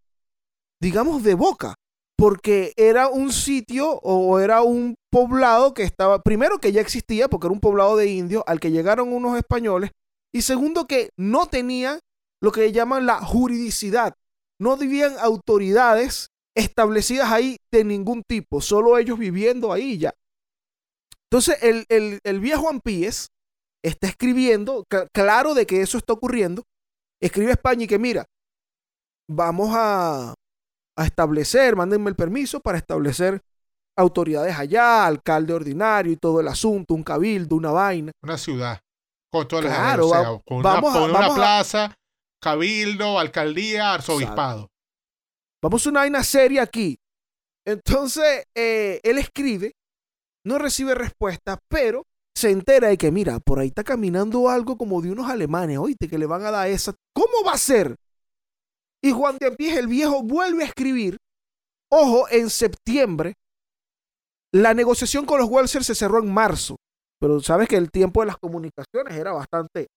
digamos, 0.79 1.23
de 1.23 1.33
boca, 1.33 1.73
porque 2.15 2.73
era 2.77 3.07
un 3.07 3.31
sitio 3.31 3.99
o 4.03 4.39
era 4.39 4.61
un 4.61 4.95
poblado 5.13 5.75
que 5.75 5.83
estaba, 5.83 6.23
primero 6.23 6.57
que 6.57 6.71
ya 6.71 6.81
existía, 6.81 7.27
porque 7.27 7.45
era 7.45 7.53
un 7.53 7.59
poblado 7.59 7.95
de 7.95 8.07
indios 8.07 8.43
al 8.47 8.59
que 8.59 8.71
llegaron 8.71 9.13
unos 9.13 9.37
españoles, 9.37 9.91
y 10.33 10.41
segundo 10.41 10.87
que 10.87 11.11
no 11.17 11.45
tenía 11.45 11.99
lo 12.41 12.51
que 12.51 12.71
llaman 12.71 13.05
la 13.05 13.23
juridicidad. 13.23 14.15
No 14.59 14.75
vivían 14.75 15.15
autoridades 15.19 16.29
establecidas 16.57 17.31
ahí 17.31 17.57
de 17.71 17.83
ningún 17.83 18.23
tipo, 18.27 18.59
solo 18.59 18.97
ellos 18.97 19.19
viviendo 19.19 19.71
ahí 19.71 19.99
ya. 19.99 20.15
Entonces, 21.29 21.57
el, 21.61 21.85
el, 22.23 22.39
viejo 22.39 22.63
Juan 22.63 22.81
Píez 22.81 23.27
está 23.83 24.07
escribiendo, 24.07 24.83
claro 25.13 25.53
de 25.53 25.67
que 25.67 25.81
eso 25.81 25.99
está 25.99 26.13
ocurriendo, 26.13 26.63
escribe 27.21 27.51
a 27.51 27.53
España 27.53 27.83
y 27.83 27.87
que 27.87 27.99
mira, 27.99 28.25
vamos 29.29 29.69
a, 29.73 30.33
a 30.97 31.05
establecer, 31.05 31.75
mándenme 31.75 32.09
el 32.09 32.15
permiso 32.15 32.59
para 32.61 32.79
establecer 32.79 33.41
autoridades 33.97 34.57
allá, 34.57 35.05
alcalde 35.05 35.53
ordinario 35.53 36.11
y 36.11 36.17
todo 36.17 36.39
el 36.39 36.47
asunto, 36.47 36.93
un 36.93 37.03
cabildo, 37.03 37.55
una 37.55 37.71
vaina. 37.71 38.11
Una 38.21 38.37
ciudad, 38.37 38.79
con 39.31 39.47
todas 39.47 39.65
claro, 39.65 40.09
las 40.09 40.41
con, 40.45 40.61
vamos 40.61 40.95
una, 40.95 41.05
una 41.05 41.35
plaza, 41.35 41.95
cabildo, 42.41 43.19
alcaldía, 43.19 43.93
arzobispado. 43.93 44.69
Vamos 45.61 45.85
a 45.85 45.89
una 45.89 46.01
vaina 46.01 46.23
seria 46.23 46.63
aquí. 46.63 46.97
Entonces, 47.65 48.45
eh, 48.55 48.99
él 49.03 49.17
escribe 49.17 49.73
no 50.45 50.57
recibe 50.57 50.95
respuesta, 50.95 51.59
pero 51.67 52.05
se 52.35 52.49
entera 52.49 52.89
de 52.89 52.97
que, 52.97 53.11
mira, 53.11 53.39
por 53.39 53.59
ahí 53.59 53.67
está 53.67 53.83
caminando 53.83 54.49
algo 54.49 54.77
como 54.77 55.01
de 55.01 55.11
unos 55.11 55.29
alemanes, 55.29 55.77
oíste, 55.77 56.07
que 56.07 56.17
le 56.17 56.25
van 56.25 56.43
a 56.45 56.51
dar 56.51 56.67
esa. 56.67 56.93
¿Cómo 57.13 57.45
va 57.45 57.53
a 57.53 57.57
ser? 57.57 57.95
Y 59.01 59.11
Juan 59.11 59.37
de 59.37 59.47
Ampiés, 59.47 59.77
el 59.77 59.87
viejo, 59.87 60.23
vuelve 60.23 60.63
a 60.63 60.67
escribir. 60.67 61.17
Ojo, 61.91 62.27
en 62.29 62.49
septiembre, 62.49 63.35
la 64.53 64.73
negociación 64.73 65.25
con 65.25 65.39
los 65.39 65.49
Welser 65.49 65.83
se 65.83 65.95
cerró 65.95 66.19
en 66.19 66.31
marzo, 66.31 66.75
pero 67.19 67.39
sabes 67.41 67.67
que 67.67 67.75
el 67.75 67.89
tiempo 67.91 68.21
de 68.21 68.27
las 68.27 68.37
comunicaciones 68.37 69.15
era 69.15 69.31
bastante 69.31 69.87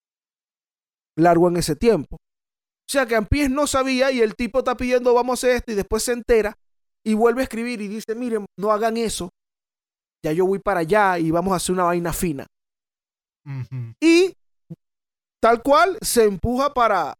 largo 1.17 1.49
en 1.49 1.59
ese 1.59 1.77
tiempo. 1.77 2.17
O 2.17 2.91
sea 2.91 3.05
que 3.07 3.17
Ampiés 3.17 3.51
no 3.51 3.67
sabía 3.67 4.11
y 4.13 4.21
el 4.21 4.35
tipo 4.35 4.61
está 4.61 4.77
pidiendo 4.77 5.13
vamos 5.13 5.33
a 5.33 5.47
hacer 5.47 5.57
esto 5.57 5.73
y 5.73 5.75
después 5.75 6.03
se 6.05 6.13
entera 6.13 6.55
y 7.05 7.15
vuelve 7.15 7.41
a 7.41 7.45
escribir 7.45 7.81
y 7.83 7.89
dice, 7.89 8.15
miren, 8.15 8.47
no 8.59 8.71
hagan 8.71 8.97
eso, 8.97 9.31
ya 10.25 10.33
yo 10.33 10.47
voy 10.47 10.59
para 10.59 10.81
allá 10.81 11.19
y 11.19 11.31
vamos 11.31 11.53
a 11.53 11.57
hacer 11.57 11.75
una 11.75 11.85
vaina 11.85 12.13
fina. 12.13 12.47
Y 14.01 14.35
tal 15.41 15.63
cual 15.63 15.99
se 16.01 16.25
empuja 16.25 16.73
para, 16.73 17.15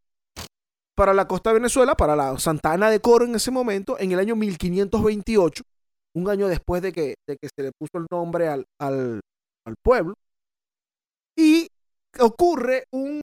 para 0.97 1.13
la 1.13 1.29
costa 1.29 1.51
de 1.51 1.55
Venezuela, 1.55 1.95
para 1.95 2.17
la 2.17 2.39
Santa 2.39 2.73
Ana 2.73 2.91
de 2.91 3.01
Coro 3.01 3.25
en 3.27 3.35
ese 3.35 3.51
momento, 3.51 3.99
en 3.99 4.13
el 4.13 4.19
año 4.19 4.35
1528, 4.37 5.63
un 6.17 6.29
año 6.29 6.49
después 6.49 6.83
de 6.83 6.93
que, 6.93 7.15
de 7.29 7.37
que 7.37 7.49
se 7.55 7.63
le 7.63 7.73
puso 7.73 7.99
el 7.99 8.07
nombre 8.11 8.49
al, 8.49 8.65
al, 8.81 9.21
pueblo. 9.83 10.15
Y 11.37 11.69
ocurre 12.19 12.85
un, 12.93 13.21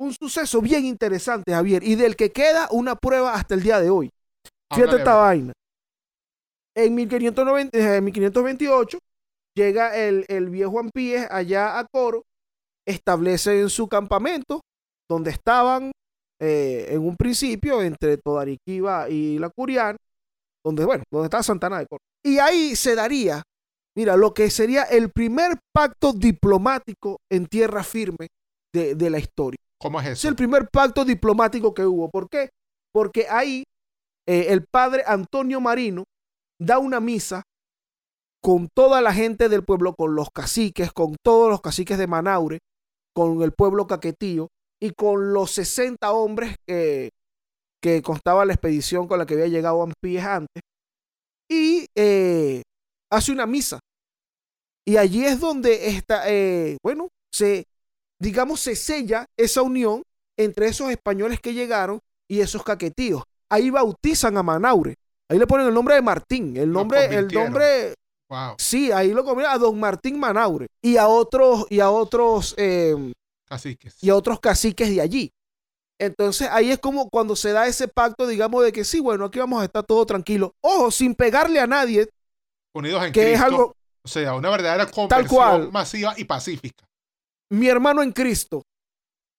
un, 0.00 0.12
suceso 0.12 0.60
bien 0.60 0.84
interesante, 0.84 1.52
Javier, 1.52 1.82
y 1.82 1.96
del 1.96 2.14
que 2.14 2.30
queda 2.30 2.68
una 2.70 2.94
prueba 2.94 3.34
hasta 3.34 3.54
el 3.54 3.62
día 3.62 3.80
de 3.80 3.90
hoy. 3.90 4.10
Fíjate 4.72 4.96
esta 4.96 5.14
vaina. 5.16 5.52
En, 6.76 6.94
1590, 6.94 7.96
en 7.96 8.04
1528 8.04 8.98
Llega 9.56 9.96
el, 9.96 10.26
el 10.28 10.50
viejo 10.50 10.78
Ampíes 10.78 11.26
allá 11.30 11.78
a 11.78 11.86
Coro, 11.86 12.24
establece 12.86 13.66
su 13.70 13.88
campamento, 13.88 14.60
donde 15.08 15.30
estaban 15.30 15.92
eh, 16.38 16.88
en 16.90 17.00
un 17.00 17.16
principio 17.16 17.80
entre 17.80 18.18
Todariquiva 18.18 19.08
y 19.08 19.38
la 19.38 19.48
Curiana, 19.48 19.96
donde, 20.66 20.84
bueno, 20.84 21.04
donde 21.12 21.26
está 21.26 21.44
Santana 21.44 21.78
de 21.78 21.86
Coro. 21.86 22.02
Y 22.24 22.40
ahí 22.40 22.74
se 22.74 22.96
daría, 22.96 23.40
mira, 23.96 24.16
lo 24.16 24.34
que 24.34 24.50
sería 24.50 24.82
el 24.82 25.12
primer 25.12 25.58
pacto 25.72 26.12
diplomático 26.12 27.18
en 27.30 27.46
tierra 27.46 27.84
firme 27.84 28.26
de, 28.74 29.10
la 29.10 29.18
historia. 29.18 29.58
¿Cómo 29.80 30.00
es 30.00 30.06
eso? 30.06 30.12
Es 30.12 30.24
el 30.24 30.34
primer 30.34 30.68
pacto 30.68 31.04
diplomático 31.04 31.72
que 31.72 31.86
hubo. 31.86 32.10
¿Por 32.10 32.28
qué? 32.28 32.50
Porque 32.92 33.26
ahí 33.30 33.62
eh, 34.28 34.46
el 34.48 34.66
padre 34.66 35.04
Antonio 35.06 35.60
Marino 35.60 36.02
da 36.60 36.78
una 36.78 36.98
misa 36.98 37.42
con 38.42 38.68
toda 38.68 39.00
la 39.00 39.14
gente 39.14 39.48
del 39.48 39.64
pueblo, 39.64 39.94
con 39.94 40.16
los 40.16 40.30
caciques, 40.30 40.92
con 40.92 41.14
todos 41.24 41.48
los 41.48 41.60
caciques 41.60 41.96
de 41.96 42.08
Manaure, 42.08 42.58
con 43.14 43.40
el 43.42 43.52
pueblo 43.52 43.86
caquetío 43.86 44.48
y 44.82 44.90
con 44.90 45.32
los 45.32 45.52
60 45.52 46.12
hombres 46.12 46.56
que, 46.66 47.10
que 47.80 48.02
constaba 48.02 48.44
la 48.44 48.52
expedición 48.52 49.06
con 49.06 49.18
la 49.18 49.26
que 49.26 49.34
había 49.34 49.48
llegado 49.48 49.82
Ampíes 49.82 50.24
antes. 50.24 50.62
Y 51.48 51.86
eh, 51.94 52.62
hace 53.10 53.32
una 53.32 53.46
misa. 53.46 53.78
Y 54.84 54.96
allí 54.96 55.24
es 55.24 55.40
donde 55.40 55.88
está, 55.88 56.30
eh, 56.30 56.76
bueno, 56.82 57.08
se, 57.32 57.66
digamos, 58.20 58.60
se 58.60 58.76
sella 58.76 59.26
esa 59.36 59.62
unión 59.62 60.02
entre 60.36 60.68
esos 60.68 60.90
españoles 60.90 61.40
que 61.40 61.54
llegaron 61.54 62.00
y 62.28 62.40
esos 62.40 62.62
caquetíos. 62.62 63.22
Ahí 63.48 63.70
bautizan 63.70 64.36
a 64.36 64.42
Manaure. 64.42 64.96
Ahí 65.28 65.38
le 65.38 65.46
ponen 65.46 65.66
el 65.66 65.74
nombre 65.74 65.96
de 65.96 66.02
Martín, 66.02 66.56
el 66.56 66.70
nombre, 66.70 67.06
el 67.06 67.28
nombre 67.28 67.94
Sí, 68.58 68.90
ahí 68.90 69.12
lo 69.12 69.24
comieron 69.24 69.52
a 69.52 69.58
don 69.58 69.78
Martín 69.78 70.18
Manaure 70.18 70.66
y 70.82 70.96
a 70.96 71.06
otros, 71.06 71.66
y 71.70 71.80
a 71.80 71.90
otros 71.90 72.54
em, 72.58 73.12
caciques. 73.44 74.02
Y 74.02 74.10
a 74.10 74.16
otros 74.16 74.40
caciques 74.40 74.88
de 74.88 75.00
allí. 75.00 75.30
Entonces 75.98 76.48
ahí 76.50 76.70
es 76.70 76.78
como 76.78 77.08
cuando 77.08 77.36
se 77.36 77.52
da 77.52 77.66
ese 77.66 77.88
pacto, 77.88 78.26
digamos, 78.26 78.62
de 78.64 78.72
que 78.72 78.84
sí, 78.84 79.00
bueno, 79.00 79.24
aquí 79.24 79.38
vamos 79.38 79.62
a 79.62 79.64
estar 79.64 79.84
todo 79.84 80.04
tranquilo. 80.04 80.54
Ojo, 80.60 80.90
sin 80.90 81.14
pegarle 81.14 81.58
a 81.60 81.66
nadie. 81.66 82.08
Unidos 82.74 83.04
en 83.04 83.12
que 83.12 83.32
es 83.32 83.40
algo. 83.40 83.74
O 84.04 84.08
sea, 84.08 84.34
una 84.34 84.50
verdadera 84.50 84.86
conversión 84.86 85.72
masiva 85.72 86.14
y 86.16 86.24
pacífica. 86.24 86.86
Mi 87.50 87.68
hermano 87.68 88.02
en 88.02 88.12
Cristo. 88.12 88.62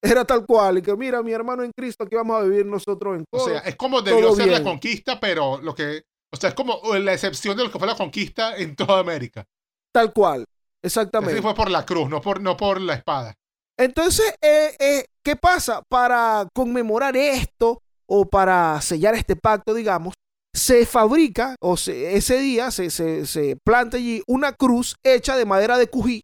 Era 0.01 0.25
tal 0.25 0.45
cual. 0.45 0.79
Y 0.79 0.81
que 0.81 0.95
mira, 0.95 1.21
mi 1.23 1.31
hermano 1.31 1.63
en 1.63 1.71
Cristo, 1.71 2.03
aquí 2.03 2.15
vamos 2.15 2.39
a 2.39 2.43
vivir 2.43 2.65
nosotros 2.65 3.17
en 3.17 3.25
O 3.31 3.39
sea, 3.39 3.59
es 3.59 3.75
como 3.75 4.01
debió 4.01 4.33
ser 4.33 4.47
la 4.47 4.63
conquista, 4.63 5.19
pero 5.19 5.59
lo 5.61 5.73
que 5.73 6.03
o 6.31 6.37
sea, 6.37 6.49
es 6.49 6.55
como 6.55 6.81
la 6.95 7.13
excepción 7.13 7.55
de 7.55 7.63
lo 7.63 7.71
que 7.71 7.79
fue 7.79 7.87
la 7.87 7.95
conquista 7.95 8.57
en 8.57 8.75
toda 8.75 8.99
América. 8.99 9.45
Tal 9.93 10.11
cual, 10.13 10.45
exactamente. 10.83 11.33
Así 11.33 11.41
fue 11.41 11.55
por 11.55 11.71
la 11.71 11.85
cruz, 11.85 12.09
no 12.09 12.21
por, 12.21 12.41
no 12.41 12.57
por 12.57 12.81
la 12.81 12.95
espada. 12.95 13.33
Entonces, 13.77 14.35
eh, 14.41 14.75
eh, 14.79 15.05
¿qué 15.27 15.35
pasa? 15.35 15.81
Para 15.89 16.47
conmemorar 16.53 17.17
esto 17.17 17.83
o 18.05 18.29
para 18.29 18.79
sellar 18.79 19.13
este 19.13 19.35
pacto, 19.35 19.73
digamos, 19.73 20.13
se 20.53 20.85
fabrica, 20.85 21.57
o 21.59 21.73
ese 21.73 22.39
día 22.39 22.71
se, 22.71 22.89
se, 22.89 23.57
planta 23.61 23.97
allí 23.97 24.23
una 24.25 24.53
cruz 24.53 24.95
hecha 25.03 25.35
de 25.35 25.45
madera 25.45 25.77
de 25.77 25.87
cují, 25.87 26.23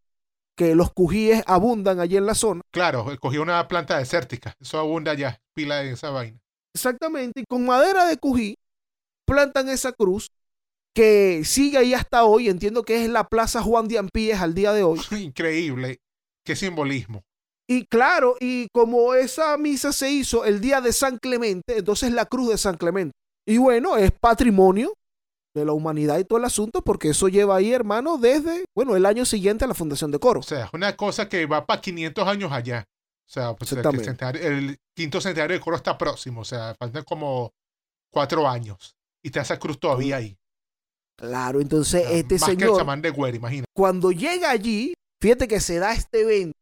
que 0.56 0.74
los 0.74 0.94
cujíes 0.94 1.44
abundan 1.48 2.00
allí 2.00 2.16
en 2.16 2.26
la 2.26 2.34
zona. 2.34 2.62
Claro, 2.72 3.06
cogí 3.20 3.40
una 3.40 3.68
planta 3.68 3.98
desértica, 3.98 4.54
eso 4.62 4.80
abunda 4.80 5.12
allá, 5.12 5.38
pila 5.54 5.80
de 5.80 5.92
esa 5.92 6.10
vaina. 6.10 6.40
Exactamente, 6.74 7.42
y 7.42 7.44
con 7.44 7.66
madera 7.66 8.06
de 8.06 8.16
cují 8.16 8.56
plantan 9.26 9.68
esa 9.68 9.92
cruz 9.92 10.32
que 10.96 11.44
sigue 11.44 11.78
ahí 11.78 11.94
hasta 11.94 12.24
hoy. 12.24 12.48
Entiendo 12.48 12.84
que 12.84 13.04
es 13.04 13.10
la 13.10 13.26
Plaza 13.26 13.62
Juan 13.62 13.90
de 13.90 13.98
Ampíes 13.98 14.40
al 14.40 14.54
día 14.54 14.72
de 14.72 14.84
hoy. 14.84 15.02
Increíble. 15.12 16.00
Qué 16.46 16.56
simbolismo. 16.56 17.26
Y 17.74 17.86
claro, 17.88 18.36
y 18.40 18.68
como 18.72 19.16
esa 19.16 19.58
misa 19.58 19.92
se 19.92 20.12
hizo 20.12 20.46
el 20.46 20.62
día 20.62 20.80
de 20.80 20.94
San 20.94 21.18
Clemente, 21.18 21.80
entonces 21.80 22.12
la 22.12 22.28
cruz 22.28 22.50
de 22.50 22.58
San 22.60 22.78
Clemente. 22.78 23.14
Y 23.48 23.58
bueno, 23.58 23.98
es 23.98 24.12
patrimonio 24.12 24.94
de 25.56 25.66
la 25.66 25.74
humanidad 25.74 26.20
y 26.20 26.24
todo 26.24 26.38
el 26.38 26.46
asunto, 26.46 26.84
porque 26.84 27.10
eso 27.10 27.30
lleva 27.30 27.56
ahí, 27.56 27.74
hermano, 27.74 28.18
desde, 28.18 28.66
bueno, 28.76 28.96
el 28.96 29.08
año 29.08 29.26
siguiente 29.26 29.66
a 29.66 29.68
la 29.68 29.74
fundación 29.74 30.12
de 30.12 30.20
Coro. 30.20 30.42
O 30.42 30.44
sea, 30.44 30.66
es 30.66 30.74
una 30.74 30.96
cosa 30.96 31.28
que 31.28 31.48
va 31.48 31.66
para 31.66 31.82
500 31.82 32.28
años 32.28 32.52
allá. 32.52 32.86
O 33.28 33.32
sea, 33.34 33.56
pues 33.56 33.72
el, 33.72 33.80
el, 34.38 34.78
quinto 34.96 35.20
centenario 35.20 35.58
de 35.58 35.62
Coro 35.62 35.76
está 35.76 35.98
próximo, 35.98 36.42
o 36.42 36.46
sea, 36.46 36.76
faltan 36.78 37.04
como 37.04 37.52
cuatro 38.12 38.48
años 38.48 38.96
y 39.24 39.30
está 39.30 39.42
esa 39.42 39.58
cruz 39.58 39.80
todavía 39.80 40.18
ahí. 40.18 40.38
Claro, 41.18 41.60
entonces 41.60 42.06
este 42.12 42.38
señor. 42.38 43.02
de 43.02 43.64
Cuando 43.74 44.12
llega 44.12 44.52
allí, 44.52 44.94
fíjate 45.20 45.48
que 45.48 45.60
se 45.60 45.80
da 45.80 45.94
este 45.94 46.22
evento, 46.22 46.58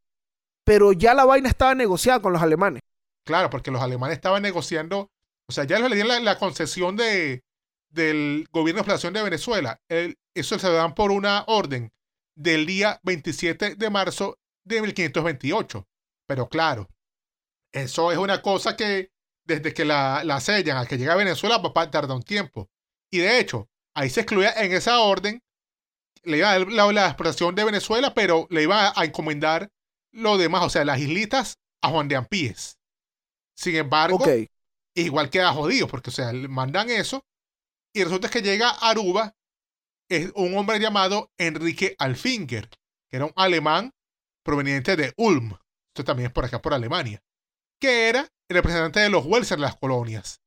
pero 0.72 0.94
ya 0.94 1.14
la 1.14 1.26
vaina 1.26 1.50
estaba 1.50 1.76
negociada 1.76 2.22
con 2.22 2.32
los 2.32 2.42
alemanes. 2.42 2.82
Claro, 3.26 3.50
porque 3.50 3.72
los 3.72 3.82
alemanes 3.82 4.16
estaban 4.16 4.42
negociando, 4.42 5.12
o 5.46 5.52
sea, 5.52 5.66
ya 5.66 5.78
les 5.80 5.92
dieron 5.92 6.24
la, 6.24 6.40
concesión 6.40 6.96
de, 6.96 7.44
del 7.90 8.48
gobierno 8.54 8.78
de 8.78 8.84
explotación 8.84 9.14
de 9.14 9.22
Venezuela. 9.22 9.82
eso 9.90 10.60
se 10.60 10.72
dan 10.72 10.96
por 10.96 11.12
una 11.12 11.44
orden 11.48 11.92
del 12.36 12.66
día 12.66 13.02
27 13.04 13.76
de 13.76 13.90
marzo 13.90 14.40
de 14.64 14.82
1528. 14.82 15.86
Pero 16.26 16.48
claro, 16.48 16.88
eso 17.74 18.14
es 18.14 18.18
una 18.18 18.42
cosa 18.42 18.78
que 18.78 19.12
desde 19.44 19.74
que 19.74 19.84
la, 19.84 20.24
la 20.24 20.40
sellan 20.40 20.78
a 20.78 20.86
que 20.86 20.98
llega 20.98 21.12
a 21.12 21.18
Venezuela, 21.18 21.62
papá 21.62 21.92
tarda 21.92 22.16
un 22.16 22.24
tiempo. 22.24 22.70
Y 23.10 23.18
de 23.18 23.40
hecho, 23.40 23.68
ahí 23.94 24.10
se 24.10 24.22
excluía 24.22 24.54
en 24.54 24.72
esa 24.72 25.02
orden, 25.02 25.44
le 26.24 26.38
iba 26.38 26.50
a 26.50 26.60
dar 26.60 26.72
la, 26.72 26.90
la 26.94 27.08
exploración 27.08 27.56
de 27.56 27.66
Venezuela, 27.66 28.14
pero 28.14 28.48
le 28.50 28.64
iba 28.64 28.94
a 28.96 29.04
encomendar 29.04 29.70
lo 30.12 30.38
demás, 30.38 30.64
o 30.64 30.70
sea, 30.70 30.86
las 30.86 31.00
islitas 31.00 31.58
a 31.84 31.90
Juan 31.90 32.08
de 32.08 32.16
Ampíes. 32.16 32.78
Sin 33.56 33.76
embargo, 33.76 34.18
Ok. 34.18 34.48
igual 34.96 35.30
queda 35.30 35.54
jodido, 35.54 35.88
porque, 35.88 36.10
o 36.10 36.14
sea, 36.14 36.34
le 36.34 36.48
mandan 36.48 36.90
eso, 36.90 37.26
y 37.94 38.04
resulta 38.04 38.30
que 38.30 38.42
llega 38.42 38.70
a 38.70 38.90
Aruba 38.90 39.34
es 40.10 40.32
un 40.36 40.58
hombre 40.58 40.80
llamado 40.80 41.32
Enrique 41.38 41.96
Alfinger, 41.98 42.70
que 43.10 43.18
era 43.18 43.26
un 43.26 43.34
alemán 43.36 43.92
proveniente 44.44 44.96
de 44.96 45.14
Ulm, 45.18 45.54
esto 45.94 46.04
también 46.04 46.28
es 46.28 46.34
por 46.34 46.46
acá, 46.46 46.62
por 46.62 46.74
Alemania, 46.74 47.22
que 47.80 48.10
era 48.10 48.22
el 48.50 48.56
representante 48.56 49.00
de 49.00 49.10
los 49.10 49.26
Welser 49.26 49.58
en 49.58 49.62
las 49.62 49.78
colonias. 49.78 50.42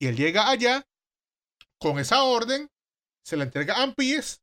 Y 0.00 0.06
él 0.08 0.16
llega 0.16 0.48
allá 0.50 0.84
con 1.78 1.98
esa 1.98 2.24
orden, 2.24 2.68
se 3.24 3.36
la 3.36 3.44
entrega 3.44 3.74
a 3.76 3.82
Ampíes, 3.82 4.42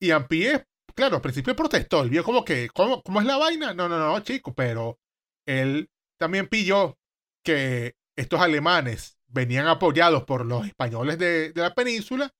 y 0.00 0.10
Ampíes, 0.10 0.62
claro, 0.94 1.16
al 1.16 1.22
principio 1.22 1.56
protestó, 1.56 2.02
él 2.02 2.10
vio 2.10 2.24
como 2.24 2.44
que, 2.44 2.68
¿cómo, 2.70 3.02
es 3.20 3.26
la 3.26 3.36
vaina? 3.36 3.74
No, 3.74 3.88
no, 3.88 3.98
no, 3.98 4.20
chico, 4.20 4.54
pero 4.54 4.98
él 5.46 5.88
también 6.18 6.48
pilló 6.48 6.98
que 7.44 7.94
estos 8.16 8.40
alemanes 8.40 9.18
venían 9.28 9.66
apoyados 9.66 10.24
por 10.24 10.44
los 10.44 10.66
españoles 10.66 11.18
de, 11.18 11.52
de 11.52 11.60
la 11.60 11.74
península 11.74 12.30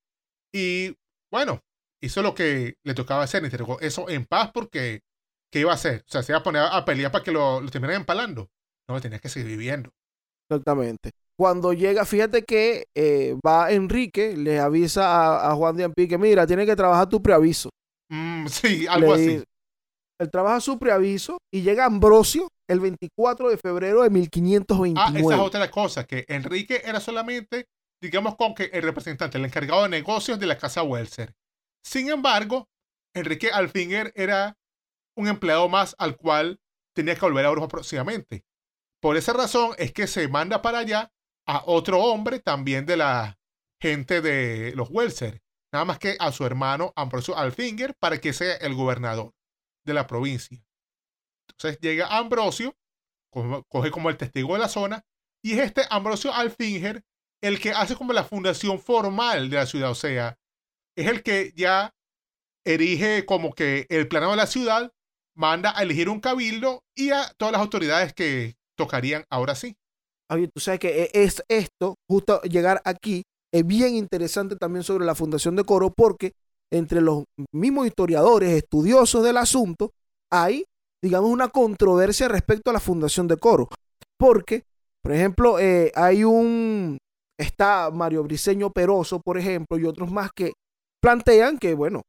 y 0.53 0.97
bueno, 1.31 1.63
hizo 2.03 2.23
lo 2.23 2.35
que 2.35 2.75
le 2.85 2.95
tocaba 2.95 3.23
hacer, 3.23 3.45
entregó 3.45 3.81
eso 3.81 4.09
en 4.09 4.27
paz 4.27 4.51
porque 4.53 5.03
¿qué 5.51 5.61
iba 5.61 5.73
a 5.73 5.75
hacer? 5.75 6.05
O 6.07 6.11
sea, 6.11 6.23
se 6.23 6.33
iba 6.33 6.39
a 6.39 6.43
poner 6.43 6.63
a 6.71 6.85
pelear 6.85 7.13
para 7.13 7.25
que 7.25 7.33
lo, 7.33 7.61
terminaran 7.71 8.03
empalando. 8.03 8.49
No, 8.89 9.01
tenía 9.01 9.19
que 9.19 9.29
seguir 9.29 9.49
viviendo. 9.49 9.91
Exactamente. 10.49 11.11
Cuando 11.37 11.73
llega, 11.73 12.05
fíjate 12.05 12.45
que 12.45 12.87
eh, 12.95 13.37
va 13.47 13.71
Enrique, 13.73 14.37
le 14.37 14.59
avisa 14.59 15.49
a, 15.49 15.55
Juan 15.55 15.77
de 15.77 15.85
Ampí 15.85 16.09
que 16.09 16.19
mira, 16.19 16.47
tiene 16.47 16.67
que 16.67 16.77
trabajar 16.77 17.09
tu 17.09 17.23
preaviso. 17.23 17.71
Mm, 18.11 18.47
sí, 18.49 18.87
algo 18.87 19.15
Le- 19.17 19.23
así. 19.39 19.45
Él 20.21 20.31
trabaja 20.31 20.61
su 20.61 20.79
preaviso 20.79 21.39
y 21.53 21.63
llega 21.63 21.87
Ambrosio 21.87 22.49
el 22.69 22.81
24 22.81 23.49
de 23.49 23.57
febrero 23.57 24.01
de 24.03 24.09
Ah, 24.09 24.11
1529. 24.11 25.21
esa 25.21 25.35
es 25.35 25.41
otra 25.41 25.71
cosa, 25.71 26.05
que 26.05 26.27
Enrique 26.29 26.83
era 26.85 27.01
solamente, 27.01 27.65
digamos, 28.03 28.37
con 28.37 28.55
que 28.55 28.65
el 28.65 28.83
representante, 28.83 29.39
el 29.39 29.47
encargado 29.47 29.83
de 29.85 29.89
negocios 29.89 30.39
de 30.39 30.47
la 30.47 30.59
casa 30.59 30.83
Welser. 30.83 31.33
Sin 31.83 32.11
embargo, 32.11 32.67
Enrique 33.15 33.51
Alfinger 33.51 34.13
era 34.15 34.57
un 35.17 35.27
empleado 35.29 35.69
más 35.71 35.95
al 35.99 36.17
cual 36.17 36.59
tenía 36.95 37.15
que 37.15 37.21
volver 37.23 37.47
a 37.47 37.49
Europa 37.49 37.69
próximamente. 37.69 38.43
Por 39.01 39.17
esa 39.17 39.33
razón 39.33 39.71
es 39.79 39.93
que 39.93 40.07
se 40.07 40.29
manda 40.29 40.61
para 40.61 40.81
allá 40.81 41.09
a 41.49 41.63
otro 41.65 41.99
hombre 42.05 42.41
también 42.41 42.85
de 42.85 42.99
la 42.99 43.39
gente 43.81 44.21
de 44.21 44.75
los 44.77 44.91
Welser, 44.91 45.41
nada 45.73 45.85
más 45.85 45.99
que 45.99 46.17
a 46.19 46.33
su 46.33 46.45
hermano 46.45 46.93
Ambrosio 46.97 47.37
Alfinger 47.37 47.95
para 47.99 48.19
que 48.19 48.33
sea 48.33 48.57
el 48.57 48.75
gobernador 48.75 49.33
de 49.85 49.95
la 49.95 50.07
provincia. 50.07 50.63
Entonces 51.51 51.79
llega 51.81 52.17
Ambrosio, 52.17 52.75
coge 53.31 53.91
como 53.91 54.11
el 54.11 54.17
testigo 54.17 54.55
de 54.55 54.61
la 54.61 54.69
zona, 54.69 55.05
y 55.43 55.53
es 55.53 55.61
este 55.61 55.83
Ambrosio 55.91 56.35
Alfinger 56.35 57.03
el 57.43 57.59
que 57.59 57.71
hace 57.71 57.97
como 57.97 58.13
la 58.13 58.25
fundación 58.25 58.79
formal 58.79 59.49
de 59.49 59.57
la 59.57 59.67
ciudad, 59.67 59.91
o 59.91 59.95
sea, 59.95 60.39
es 60.97 61.07
el 61.07 61.23
que 61.23 61.53
ya 61.57 61.95
erige 62.67 63.25
como 63.25 63.55
que 63.55 63.87
el 63.89 64.09
plano 64.09 64.31
de 64.31 64.37
la 64.37 64.47
ciudad, 64.47 64.93
manda 65.35 65.77
a 65.77 65.83
elegir 65.83 66.09
un 66.09 66.21
cabildo 66.21 66.85
y 66.95 67.11
a 67.11 67.33
todas 67.39 67.53
las 67.53 67.63
autoridades 67.63 68.13
que 68.13 68.57
tocarían 68.77 69.25
ahora 69.31 69.55
sí. 69.55 69.77
Oye, 70.31 70.49
tú 70.49 70.61
sabes 70.61 70.81
que 70.81 71.05
e- 71.05 71.11
es 71.15 71.43
esto, 71.49 71.95
justo 72.09 72.43
llegar 72.43 72.83
aquí, 72.85 73.23
es 73.53 73.67
bien 73.67 73.95
interesante 73.95 74.57
también 74.57 74.83
sobre 74.83 75.05
la 75.05 75.15
fundación 75.15 75.57
de 75.57 75.65
Coro, 75.65 75.91
porque 75.91 76.33
entre 76.71 77.01
los 77.01 77.25
mismos 77.53 77.87
historiadores, 77.87 78.51
estudiosos 78.51 79.25
del 79.25 79.37
asunto, 79.37 79.93
hay, 80.31 80.65
digamos, 81.03 81.31
una 81.31 81.49
controversia 81.49 82.29
respecto 82.29 82.71
a 82.71 82.73
la 82.73 82.81
fundación 82.81 83.27
de 83.27 83.37
Coro. 83.37 83.69
Porque, 84.17 84.65
por 85.03 85.13
ejemplo, 85.13 85.59
eh, 85.59 85.91
hay 85.95 86.25
un, 86.25 86.99
está 87.39 87.91
Mario 87.91 88.23
Briceño 88.23 88.71
Peroso, 88.71 89.21
por 89.21 89.37
ejemplo, 89.37 89.79
y 89.79 89.85
otros 89.85 90.13
más 90.13 90.31
que 90.33 90.53
plantean 91.01 91.59
que, 91.59 91.75
bueno, 91.75 92.03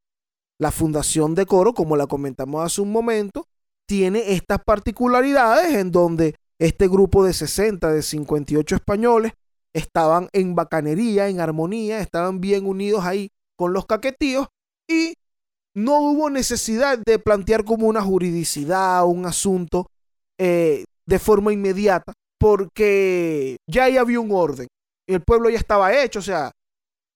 la 0.60 0.72
fundación 0.72 1.34
de 1.34 1.48
Coro, 1.48 1.74
como 1.74 1.96
la 1.96 2.06
comentamos 2.06 2.64
hace 2.64 2.82
un 2.82 2.92
momento, 2.92 3.48
tiene 3.88 4.34
estas 4.34 4.60
particularidades 4.64 5.74
en 5.74 5.92
donde 5.92 6.36
este 6.60 6.88
grupo 6.88 7.26
de 7.26 7.34
60, 7.34 7.92
de 7.92 8.04
58 8.04 8.76
españoles, 8.76 9.34
estaban 9.74 10.30
en 10.34 10.55
bacanería, 10.55 11.30
en 11.30 11.39
armonía, 11.39 11.99
estaban 11.99 12.41
bien 12.41 12.65
unidos 12.65 13.05
ahí 13.05 13.30
con 13.57 13.74
los 13.74 13.86
caquetíos 13.86 14.47
y 14.88 15.13
no 15.76 16.01
hubo 16.01 16.30
necesidad 16.30 16.99
de 16.99 17.19
plantear 17.19 17.63
como 17.63 17.88
una 17.88 18.01
juridicidad, 18.01 19.05
un 19.05 19.26
asunto 19.26 19.88
eh, 20.38 20.86
de 21.05 21.19
forma 21.19 21.53
inmediata, 21.53 22.13
porque 22.39 23.57
ya 23.67 23.86
ahí 23.86 23.97
había 23.97 24.19
un 24.19 24.32
orden. 24.32 24.67
El 25.07 25.22
pueblo 25.22 25.49
ya 25.49 25.57
estaba 25.57 25.93
hecho, 26.03 26.19
o 26.19 26.24
sea, 26.24 26.51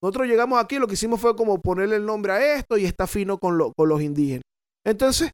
nosotros 0.01 0.27
llegamos 0.27 0.59
aquí, 0.61 0.77
lo 0.77 0.87
que 0.87 0.93
hicimos 0.93 1.19
fue 1.19 1.35
como 1.35 1.61
ponerle 1.61 1.97
el 1.97 2.05
nombre 2.05 2.33
a 2.33 2.55
esto 2.55 2.77
y 2.77 2.85
está 2.85 3.07
fino 3.07 3.37
con, 3.37 3.57
lo- 3.57 3.73
con 3.73 3.89
los 3.89 4.01
indígenas. 4.01 4.43
Entonces, 4.85 5.31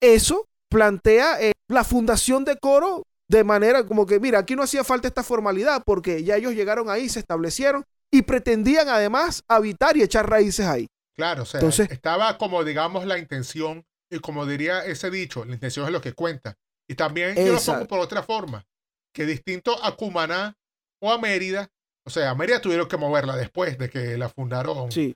eso 0.00 0.46
plantea 0.68 1.40
eh, 1.42 1.52
la 1.68 1.84
fundación 1.84 2.44
de 2.44 2.56
coro 2.58 3.04
de 3.32 3.44
manera 3.44 3.86
como 3.86 4.04
que, 4.04 4.20
mira, 4.20 4.38
aquí 4.40 4.54
no 4.54 4.62
hacía 4.62 4.84
falta 4.84 5.08
esta 5.08 5.22
formalidad 5.22 5.82
porque 5.86 6.22
ya 6.22 6.36
ellos 6.36 6.52
llegaron 6.52 6.90
ahí, 6.90 7.08
se 7.08 7.18
establecieron 7.18 7.84
y 8.10 8.22
pretendían 8.22 8.90
además 8.90 9.42
habitar 9.48 9.96
y 9.96 10.02
echar 10.02 10.28
raíces 10.28 10.66
ahí. 10.66 10.86
Claro, 11.16 11.42
o 11.42 11.46
sea, 11.46 11.60
Entonces- 11.60 11.90
estaba 11.90 12.36
como, 12.36 12.62
digamos, 12.62 13.06
la 13.06 13.18
intención, 13.18 13.84
y 14.10 14.18
como 14.18 14.44
diría 14.44 14.84
ese 14.84 15.10
dicho, 15.10 15.46
la 15.46 15.54
intención 15.54 15.86
es 15.86 15.92
lo 15.92 16.02
que 16.02 16.12
cuenta. 16.12 16.58
Y 16.86 16.94
también 16.94 17.34
yo 17.36 17.54
lo 17.54 17.60
pongo 17.60 17.86
por 17.86 18.00
otra 18.00 18.22
forma, 18.22 18.66
que 19.14 19.24
distinto 19.24 19.82
a 19.82 19.96
Cumaná 19.96 20.54
o 21.00 21.10
a 21.10 21.18
Mérida, 21.18 21.70
o 22.06 22.10
sea, 22.10 22.30
a 22.30 22.34
Mérida 22.34 22.60
tuvieron 22.60 22.86
que 22.86 22.98
moverla 22.98 23.34
después 23.36 23.78
de 23.78 23.88
que 23.88 24.18
la 24.18 24.28
fundaron 24.28 24.92
Sí, 24.92 25.14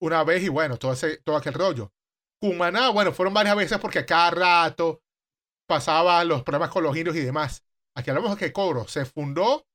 una 0.00 0.22
vez 0.22 0.44
y 0.44 0.48
bueno, 0.48 0.76
todo, 0.76 0.92
ese, 0.92 1.16
todo 1.24 1.36
aquel 1.36 1.54
rollo. 1.54 1.90
Cumaná, 2.40 2.90
bueno, 2.90 3.12
fueron 3.12 3.34
varias 3.34 3.56
veces 3.56 3.78
porque 3.78 3.98
a 3.98 4.06
cada 4.06 4.30
rato 4.30 5.00
pasaban 5.68 6.28
los 6.28 6.42
problemas 6.44 6.70
con 6.70 6.84
los 6.84 6.96
indios 6.96 7.16
y 7.16 7.20
demás. 7.22 7.64
Aquí 7.96 8.10
hablamos 8.10 8.32
de 8.32 8.38
que 8.38 8.52
Coro 8.54 8.88
se 8.88 9.04
fundó 9.06 9.66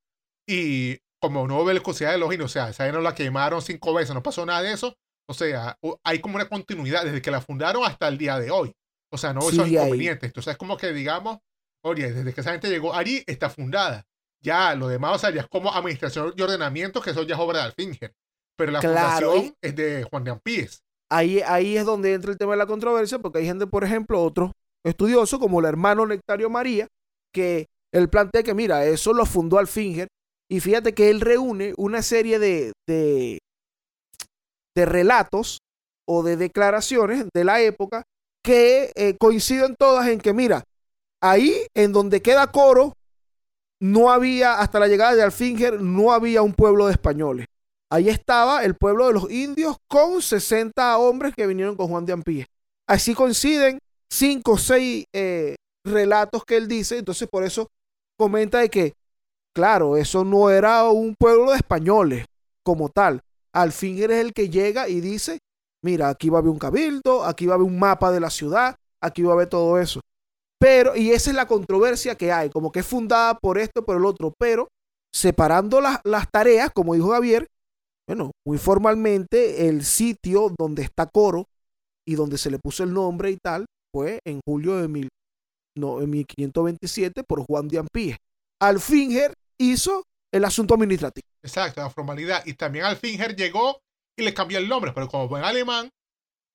y 0.47 0.99
como 1.19 1.47
no 1.47 1.55
hubo 1.57 1.65
velocidad 1.65 2.11
de 2.11 2.17
los 2.17 2.31
indios, 2.33 2.51
o 2.51 2.53
sea, 2.53 2.69
esa 2.69 2.91
no 2.91 3.01
la 3.01 3.15
quemaron 3.15 3.61
cinco 3.61 3.93
veces, 3.93 4.13
no 4.13 4.23
pasó 4.23 4.45
nada 4.45 4.61
de 4.61 4.73
eso. 4.73 4.95
O 5.27 5.33
sea, 5.33 5.77
hay 6.03 6.19
como 6.19 6.35
una 6.35 6.49
continuidad 6.49 7.05
desde 7.05 7.21
que 7.21 7.31
la 7.31 7.41
fundaron 7.41 7.85
hasta 7.85 8.07
el 8.09 8.17
día 8.17 8.39
de 8.39 8.51
hoy. 8.51 8.73
O 9.11 9.17
sea, 9.17 9.33
no 9.33 9.41
Sigue 9.41 9.79
ahí. 9.79 9.91
inconvenientes. 9.91 10.27
Entonces 10.27 10.51
es 10.53 10.57
como 10.57 10.77
que 10.77 10.91
digamos, 10.93 11.39
oye, 11.83 12.11
desde 12.11 12.33
que 12.33 12.41
esa 12.41 12.51
gente 12.51 12.69
llegó 12.69 12.93
allí 12.93 13.23
está 13.27 13.49
fundada. 13.49 14.05
Ya 14.41 14.75
lo 14.75 14.87
demás, 14.89 15.15
o 15.15 15.19
sea, 15.19 15.29
ya 15.31 15.41
es 15.41 15.47
como 15.47 15.73
administración 15.73 16.33
y 16.35 16.41
ordenamiento, 16.41 17.01
que 17.01 17.11
eso 17.11 17.23
ya 17.23 17.35
es 17.35 17.41
obra 17.41 17.59
de 17.59 17.65
Alfinger. 17.65 18.13
Pero 18.57 18.71
la 18.71 18.81
Claro, 18.81 19.31
fundación 19.31 19.55
es 19.61 19.75
de 19.75 20.03
Juan 20.03 20.23
de 20.25 20.31
Ampíes. 20.31 20.83
ahí, 21.09 21.41
ahí 21.41 21.77
es 21.77 21.85
donde 21.85 22.13
entra 22.13 22.31
el 22.31 22.37
tema 22.37 22.53
de 22.53 22.57
la 22.57 22.65
controversia 22.67 23.19
porque 23.19 23.39
hay 23.39 23.45
gente, 23.45 23.67
por 23.67 23.83
ejemplo, 23.83 24.21
otros 24.23 24.51
estudiosos 24.83 25.39
como 25.39 25.59
el 25.59 25.65
hermano 25.65 26.05
Nectario 26.05 26.49
María, 26.49 26.87
que 27.33 27.67
él 27.91 28.09
plantea 28.09 28.43
que, 28.43 28.53
mira, 28.53 28.85
eso 28.85 29.13
lo 29.13 29.25
fundó 29.25 29.57
Alfinger 29.57 30.07
y 30.49 30.59
fíjate 30.59 30.93
que 30.93 31.09
él 31.09 31.21
reúne 31.21 31.73
una 31.77 32.01
serie 32.01 32.39
de, 32.39 32.73
de, 32.87 33.39
de 34.75 34.85
relatos 34.85 35.59
o 36.07 36.23
de 36.23 36.37
declaraciones 36.37 37.25
de 37.33 37.43
la 37.43 37.61
época 37.61 38.03
que 38.43 38.91
eh, 38.95 39.15
coinciden 39.17 39.75
todas 39.77 40.07
en 40.07 40.19
que, 40.19 40.33
mira, 40.33 40.63
ahí 41.21 41.65
en 41.73 41.93
donde 41.93 42.21
queda 42.21 42.51
Coro, 42.51 42.93
no 43.79 44.11
había, 44.11 44.59
hasta 44.59 44.79
la 44.79 44.87
llegada 44.87 45.15
de 45.15 45.23
Alfinger, 45.23 45.81
no 45.81 46.13
había 46.13 46.41
un 46.41 46.53
pueblo 46.53 46.87
de 46.87 46.93
españoles. 46.93 47.47
Ahí 47.89 48.09
estaba 48.09 48.63
el 48.63 48.75
pueblo 48.75 49.07
de 49.07 49.13
los 49.13 49.29
indios 49.31 49.77
con 49.87 50.21
60 50.21 50.97
hombres 50.97 51.33
que 51.35 51.47
vinieron 51.47 51.75
con 51.75 51.87
Juan 51.87 52.05
de 52.05 52.13
Ampíes. 52.13 52.47
Así 52.87 53.13
coinciden 53.13 53.79
cinco 54.13 54.53
o 54.53 54.57
seis 54.57 55.05
eh, 55.13 55.55
relatos 55.85 56.45
que 56.45 56.57
él 56.57 56.67
dice. 56.67 56.97
Entonces, 56.97 57.27
por 57.27 57.43
eso 57.43 57.69
comenta 58.17 58.59
de 58.59 58.69
que, 58.69 58.93
claro, 59.53 59.97
eso 59.97 60.23
no 60.23 60.49
era 60.49 60.87
un 60.89 61.15
pueblo 61.17 61.51
de 61.51 61.57
españoles 61.57 62.25
como 62.63 62.89
tal. 62.89 63.21
Alfinger 63.53 64.11
es 64.11 64.25
el 64.25 64.33
que 64.33 64.49
llega 64.49 64.87
y 64.87 65.01
dice, 65.01 65.39
mira, 65.83 66.09
aquí 66.09 66.29
va 66.29 66.37
a 66.37 66.41
haber 66.41 66.51
un 66.51 66.59
cabildo, 66.59 67.23
aquí 67.23 67.45
va 67.45 67.53
a 67.53 67.55
haber 67.55 67.67
un 67.67 67.79
mapa 67.79 68.11
de 68.11 68.19
la 68.19 68.29
ciudad, 68.29 68.75
aquí 69.01 69.23
va 69.23 69.31
a 69.31 69.35
haber 69.35 69.49
todo 69.49 69.79
eso. 69.79 69.99
Pero, 70.59 70.95
y 70.95 71.11
esa 71.11 71.31
es 71.31 71.35
la 71.35 71.47
controversia 71.47 72.15
que 72.15 72.31
hay, 72.31 72.49
como 72.49 72.71
que 72.71 72.79
es 72.79 72.87
fundada 72.87 73.37
por 73.37 73.57
esto, 73.57 73.83
por 73.83 73.97
el 73.97 74.05
otro, 74.05 74.33
pero 74.39 74.69
separando 75.13 75.81
las, 75.81 75.99
las 76.05 76.31
tareas, 76.31 76.71
como 76.71 76.93
dijo 76.93 77.11
Javier, 77.11 77.47
bueno, 78.07 78.31
muy 78.45 78.57
formalmente 78.57 79.67
el 79.67 79.83
sitio 79.83 80.51
donde 80.57 80.83
está 80.83 81.05
Coro 81.05 81.45
y 82.07 82.15
donde 82.15 82.37
se 82.37 82.49
le 82.49 82.59
puso 82.59 82.83
el 82.83 82.93
nombre 82.93 83.29
y 83.29 83.37
tal 83.37 83.65
fue 83.93 84.19
en 84.25 84.41
julio 84.45 84.77
de 84.77 84.87
mil, 84.87 85.09
no, 85.77 86.01
en 86.01 86.09
1527 86.09 87.23
por 87.23 87.45
Juan 87.45 87.67
de 87.67 87.79
Ampíes. 87.79 88.17
Alfinger 88.59 89.33
hizo 89.57 90.03
el 90.31 90.45
asunto 90.45 90.73
administrativo. 90.73 91.27
Exacto, 91.43 91.81
la 91.81 91.89
formalidad. 91.89 92.43
Y 92.45 92.53
también 92.53 92.85
Alfinger 92.85 93.35
llegó 93.35 93.81
y 94.17 94.23
le 94.23 94.33
cambió 94.33 94.57
el 94.57 94.67
nombre, 94.67 94.91
pero 94.93 95.07
como 95.07 95.27
buen 95.27 95.43
alemán, 95.43 95.89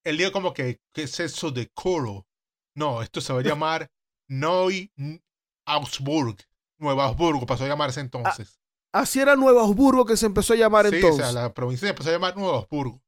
él 0.04 0.16
dijo 0.16 0.32
como 0.32 0.52
que, 0.52 0.78
¿qué 0.92 1.02
es 1.02 1.20
eso 1.20 1.50
de 1.50 1.68
coro? 1.74 2.26
No, 2.74 3.02
esto 3.02 3.20
se 3.20 3.32
va 3.32 3.40
a 3.40 3.42
llamar 3.44 3.88
Neu 4.28 4.70
Augsburg. 5.66 6.36
Nueva 6.80 7.06
Augsburgo 7.06 7.46
pasó 7.46 7.64
a 7.64 7.68
llamarse 7.68 8.00
entonces. 8.00 8.58
Así 8.92 9.20
era 9.20 9.36
Nueva 9.36 9.62
Augsburgo 9.62 10.06
que 10.06 10.16
se 10.16 10.26
empezó 10.26 10.54
a 10.54 10.56
llamar 10.56 10.88
sí, 10.88 10.96
entonces. 10.96 11.26
o 11.26 11.32
sea, 11.32 11.42
la 11.42 11.52
provincia 11.52 11.86
se 11.86 11.90
empezó 11.90 12.10
a 12.10 12.12
llamar 12.12 12.36
Nueva 12.36 12.58
Augsburgo. 12.58 13.02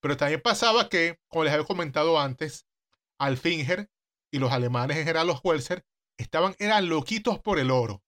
Pero 0.00 0.16
también 0.16 0.40
pasaba 0.42 0.88
que, 0.88 1.18
como 1.28 1.44
les 1.44 1.52
había 1.52 1.64
comentado 1.64 2.18
antes, 2.18 2.66
Alfinger 3.22 3.88
y 4.32 4.38
los 4.38 4.52
alemanes 4.52 4.96
en 4.96 5.04
general, 5.04 5.26
los 5.26 5.40
Welser, 5.44 5.84
estaban, 6.18 6.54
eran 6.58 6.88
loquitos 6.88 7.38
por 7.38 7.58
el 7.58 7.70
oro. 7.70 8.02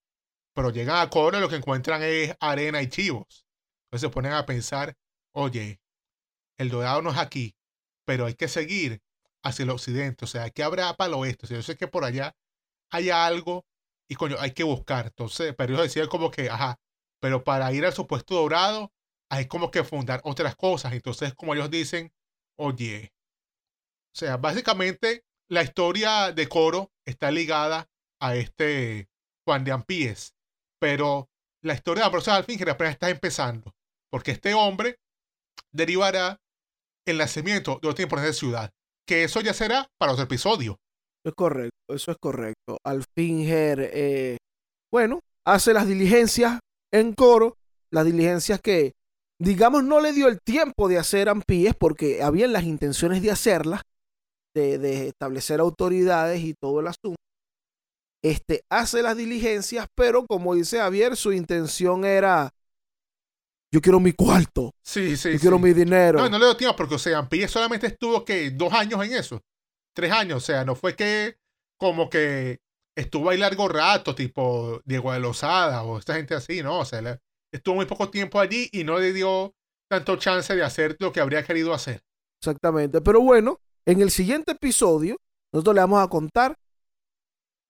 Pero 0.55 0.71
llegan 0.71 0.97
a 0.99 1.11
Coro 1.11 1.39
y 1.39 1.41
lo 1.41 1.49
que 1.49 1.57
encuentran 1.57 2.03
es 2.03 2.35
arena 2.41 2.83
y 2.83 2.89
chivos. 2.89 3.47
Entonces 3.87 4.09
se 4.09 4.13
ponen 4.13 4.33
a 4.33 4.47
pensar, 4.47 4.97
oye, 5.33 5.81
el 6.59 6.69
dorado 6.69 7.03
no 7.03 7.11
es 7.11 7.19
aquí, 7.19 7.57
pero 8.05 8.27
hay 8.27 8.35
que 8.35 8.49
seguir 8.49 9.03
hacia 9.43 9.65
el 9.65 9.71
occidente. 9.71 10.25
O 10.25 10.29
sea, 10.29 10.51
¿qué 10.51 10.63
habrá 10.63 10.95
para 10.95 11.09
el 11.09 11.15
oeste? 11.15 11.47
O 11.47 11.49
sea, 11.49 11.57
yo 11.59 11.63
sé 11.63 11.77
que 11.77 11.89
por 11.89 12.05
allá 12.05 12.35
hay 12.91 13.11
algo 13.11 13.67
y 14.09 14.17
coño, 14.17 14.37
hay 14.39 14.53
que 14.53 14.65
buscar. 14.65 15.07
Entonces, 15.07 15.55
pero 15.57 15.75
ellos 15.75 15.85
decían 15.85 16.09
como 16.09 16.31
que, 16.31 16.51
ajá, 16.51 16.81
pero 17.21 17.45
para 17.45 17.73
ir 17.73 17.85
al 17.87 17.93
supuesto 17.93 18.35
dorado 18.35 18.93
hay 19.31 19.47
como 19.47 19.71
que 19.71 19.85
fundar 19.85 20.21
otras 20.25 20.57
cosas. 20.57 20.93
Entonces, 20.93 21.35
como 21.35 21.55
ellos 21.55 21.71
dicen, 21.71 22.13
oye, 22.57 23.14
o 24.15 24.17
sea, 24.17 24.37
básicamente 24.37 25.25
la 25.51 25.63
historia 25.65 26.31
de 26.31 26.49
Coro 26.49 26.93
está 27.05 27.33
ligada 27.33 27.89
a 28.21 28.37
este 28.37 29.09
Juan 29.45 29.65
de 29.65 29.73
Ampíes, 29.73 30.35
pero 30.81 31.29
la 31.63 31.75
historia 31.75 32.03
de 32.03 32.07
Ambrosio 32.07 32.33
Alfinger 32.33 32.71
apenas 32.71 32.93
está 32.93 33.11
empezando, 33.11 33.75
porque 34.13 34.31
este 34.31 34.55
hombre 34.55 34.99
derivará 35.73 36.39
el 37.07 37.19
nacimiento 37.19 37.81
de 37.83 37.89
otra 37.89 38.05
importante 38.05 38.35
ciudad, 38.35 38.71
que 39.05 39.25
eso 39.25 39.41
ya 39.41 39.53
será 39.53 39.89
para 39.99 40.13
otro 40.13 40.25
episodio. 40.25 40.79
Es 41.25 41.35
correcto, 41.35 41.77
eso 41.89 42.13
es 42.13 42.17
correcto. 42.19 42.79
Alfinger, 42.85 43.91
eh, 43.93 44.37
bueno, 44.93 45.21
hace 45.45 45.73
las 45.73 45.89
diligencias 45.89 46.61
en 46.93 47.15
coro, 47.15 47.57
las 47.91 48.05
diligencias 48.05 48.61
que, 48.61 48.93
digamos, 49.41 49.83
no 49.83 50.01
le 50.01 50.13
dio 50.13 50.29
el 50.29 50.39
tiempo 50.41 50.89
de 50.89 50.99
hacer 50.99 51.29
Ampíes 51.29 51.75
porque 51.75 52.23
habían 52.23 52.53
las 52.53 52.63
intenciones 52.63 53.21
de 53.21 53.33
hacerlas, 53.33 53.83
de, 54.55 54.79
de 54.79 55.09
establecer 55.09 55.61
autoridades 55.61 56.41
y 56.43 56.55
todo 56.55 56.81
el 56.81 56.87
asunto. 56.89 57.17
Este 58.23 58.63
hace 58.71 59.03
las 59.03 59.17
diligencias, 59.17 59.87
pero 59.95 60.27
como 60.27 60.55
dice 60.55 60.79
Javier, 60.79 61.17
su 61.17 61.33
intención 61.33 62.05
era: 62.05 62.51
yo 63.73 63.81
quiero 63.81 64.01
mi 64.01 64.13
cuarto, 64.13 64.73
Sí, 64.83 65.17
sí, 65.17 65.33
yo 65.35 65.39
quiero 65.41 65.59
mi 65.59 65.73
dinero. 65.73 66.21
No, 66.21 66.29
no 66.29 66.39
le 66.39 66.45
dio 66.47 66.57
tiempo 66.57 66.77
porque, 66.77 66.95
o 66.95 66.99
sea, 66.99 67.19
Ampíes 67.19 67.51
solamente 67.51 67.89
estuvo 67.89 68.25
que 68.25 68.51
dos 68.51 68.73
años 68.73 69.05
en 69.05 69.13
eso, 69.15 69.41
tres 69.95 70.13
años, 70.13 70.39
o 70.39 70.47
sea, 70.47 70.65
no 70.65 70.75
fue 70.77 70.95
que 70.95 71.37
como 71.77 72.09
que 72.09 72.61
estuvo 72.97 73.31
ahí 73.31 73.39
largo 73.39 73.69
rato, 73.69 74.15
tipo 74.15 74.81
Diego 74.85 75.13
de 75.13 75.21
Lozada 75.21 75.83
o 75.83 75.99
esta 75.99 76.15
gente 76.15 76.35
así, 76.35 76.63
¿no? 76.63 76.81
O 76.81 76.85
sea, 76.85 77.03
le- 77.03 77.19
estuvo 77.53 77.75
muy 77.75 77.87
poco 77.87 78.11
tiempo 78.11 78.39
allí 78.41 78.69
y 78.73 78.85
no 78.85 78.99
le 78.99 79.13
dio 79.13 79.55
tanto 79.91 80.17
chance 80.17 80.55
de 80.55 80.63
hacer 80.63 80.97
lo 81.01 81.13
que 81.13 81.21
habría 81.21 81.45
querido 81.45 81.75
hacer. 81.75 82.03
Exactamente. 82.41 83.01
Pero 83.01 83.21
bueno, 83.21 83.61
en 83.87 84.01
el 84.01 84.11
siguiente 84.11 84.53
episodio, 84.53 85.17
nosotros 85.53 85.75
le 85.75 85.81
vamos 85.83 86.03
a 86.03 86.09
contar 86.09 86.57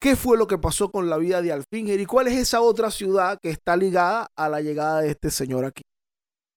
qué 0.01 0.17
fue 0.17 0.39
lo 0.39 0.47
que 0.47 0.59
pasó 0.59 0.91
con 0.91 1.09
la 1.09 1.17
vida 1.17 1.43
de 1.43 1.53
Alfinger 1.53 1.99
y 1.99 2.07
cuál 2.07 2.29
es 2.29 2.35
esa 2.35 2.61
otra 2.61 2.91
ciudad 2.91 3.39
que 3.43 3.51
está 3.51 3.77
ligada 3.77 4.29
a 4.37 4.49
la 4.49 4.61
llegada 4.61 5.01
de 5.01 5.11
este 5.11 5.31
señor 5.31 5.65
aquí. 5.65 5.83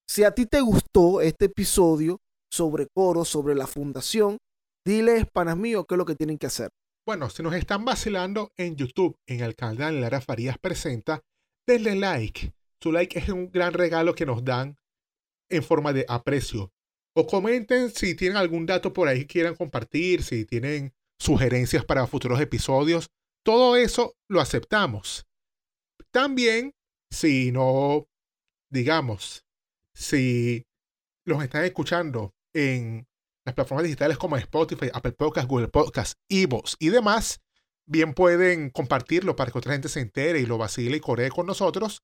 Si 0.08 0.24
a 0.24 0.32
ti 0.32 0.45
te 0.45 0.62
gustó 0.62 1.22
este 1.22 1.45
episodio 1.45 2.20
sobre 2.51 2.88
Coro, 2.88 3.26
sobre 3.26 3.55
la 3.55 3.68
fundación, 3.68 4.38
diles, 4.86 5.26
panas 5.32 5.58
míos, 5.58 5.86
qué 5.88 5.95
es 5.95 5.97
lo 5.97 6.05
que 6.05 6.16
tienen 6.16 6.38
que 6.38 6.47
hacer. 6.47 6.70
Bueno, 7.05 7.30
si 7.30 7.41
nos 7.41 7.55
están 7.55 7.86
vacilando 7.86 8.51
en 8.58 8.76
YouTube, 8.76 9.18
en 9.26 9.41
el 9.41 9.55
canal 9.55 10.01
Lara 10.01 10.22
Farías 10.22 10.58
Presenta, 10.58 11.22
denle 11.66 11.95
like. 11.95 12.53
Su 12.82 12.91
like 12.91 13.18
es 13.18 13.30
un 13.30 13.49
gran 13.49 13.74
regalo 13.74 14.14
que 14.14 14.26
nos 14.26 14.43
dan 14.43 14.78
en 15.49 15.64
forma 15.64 15.93
de 15.93 16.05
aprecio. 16.08 16.72
O 17.20 17.26
comenten 17.26 17.89
si 17.89 18.13
tienen 18.13 18.38
algún 18.38 18.68
dato 18.68 18.93
por 18.93 19.07
ahí 19.07 19.22
que 19.22 19.28
quieran 19.28 19.55
compartir, 19.55 20.22
si 20.22 20.45
tienen 20.45 20.93
sugerencias 21.20 21.84
para 21.84 22.05
futuros 22.05 22.39
episodios. 22.39 23.09
Todo 23.43 23.76
eso 23.76 24.15
lo 24.30 24.39
aceptamos. 24.39 25.26
También, 26.11 26.76
si 27.11 27.51
no, 27.51 28.07
digamos, 28.70 29.47
si 29.95 30.68
los 31.26 31.41
están 31.43 31.65
escuchando 31.65 32.36
en 32.53 33.07
las 33.47 33.55
plataformas 33.55 33.86
digitales 33.86 34.20
como 34.20 34.38
Spotify, 34.38 34.91
Apple 34.93 35.13
Podcasts, 35.13 35.49
Google 35.49 35.70
Podcasts, 35.70 36.18
Evox 36.30 36.76
y 36.78 36.89
demás, 36.89 37.41
bien 37.88 38.13
pueden 38.13 38.70
compartirlo 38.70 39.36
para 39.36 39.51
que 39.51 39.57
otra 39.57 39.74
gente 39.74 39.89
se 39.89 40.01
entere 40.01 40.39
y 40.39 40.45
lo 40.45 40.59
vacile 40.59 40.97
y 40.97 40.99
coree 40.99 41.32
con 41.32 41.47
nosotros. 41.47 42.03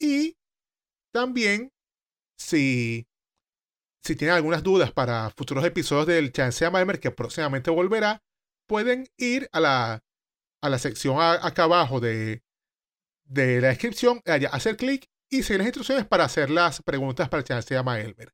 Y 0.00 0.38
también, 1.12 1.70
si, 2.38 3.06
si 4.02 4.16
tienen 4.16 4.36
algunas 4.36 4.62
dudas 4.62 4.92
para 4.92 5.30
futuros 5.30 5.64
episodios 5.64 6.06
del 6.06 6.32
Chance 6.32 6.68
Malmer, 6.70 7.00
que 7.00 7.10
próximamente 7.10 7.70
volverá, 7.70 8.22
pueden 8.66 9.08
ir 9.16 9.48
a 9.52 9.60
la, 9.60 10.00
a 10.60 10.68
la 10.68 10.78
sección 10.78 11.18
acá 11.20 11.64
abajo 11.64 12.00
de, 12.00 12.42
de 13.24 13.60
la 13.60 13.68
descripción, 13.68 14.20
allá, 14.26 14.48
hacer 14.50 14.76
clic 14.76 15.06
y 15.30 15.42
seguir 15.42 15.58
las 15.58 15.68
instrucciones 15.68 16.06
para 16.06 16.24
hacer 16.24 16.50
las 16.50 16.82
preguntas 16.82 17.28
para 17.28 17.40
el 17.40 17.46
Chance 17.46 17.74
llama 17.74 18.00
Elmer. 18.00 18.32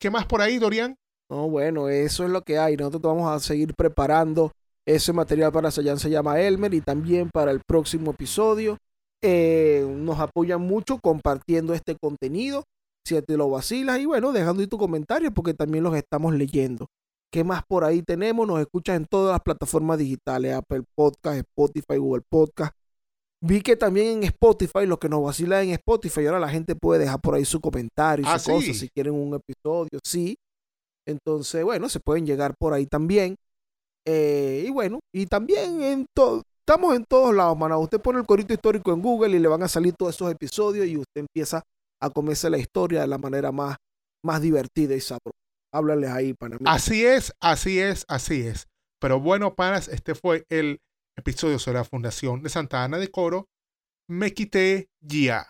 ¿Qué 0.00 0.10
más 0.10 0.26
por 0.26 0.40
ahí, 0.40 0.58
Dorian? 0.58 0.96
No, 1.30 1.48
bueno, 1.48 1.88
eso 1.88 2.24
es 2.24 2.30
lo 2.30 2.42
que 2.42 2.58
hay. 2.58 2.76
Nosotros 2.76 3.02
vamos 3.02 3.30
a 3.30 3.40
seguir 3.40 3.74
preparando 3.74 4.52
ese 4.88 5.12
material 5.12 5.52
para 5.52 5.70
Sayan 5.70 5.98
se 5.98 6.08
llama 6.08 6.40
Elmer 6.40 6.72
y 6.72 6.80
también 6.80 7.28
para 7.28 7.50
el 7.50 7.60
próximo 7.60 8.12
episodio. 8.12 8.78
Eh, 9.20 9.86
nos 9.86 10.18
apoyan 10.18 10.62
mucho 10.62 10.98
compartiendo 10.98 11.74
este 11.74 11.94
contenido. 12.00 12.64
Si 13.08 13.22
te 13.22 13.36
lo 13.38 13.48
vacilas 13.48 13.98
y 13.98 14.04
bueno, 14.04 14.32
dejando 14.32 14.60
ahí 14.60 14.66
tu 14.66 14.76
comentario 14.76 15.32
porque 15.32 15.54
también 15.54 15.82
los 15.82 15.96
estamos 15.96 16.34
leyendo. 16.34 16.88
¿Qué 17.32 17.42
más 17.42 17.62
por 17.66 17.84
ahí 17.84 18.02
tenemos? 18.02 18.46
Nos 18.46 18.60
escuchas 18.60 18.96
en 18.96 19.06
todas 19.06 19.32
las 19.32 19.40
plataformas 19.40 19.98
digitales, 19.98 20.54
Apple 20.54 20.82
Podcast, 20.94 21.38
Spotify, 21.38 21.96
Google 21.96 22.22
Podcast. 22.28 22.74
Vi 23.40 23.62
que 23.62 23.76
también 23.76 24.18
en 24.18 24.24
Spotify, 24.24 24.84
los 24.84 24.98
que 24.98 25.08
nos 25.08 25.22
vacilan 25.22 25.64
en 25.64 25.70
Spotify, 25.70 26.26
ahora 26.26 26.40
la 26.40 26.50
gente 26.50 26.74
puede 26.74 27.00
dejar 27.00 27.20
por 27.20 27.34
ahí 27.34 27.44
su 27.44 27.60
comentario 27.60 28.26
y 28.26 28.28
Ah, 28.28 28.38
su 28.38 28.50
cosa, 28.50 28.74
si 28.74 28.88
quieren 28.90 29.14
un 29.14 29.34
episodio, 29.34 30.00
sí. 30.04 30.36
Entonces, 31.06 31.64
bueno, 31.64 31.88
se 31.88 32.00
pueden 32.00 32.26
llegar 32.26 32.54
por 32.58 32.74
ahí 32.74 32.86
también. 32.86 33.36
Eh, 34.06 34.64
y 34.66 34.70
bueno, 34.70 35.00
y 35.14 35.24
también 35.26 35.82
en 35.82 36.06
todo, 36.14 36.42
estamos 36.60 36.94
en 36.94 37.04
todos 37.08 37.34
lados, 37.34 37.56
mano. 37.56 37.78
Usted 37.80 38.00
pone 38.00 38.18
el 38.18 38.26
corito 38.26 38.52
histórico 38.52 38.92
en 38.92 39.00
Google 39.00 39.36
y 39.36 39.38
le 39.38 39.48
van 39.48 39.62
a 39.62 39.68
salir 39.68 39.94
todos 39.94 40.14
esos 40.14 40.30
episodios 40.30 40.86
y 40.86 40.98
usted 40.98 41.20
empieza 41.20 41.62
a 42.00 42.10
comerse 42.10 42.50
la 42.50 42.58
historia 42.58 43.00
de 43.00 43.06
la 43.06 43.18
manera 43.18 43.52
más, 43.52 43.76
más 44.24 44.40
divertida 44.40 44.94
y 44.94 45.00
sabrosa. 45.00 45.36
Háblales 45.72 46.10
ahí, 46.10 46.34
para 46.34 46.56
mí. 46.56 46.64
Así 46.66 47.04
es, 47.04 47.32
así 47.40 47.78
es, 47.78 48.04
así 48.08 48.46
es. 48.46 48.66
Pero 49.00 49.20
bueno, 49.20 49.54
panas, 49.54 49.88
este 49.88 50.14
fue 50.14 50.44
el 50.48 50.80
episodio 51.16 51.58
sobre 51.58 51.78
la 51.78 51.84
Fundación 51.84 52.42
de 52.42 52.48
Santa 52.48 52.84
Ana 52.84 52.98
de 52.98 53.10
Coro. 53.10 53.48
Me 54.08 54.32
quité 54.32 54.88
ya. 55.00 55.46